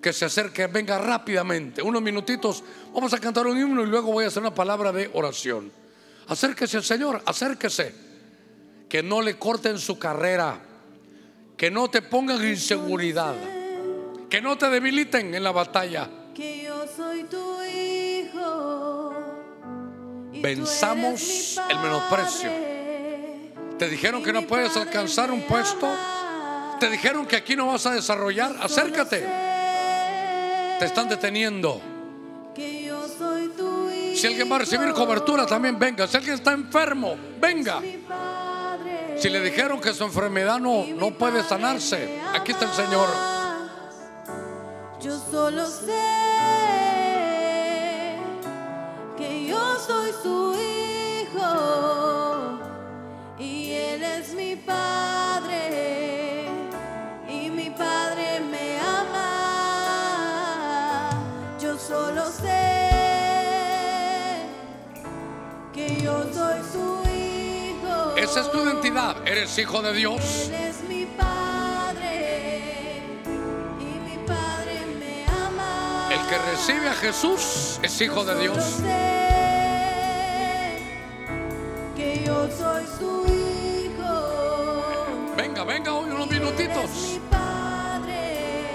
que 0.00 0.12
se 0.12 0.24
acerque, 0.24 0.66
venga 0.66 0.98
rápidamente. 0.98 1.82
Unos 1.82 2.00
minutitos, 2.00 2.64
vamos 2.92 3.12
a 3.12 3.18
cantar 3.18 3.46
un 3.46 3.58
himno 3.58 3.82
y 3.82 3.86
luego 3.86 4.12
voy 4.12 4.24
a 4.24 4.28
hacer 4.28 4.42
una 4.42 4.54
palabra 4.54 4.92
de 4.92 5.10
oración. 5.12 5.70
Acérquese 6.28 6.78
al 6.78 6.84
Señor, 6.84 7.22
acérquese. 7.26 8.10
Que 8.88 9.02
no 9.02 9.22
le 9.22 9.38
corten 9.38 9.78
su 9.78 9.98
carrera, 9.98 10.58
que 11.56 11.70
no 11.70 11.88
te 11.88 12.02
pongan 12.02 12.44
inseguridad, 12.44 13.36
que 14.28 14.40
no 14.40 14.58
te 14.58 14.68
debiliten 14.68 15.32
en 15.34 15.44
la 15.44 15.52
batalla. 15.52 16.10
Que 16.34 16.64
yo 16.64 16.86
soy 16.96 17.22
tu 17.24 17.62
hijo. 17.62 19.14
Venzamos 20.32 21.60
el 21.68 21.78
menosprecio. 21.78 22.50
Te 23.78 23.88
dijeron 23.88 24.22
que 24.22 24.32
no 24.32 24.46
puedes 24.46 24.76
alcanzar 24.76 25.30
un 25.30 25.42
puesto. 25.42 25.88
Te 26.80 26.90
dijeron 26.90 27.26
que 27.26 27.36
aquí 27.36 27.54
no 27.54 27.68
vas 27.68 27.86
a 27.86 27.94
desarrollar. 27.94 28.56
Acércate. 28.60 29.49
Te 30.80 30.86
están 30.86 31.08
deteniendo. 31.10 31.78
Si 34.14 34.26
alguien 34.26 34.50
va 34.50 34.56
a 34.56 34.60
recibir 34.60 34.94
cobertura, 34.94 35.44
también 35.44 35.78
venga. 35.78 36.06
Si 36.06 36.16
alguien 36.16 36.36
está 36.36 36.52
enfermo, 36.52 37.16
venga. 37.38 37.82
Si 39.18 39.28
le 39.28 39.42
dijeron 39.42 39.78
que 39.78 39.92
su 39.92 40.04
enfermedad 40.04 40.58
no, 40.58 40.86
no 40.86 41.10
puede 41.10 41.44
sanarse, 41.44 42.18
aquí 42.32 42.52
está 42.52 42.64
el 42.64 42.72
Señor. 42.72 43.10
Yo 45.02 45.18
solo 45.30 45.66
sé 45.66 46.00
que 49.18 49.48
yo 49.48 49.78
soy 49.86 50.12
su 50.22 50.54
hijo 50.54 52.58
y 53.38 53.72
él 53.72 54.02
es 54.02 54.32
mi 54.32 54.56
padre 54.56 55.09
Esa 68.30 68.42
es 68.42 68.50
tu 68.52 68.62
identidad. 68.62 69.16
Eres 69.26 69.58
hijo 69.58 69.82
de 69.82 69.92
Dios. 69.92 70.20
Él 70.46 70.54
es 70.54 70.82
mi 70.88 71.04
padre 71.04 73.02
y 73.80 73.98
mi 74.08 74.18
padre 74.24 74.86
me 75.00 75.24
ama. 75.26 76.08
El 76.12 76.24
que 76.28 76.38
recibe 76.38 76.88
a 76.90 76.94
Jesús 76.94 77.80
es 77.82 78.00
hijo 78.00 78.24
de 78.24 78.38
Dios. 78.40 78.56
que 81.96 82.22
yo 82.24 82.48
soy 82.56 82.84
su 82.96 83.26
hijo. 83.26 85.34
Venga, 85.36 85.64
venga 85.64 85.92
hoy 85.92 86.10
unos 86.10 86.30
minutitos. 86.30 86.84
es 86.84 87.14
mi 87.14 87.18
padre. 87.28 88.68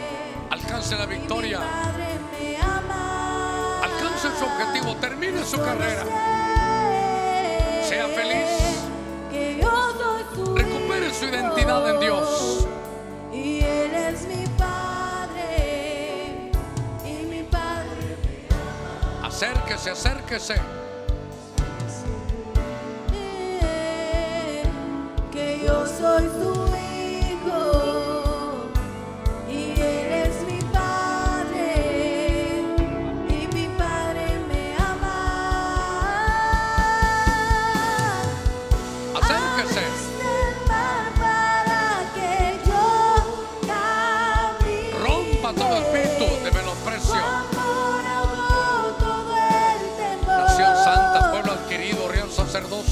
Alcance 0.50 0.98
la 0.98 1.06
victoria. 1.06 1.60
padre 1.60 2.20
me 2.38 2.58
ama. 2.58 3.82
Alcance 3.84 4.28
su 4.38 4.44
objetivo. 4.44 4.98
Termine 4.98 5.46
su 5.46 5.58
carrera. 5.62 6.04
Sea 7.88 8.08
feliz. 8.10 8.55
Su 11.20 11.26
identidad 11.26 11.90
en 11.90 12.00
Dios. 12.00 12.68
Y 13.32 13.62
Él 13.62 13.94
es 13.94 14.28
mi 14.28 14.46
Padre. 14.58 16.52
Y 17.06 17.26
mi 17.26 17.44
Padre. 17.44 18.18
Acérquese, 19.24 19.92
acérquese. 19.92 20.56
Que 25.32 25.62
yo 25.66 25.86
soy 25.86 26.24
su 26.24 26.65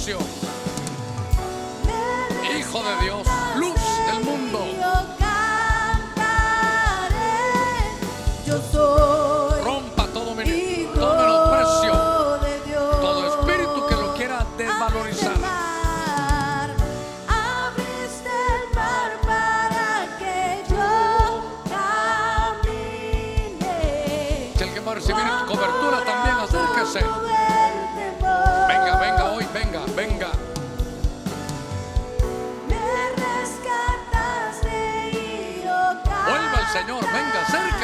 Hijo 0.04 0.18
de 2.84 3.04
Dios, 3.06 3.26
luz 3.56 3.74
del 4.06 4.26
mundo. 4.26 4.66
Yo 8.46 8.62
soy 8.70 9.62
Rompa 9.64 10.08
todo, 10.08 10.42
hijo 10.42 10.92
todo 10.94 11.16
menosprecio, 11.16 11.94
todo 13.00 13.28
espíritu 13.28 13.88
que 13.88 13.96
lo 13.96 14.14
quiera 14.14 14.46
desvalorizar. 14.58 15.38
Que 24.58 24.64
el 24.66 24.74
que 24.74 24.80
va 24.82 24.92
a 24.92 24.96
recibir 24.96 25.24
cobertura 25.48 26.04
también 26.04 26.36
acérquese. 26.36 27.33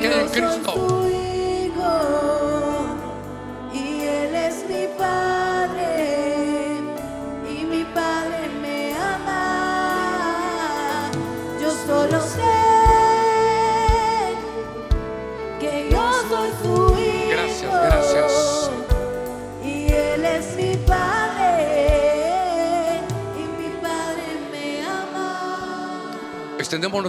que 0.00 0.06
hay 0.06 0.12
en 0.14 0.20
yo 0.20 0.28
soy 0.28 0.40
Cristo. 0.42 0.79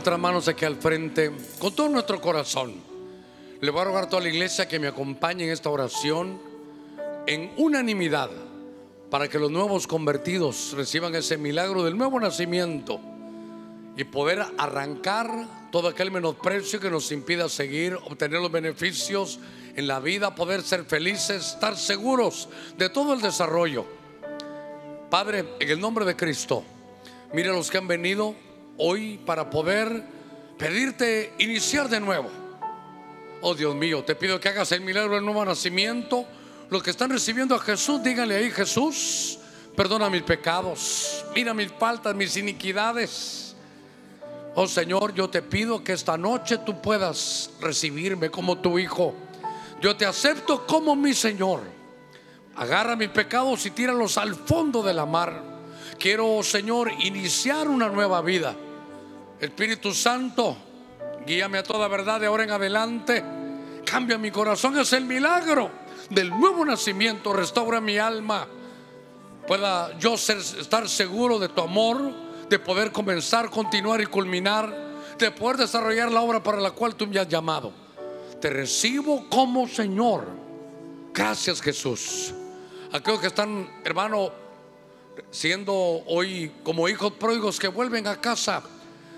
Nuestras 0.02 0.19
manos 0.19 0.48
aquí 0.48 0.65
al 0.65 0.78
frente 0.78 1.32
con 1.60 1.76
todo 1.76 1.88
nuestro 1.88 2.19
corazón. 2.19 2.73
Le 3.60 3.69
voy 3.69 3.82
a 3.82 3.84
rogar 3.84 4.06
a 4.06 4.10
toda 4.10 4.23
la 4.23 4.30
iglesia 4.30 4.68
que 4.68 4.80
me 4.80 4.88
acompañe 4.88 5.44
en 5.44 5.52
esta 5.52 5.69
oración 5.69 6.41
en 7.28 7.52
unanimidad 7.57 8.32
para 9.11 9.28
que 9.28 9.38
los 9.38 9.52
nuevos 9.52 9.86
convertidos 9.86 10.73
reciban 10.76 11.14
ese 11.14 11.38
milagro 11.38 11.84
del 11.84 11.95
nuevo 11.95 12.19
nacimiento 12.19 12.99
y 13.95 14.03
poder 14.06 14.44
arrancar 14.57 15.69
todo 15.72 15.90
aquel 15.90 16.10
menosprecio 16.10 16.80
que 16.80 16.90
nos 16.90 17.11
impida 17.11 17.48
seguir, 17.48 17.94
obtener 17.94 18.41
los 18.41 18.52
beneficios 18.52 19.38
en 19.76 19.86
la 19.86 19.99
vida, 19.99 20.34
poder 20.34 20.64
ser 20.64 20.84
felices, 20.84 21.45
estar 21.53 21.78
seguros 21.78 22.49
de 22.76 22.90
todo 22.90 23.14
el 23.14 23.22
desarrollo. 23.22 23.86
Padre, 25.11 25.45
en 25.60 25.69
el 25.69 25.80
nombre 25.80 26.06
de 26.06 26.15
Cristo, 26.15 26.64
mire 27.34 27.49
a 27.49 27.53
los 27.53 27.69
que 27.69 27.78
han 27.78 27.88
venido 27.88 28.34
hoy 28.84 29.20
para 29.26 29.49
poder 29.49 30.03
pedirte 30.58 31.34
iniciar 31.38 31.88
de 31.88 31.99
nuevo. 31.99 32.30
Oh 33.41 33.53
Dios 33.53 33.76
mío, 33.76 34.03
te 34.03 34.16
pido 34.16 34.40
que 34.40 34.49
hagas 34.49 34.72
el 34.72 34.82
milagro 34.82 35.16
del 35.16 35.24
nuevo 35.24 35.45
nacimiento. 35.45 36.26
Los 36.70 36.82
que 36.82 36.90
están 36.90 37.12
recibiendo 37.12 37.53
a 37.53 37.60
Jesús, 37.60 38.02
díganle 38.03 38.36
ahí, 38.36 38.49
Jesús, 38.49 39.38
perdona 39.76 40.10
mis 40.10 40.24
pecados, 40.24 41.24
mira 41.36 41.53
mis 41.53 41.72
faltas, 41.72 42.16
mis 42.16 42.36
iniquidades. 42.38 43.56
Oh 44.56 44.68
Señor, 44.68 45.14
yo 45.14 45.30
te 45.30 45.41
pido 45.41 45.84
que 45.84 45.94
esta 45.94 46.18
noche 46.18 46.58
tú 46.58 46.82
puedas 46.82 47.52
recibirme 47.62 48.30
como 48.30 48.58
tu 48.58 48.80
hijo. 48.80 49.14
Yo 49.80 49.95
te 49.95 50.06
acepto 50.06 50.66
como 50.66 50.95
mi 50.95 51.14
Señor. 51.14 51.62
Agarra 52.56 52.95
mis 52.95 53.10
pecados 53.10 53.66
y 53.66 53.72
tíralos 53.72 54.18
al 54.18 54.36
fondo 54.36 54.82
de 54.82 54.94
la 54.94 55.06
mar. 55.06 55.41
Quiero, 55.99 56.41
Señor, 56.41 56.91
iniciar 56.99 57.68
una 57.68 57.88
nueva 57.88 58.22
vida. 58.22 58.56
Espíritu 59.41 59.93
Santo, 59.93 60.55
guíame 61.26 61.57
a 61.57 61.63
toda 61.63 61.88
verdad 61.88 62.19
de 62.19 62.27
ahora 62.27 62.43
en 62.43 62.51
adelante. 62.51 63.23
Cambia 63.85 64.18
mi 64.18 64.30
corazón, 64.31 64.77
es 64.80 64.93
el 64.93 65.05
milagro 65.05 65.72
del 66.09 66.30
nuevo 66.30 66.63
nacimiento. 66.63 67.34
Restaura 67.34 67.81
mi 67.81 67.97
alma. 67.97 68.47
Pueda 69.47 69.97
yo 69.97 70.15
ser- 70.18 70.38
estar 70.38 70.88
seguro 70.88 71.39
de 71.39 71.49
tu 71.49 71.61
amor, 71.61 71.99
de 72.47 72.59
poder 72.59 72.91
comenzar, 72.91 73.49
continuar 73.49 73.99
y 73.99 74.05
culminar, 74.05 74.72
de 75.18 75.31
poder 75.31 75.57
desarrollar 75.57 76.11
la 76.11 76.22
obra 76.22 76.43
para 76.43 76.59
la 76.59 76.72
cual 76.72 76.95
tú 76.95 77.07
me 77.07 77.19
has 77.19 77.27
llamado. 77.27 77.72
Te 78.39 78.49
recibo 78.49 79.27
como 79.30 79.68
Señor. 79.68 80.27
Gracias 81.13 81.61
Jesús. 81.61 82.34
Aquellos 82.91 83.19
que 83.22 83.27
están, 83.27 83.68
hermano, 83.84 84.31
siendo 85.31 85.73
hoy 85.73 86.51
como 86.63 86.88
hijos 86.88 87.13
pródigos 87.13 87.59
que 87.59 87.68
vuelven 87.68 88.05
a 88.07 88.22
casa, 88.22 88.61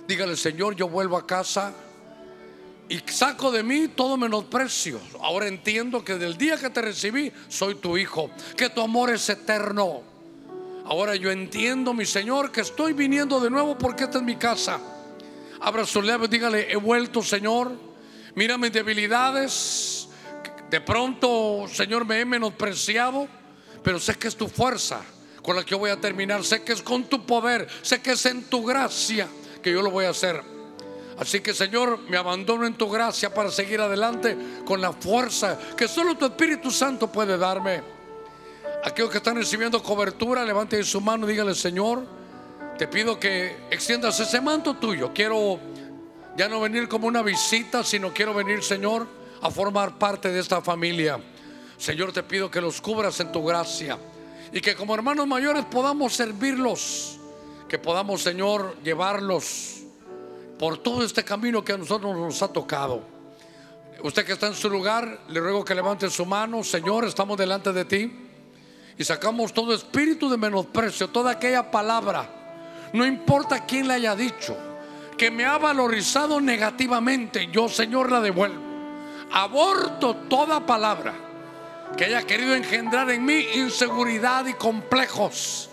dígale 0.07 0.35
Señor, 0.35 0.75
yo 0.75 0.87
vuelvo 0.87 1.17
a 1.17 1.25
casa 1.25 1.73
y 2.89 2.99
saco 3.11 3.51
de 3.51 3.63
mí 3.63 3.87
todo 3.87 4.17
menosprecio. 4.17 4.99
Ahora 5.21 5.47
entiendo 5.47 6.03
que 6.03 6.15
del 6.15 6.37
día 6.37 6.57
que 6.57 6.69
te 6.69 6.81
recibí 6.81 7.31
soy 7.47 7.75
tu 7.75 7.97
hijo, 7.97 8.29
que 8.57 8.69
tu 8.69 8.81
amor 8.81 9.09
es 9.09 9.27
eterno. 9.29 10.01
Ahora 10.85 11.15
yo 11.15 11.31
entiendo, 11.31 11.93
mi 11.93 12.05
Señor, 12.05 12.51
que 12.51 12.61
estoy 12.61 12.93
viniendo 12.93 13.39
de 13.39 13.49
nuevo 13.49 13.77
porque 13.77 14.03
esta 14.03 14.17
es 14.17 14.23
mi 14.23 14.35
casa. 14.35 14.79
Abra 15.61 15.85
su 15.85 16.01
labios, 16.01 16.29
dígale, 16.29 16.71
he 16.71 16.75
vuelto, 16.75 17.23
Señor. 17.23 17.71
Mira 18.35 18.57
mis 18.57 18.73
debilidades. 18.73 20.09
De 20.69 20.81
pronto, 20.81 21.67
Señor, 21.71 22.05
me 22.05 22.19
he 22.19 22.25
menospreciado, 22.25 23.27
pero 23.81 23.99
sé 23.99 24.15
que 24.15 24.27
es 24.27 24.35
tu 24.35 24.49
fuerza 24.49 25.01
con 25.41 25.55
la 25.55 25.63
que 25.63 25.75
voy 25.75 25.89
a 25.89 26.01
terminar. 26.01 26.43
Sé 26.43 26.63
que 26.63 26.73
es 26.73 26.81
con 26.81 27.05
tu 27.05 27.25
poder, 27.25 27.67
sé 27.81 28.01
que 28.01 28.11
es 28.11 28.25
en 28.25 28.43
tu 28.43 28.65
gracia 28.65 29.29
que 29.63 29.71
yo 29.71 29.81
lo 29.81 29.89
voy 29.89 30.05
a 30.05 30.09
hacer. 30.09 30.43
Así 31.17 31.41
que, 31.41 31.53
Señor, 31.53 31.99
me 32.09 32.17
abandono 32.17 32.65
en 32.65 32.75
tu 32.75 32.89
gracia 32.89 33.33
para 33.33 33.49
seguir 33.49 33.81
adelante 33.81 34.37
con 34.65 34.81
la 34.81 34.93
fuerza 34.93 35.57
que 35.75 35.87
solo 35.87 36.15
tu 36.15 36.25
Espíritu 36.25 36.69
Santo 36.69 37.11
puede 37.11 37.37
darme. 37.37 37.81
Aquellos 38.83 39.09
que 39.09 39.17
están 39.17 39.37
recibiendo 39.37 39.81
cobertura, 39.81 40.43
levante 40.43 40.83
su 40.83 40.99
mano 40.99 41.27
y 41.27 41.31
dígale, 41.31 41.55
Señor, 41.55 42.05
te 42.77 42.87
pido 42.87 43.19
que 43.19 43.55
extiendas 43.69 44.19
ese 44.19 44.41
manto 44.41 44.75
tuyo. 44.75 45.11
Quiero 45.13 45.59
ya 46.35 46.49
no 46.49 46.59
venir 46.59 46.87
como 46.87 47.07
una 47.07 47.21
visita, 47.21 47.83
sino 47.83 48.13
quiero 48.13 48.33
venir, 48.33 48.63
Señor, 48.63 49.07
a 49.41 49.51
formar 49.51 49.97
parte 49.97 50.31
de 50.31 50.39
esta 50.39 50.61
familia. 50.61 51.19
Señor, 51.77 52.11
te 52.11 52.23
pido 52.23 52.49
que 52.49 52.59
los 52.59 52.81
cubras 52.81 53.19
en 53.19 53.31
tu 53.31 53.43
gracia 53.43 53.97
y 54.51 54.61
que 54.61 54.75
como 54.75 54.95
hermanos 54.95 55.27
mayores 55.27 55.65
podamos 55.65 56.13
servirlos, 56.13 57.19
que 57.73 57.79
podamos, 57.79 58.21
Señor, 58.21 58.77
llevarlos 58.83 59.81
por 60.59 60.77
todo 60.77 61.03
este 61.03 61.23
camino 61.23 61.65
que 61.65 61.73
a 61.73 61.77
nosotros 61.79 62.15
nos 62.15 62.39
ha 62.43 62.47
tocado. 62.53 63.01
Usted 64.03 64.23
que 64.23 64.33
está 64.33 64.45
en 64.45 64.53
su 64.53 64.69
lugar, 64.69 65.21
le 65.27 65.39
ruego 65.39 65.65
que 65.65 65.73
levante 65.73 66.07
su 66.11 66.23
mano. 66.23 66.63
Señor, 66.63 67.03
estamos 67.05 67.35
delante 67.35 67.73
de 67.73 67.85
ti 67.85 68.15
y 68.95 69.03
sacamos 69.03 69.53
todo 69.53 69.73
espíritu 69.73 70.29
de 70.29 70.37
menosprecio, 70.37 71.07
toda 71.07 71.31
aquella 71.31 71.71
palabra, 71.71 72.91
no 72.93 73.07
importa 73.07 73.65
quién 73.65 73.87
la 73.87 73.95
haya 73.95 74.15
dicho, 74.15 74.55
que 75.17 75.31
me 75.31 75.43
ha 75.43 75.57
valorizado 75.57 76.39
negativamente, 76.39 77.49
yo, 77.51 77.67
Señor, 77.69 78.11
la 78.11 78.21
devuelvo. 78.21 78.61
Aborto 79.31 80.15
toda 80.29 80.63
palabra 80.63 81.15
que 81.97 82.05
haya 82.05 82.21
querido 82.21 82.53
engendrar 82.53 83.09
en 83.09 83.25
mí 83.25 83.47
inseguridad 83.55 84.45
y 84.45 84.53
complejos. 84.53 85.71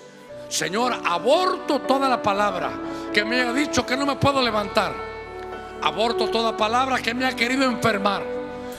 Señor, 0.50 1.00
aborto 1.04 1.80
toda 1.82 2.08
la 2.08 2.20
palabra 2.20 2.72
que 3.12 3.24
me 3.24 3.40
haya 3.40 3.52
dicho 3.52 3.86
que 3.86 3.96
no 3.96 4.04
me 4.04 4.16
puedo 4.16 4.42
levantar. 4.42 4.92
Aborto 5.80 6.28
toda 6.28 6.56
palabra 6.56 6.98
que 6.98 7.14
me 7.14 7.24
ha 7.24 7.34
querido 7.34 7.64
enfermar. 7.64 8.22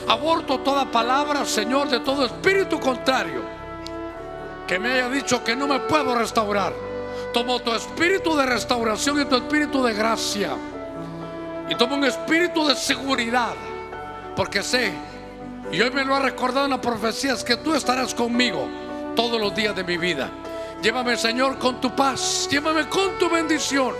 Aborto 0.06 0.60
toda 0.60 0.84
palabra, 0.84 1.44
Señor, 1.44 1.88
de 1.88 2.00
todo 2.00 2.26
espíritu 2.26 2.78
contrario 2.78 3.42
que 4.66 4.78
me 4.78 4.92
haya 4.92 5.08
dicho 5.08 5.42
que 5.42 5.56
no 5.56 5.66
me 5.66 5.80
puedo 5.80 6.14
restaurar. 6.14 6.72
Tomo 7.32 7.60
tu 7.60 7.72
espíritu 7.72 8.36
de 8.36 8.46
restauración 8.46 9.20
y 9.20 9.24
tu 9.24 9.36
espíritu 9.36 9.82
de 9.82 9.94
gracia. 9.94 10.56
Y 11.68 11.74
tomo 11.74 11.96
un 11.96 12.04
espíritu 12.04 12.66
de 12.66 12.76
seguridad. 12.76 13.54
Porque 14.36 14.62
sé, 14.62 14.92
y 15.70 15.80
hoy 15.80 15.90
me 15.90 16.04
lo 16.04 16.14
ha 16.14 16.20
recordado 16.20 16.66
en 16.66 16.70
las 16.72 16.80
profecías, 16.80 17.42
que 17.42 17.56
tú 17.56 17.74
estarás 17.74 18.14
conmigo 18.14 18.68
todos 19.16 19.40
los 19.40 19.54
días 19.54 19.74
de 19.74 19.84
mi 19.84 19.96
vida. 19.96 20.30
Llévame, 20.82 21.16
Señor, 21.16 21.58
con 21.58 21.80
tu 21.80 21.94
paz. 21.94 22.48
Llévame 22.50 22.88
con 22.88 23.16
tu 23.16 23.30
bendición. 23.30 23.94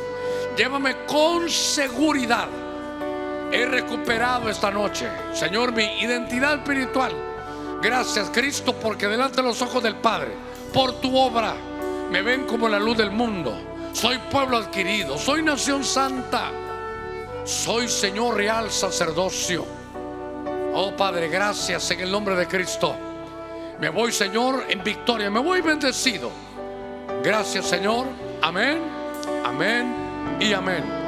Llévame 0.57 1.07
con 1.07 1.49
seguridad. 1.49 2.49
He 3.53 3.67
recuperado 3.67 4.49
esta 4.49 4.71
noche, 4.71 5.09
Señor, 5.33 5.73
mi 5.73 5.85
identidad 6.01 6.55
espiritual. 6.55 7.13
Gracias, 7.83 8.31
Cristo, 8.31 8.75
porque 8.75 9.07
delante 9.07 9.37
de 9.37 9.43
los 9.43 9.61
ojos 9.63 9.83
del 9.83 9.97
Padre, 9.97 10.33
por 10.73 11.01
tu 11.01 11.17
obra, 11.17 11.55
me 12.11 12.23
ven 12.23 12.45
como 12.47 12.69
la 12.69 12.81
luz 12.81 12.97
del 12.97 13.11
mundo. 13.11 13.55
Soy 13.93 14.19
pueblo 14.31 14.57
adquirido, 14.57 15.19
soy 15.19 15.43
nación 15.43 15.85
santa, 15.85 16.51
soy 17.45 17.89
Señor 17.89 18.37
real 18.37 18.71
sacerdocio. 18.71 19.67
Oh 20.75 20.97
Padre, 20.97 21.29
gracias 21.29 21.91
en 21.91 22.01
el 22.01 22.11
nombre 22.11 22.35
de 22.35 22.49
Cristo. 22.49 22.97
Me 23.79 23.91
voy, 23.91 24.13
Señor, 24.13 24.65
en 24.69 24.83
victoria, 24.83 25.31
me 25.31 25.41
voy 25.41 25.61
bendecido. 25.61 26.31
Gracias, 27.23 27.67
Señor. 27.67 28.07
Amén, 28.41 28.79
amén 29.45 29.95
y 30.41 30.53
amén. 30.53 31.02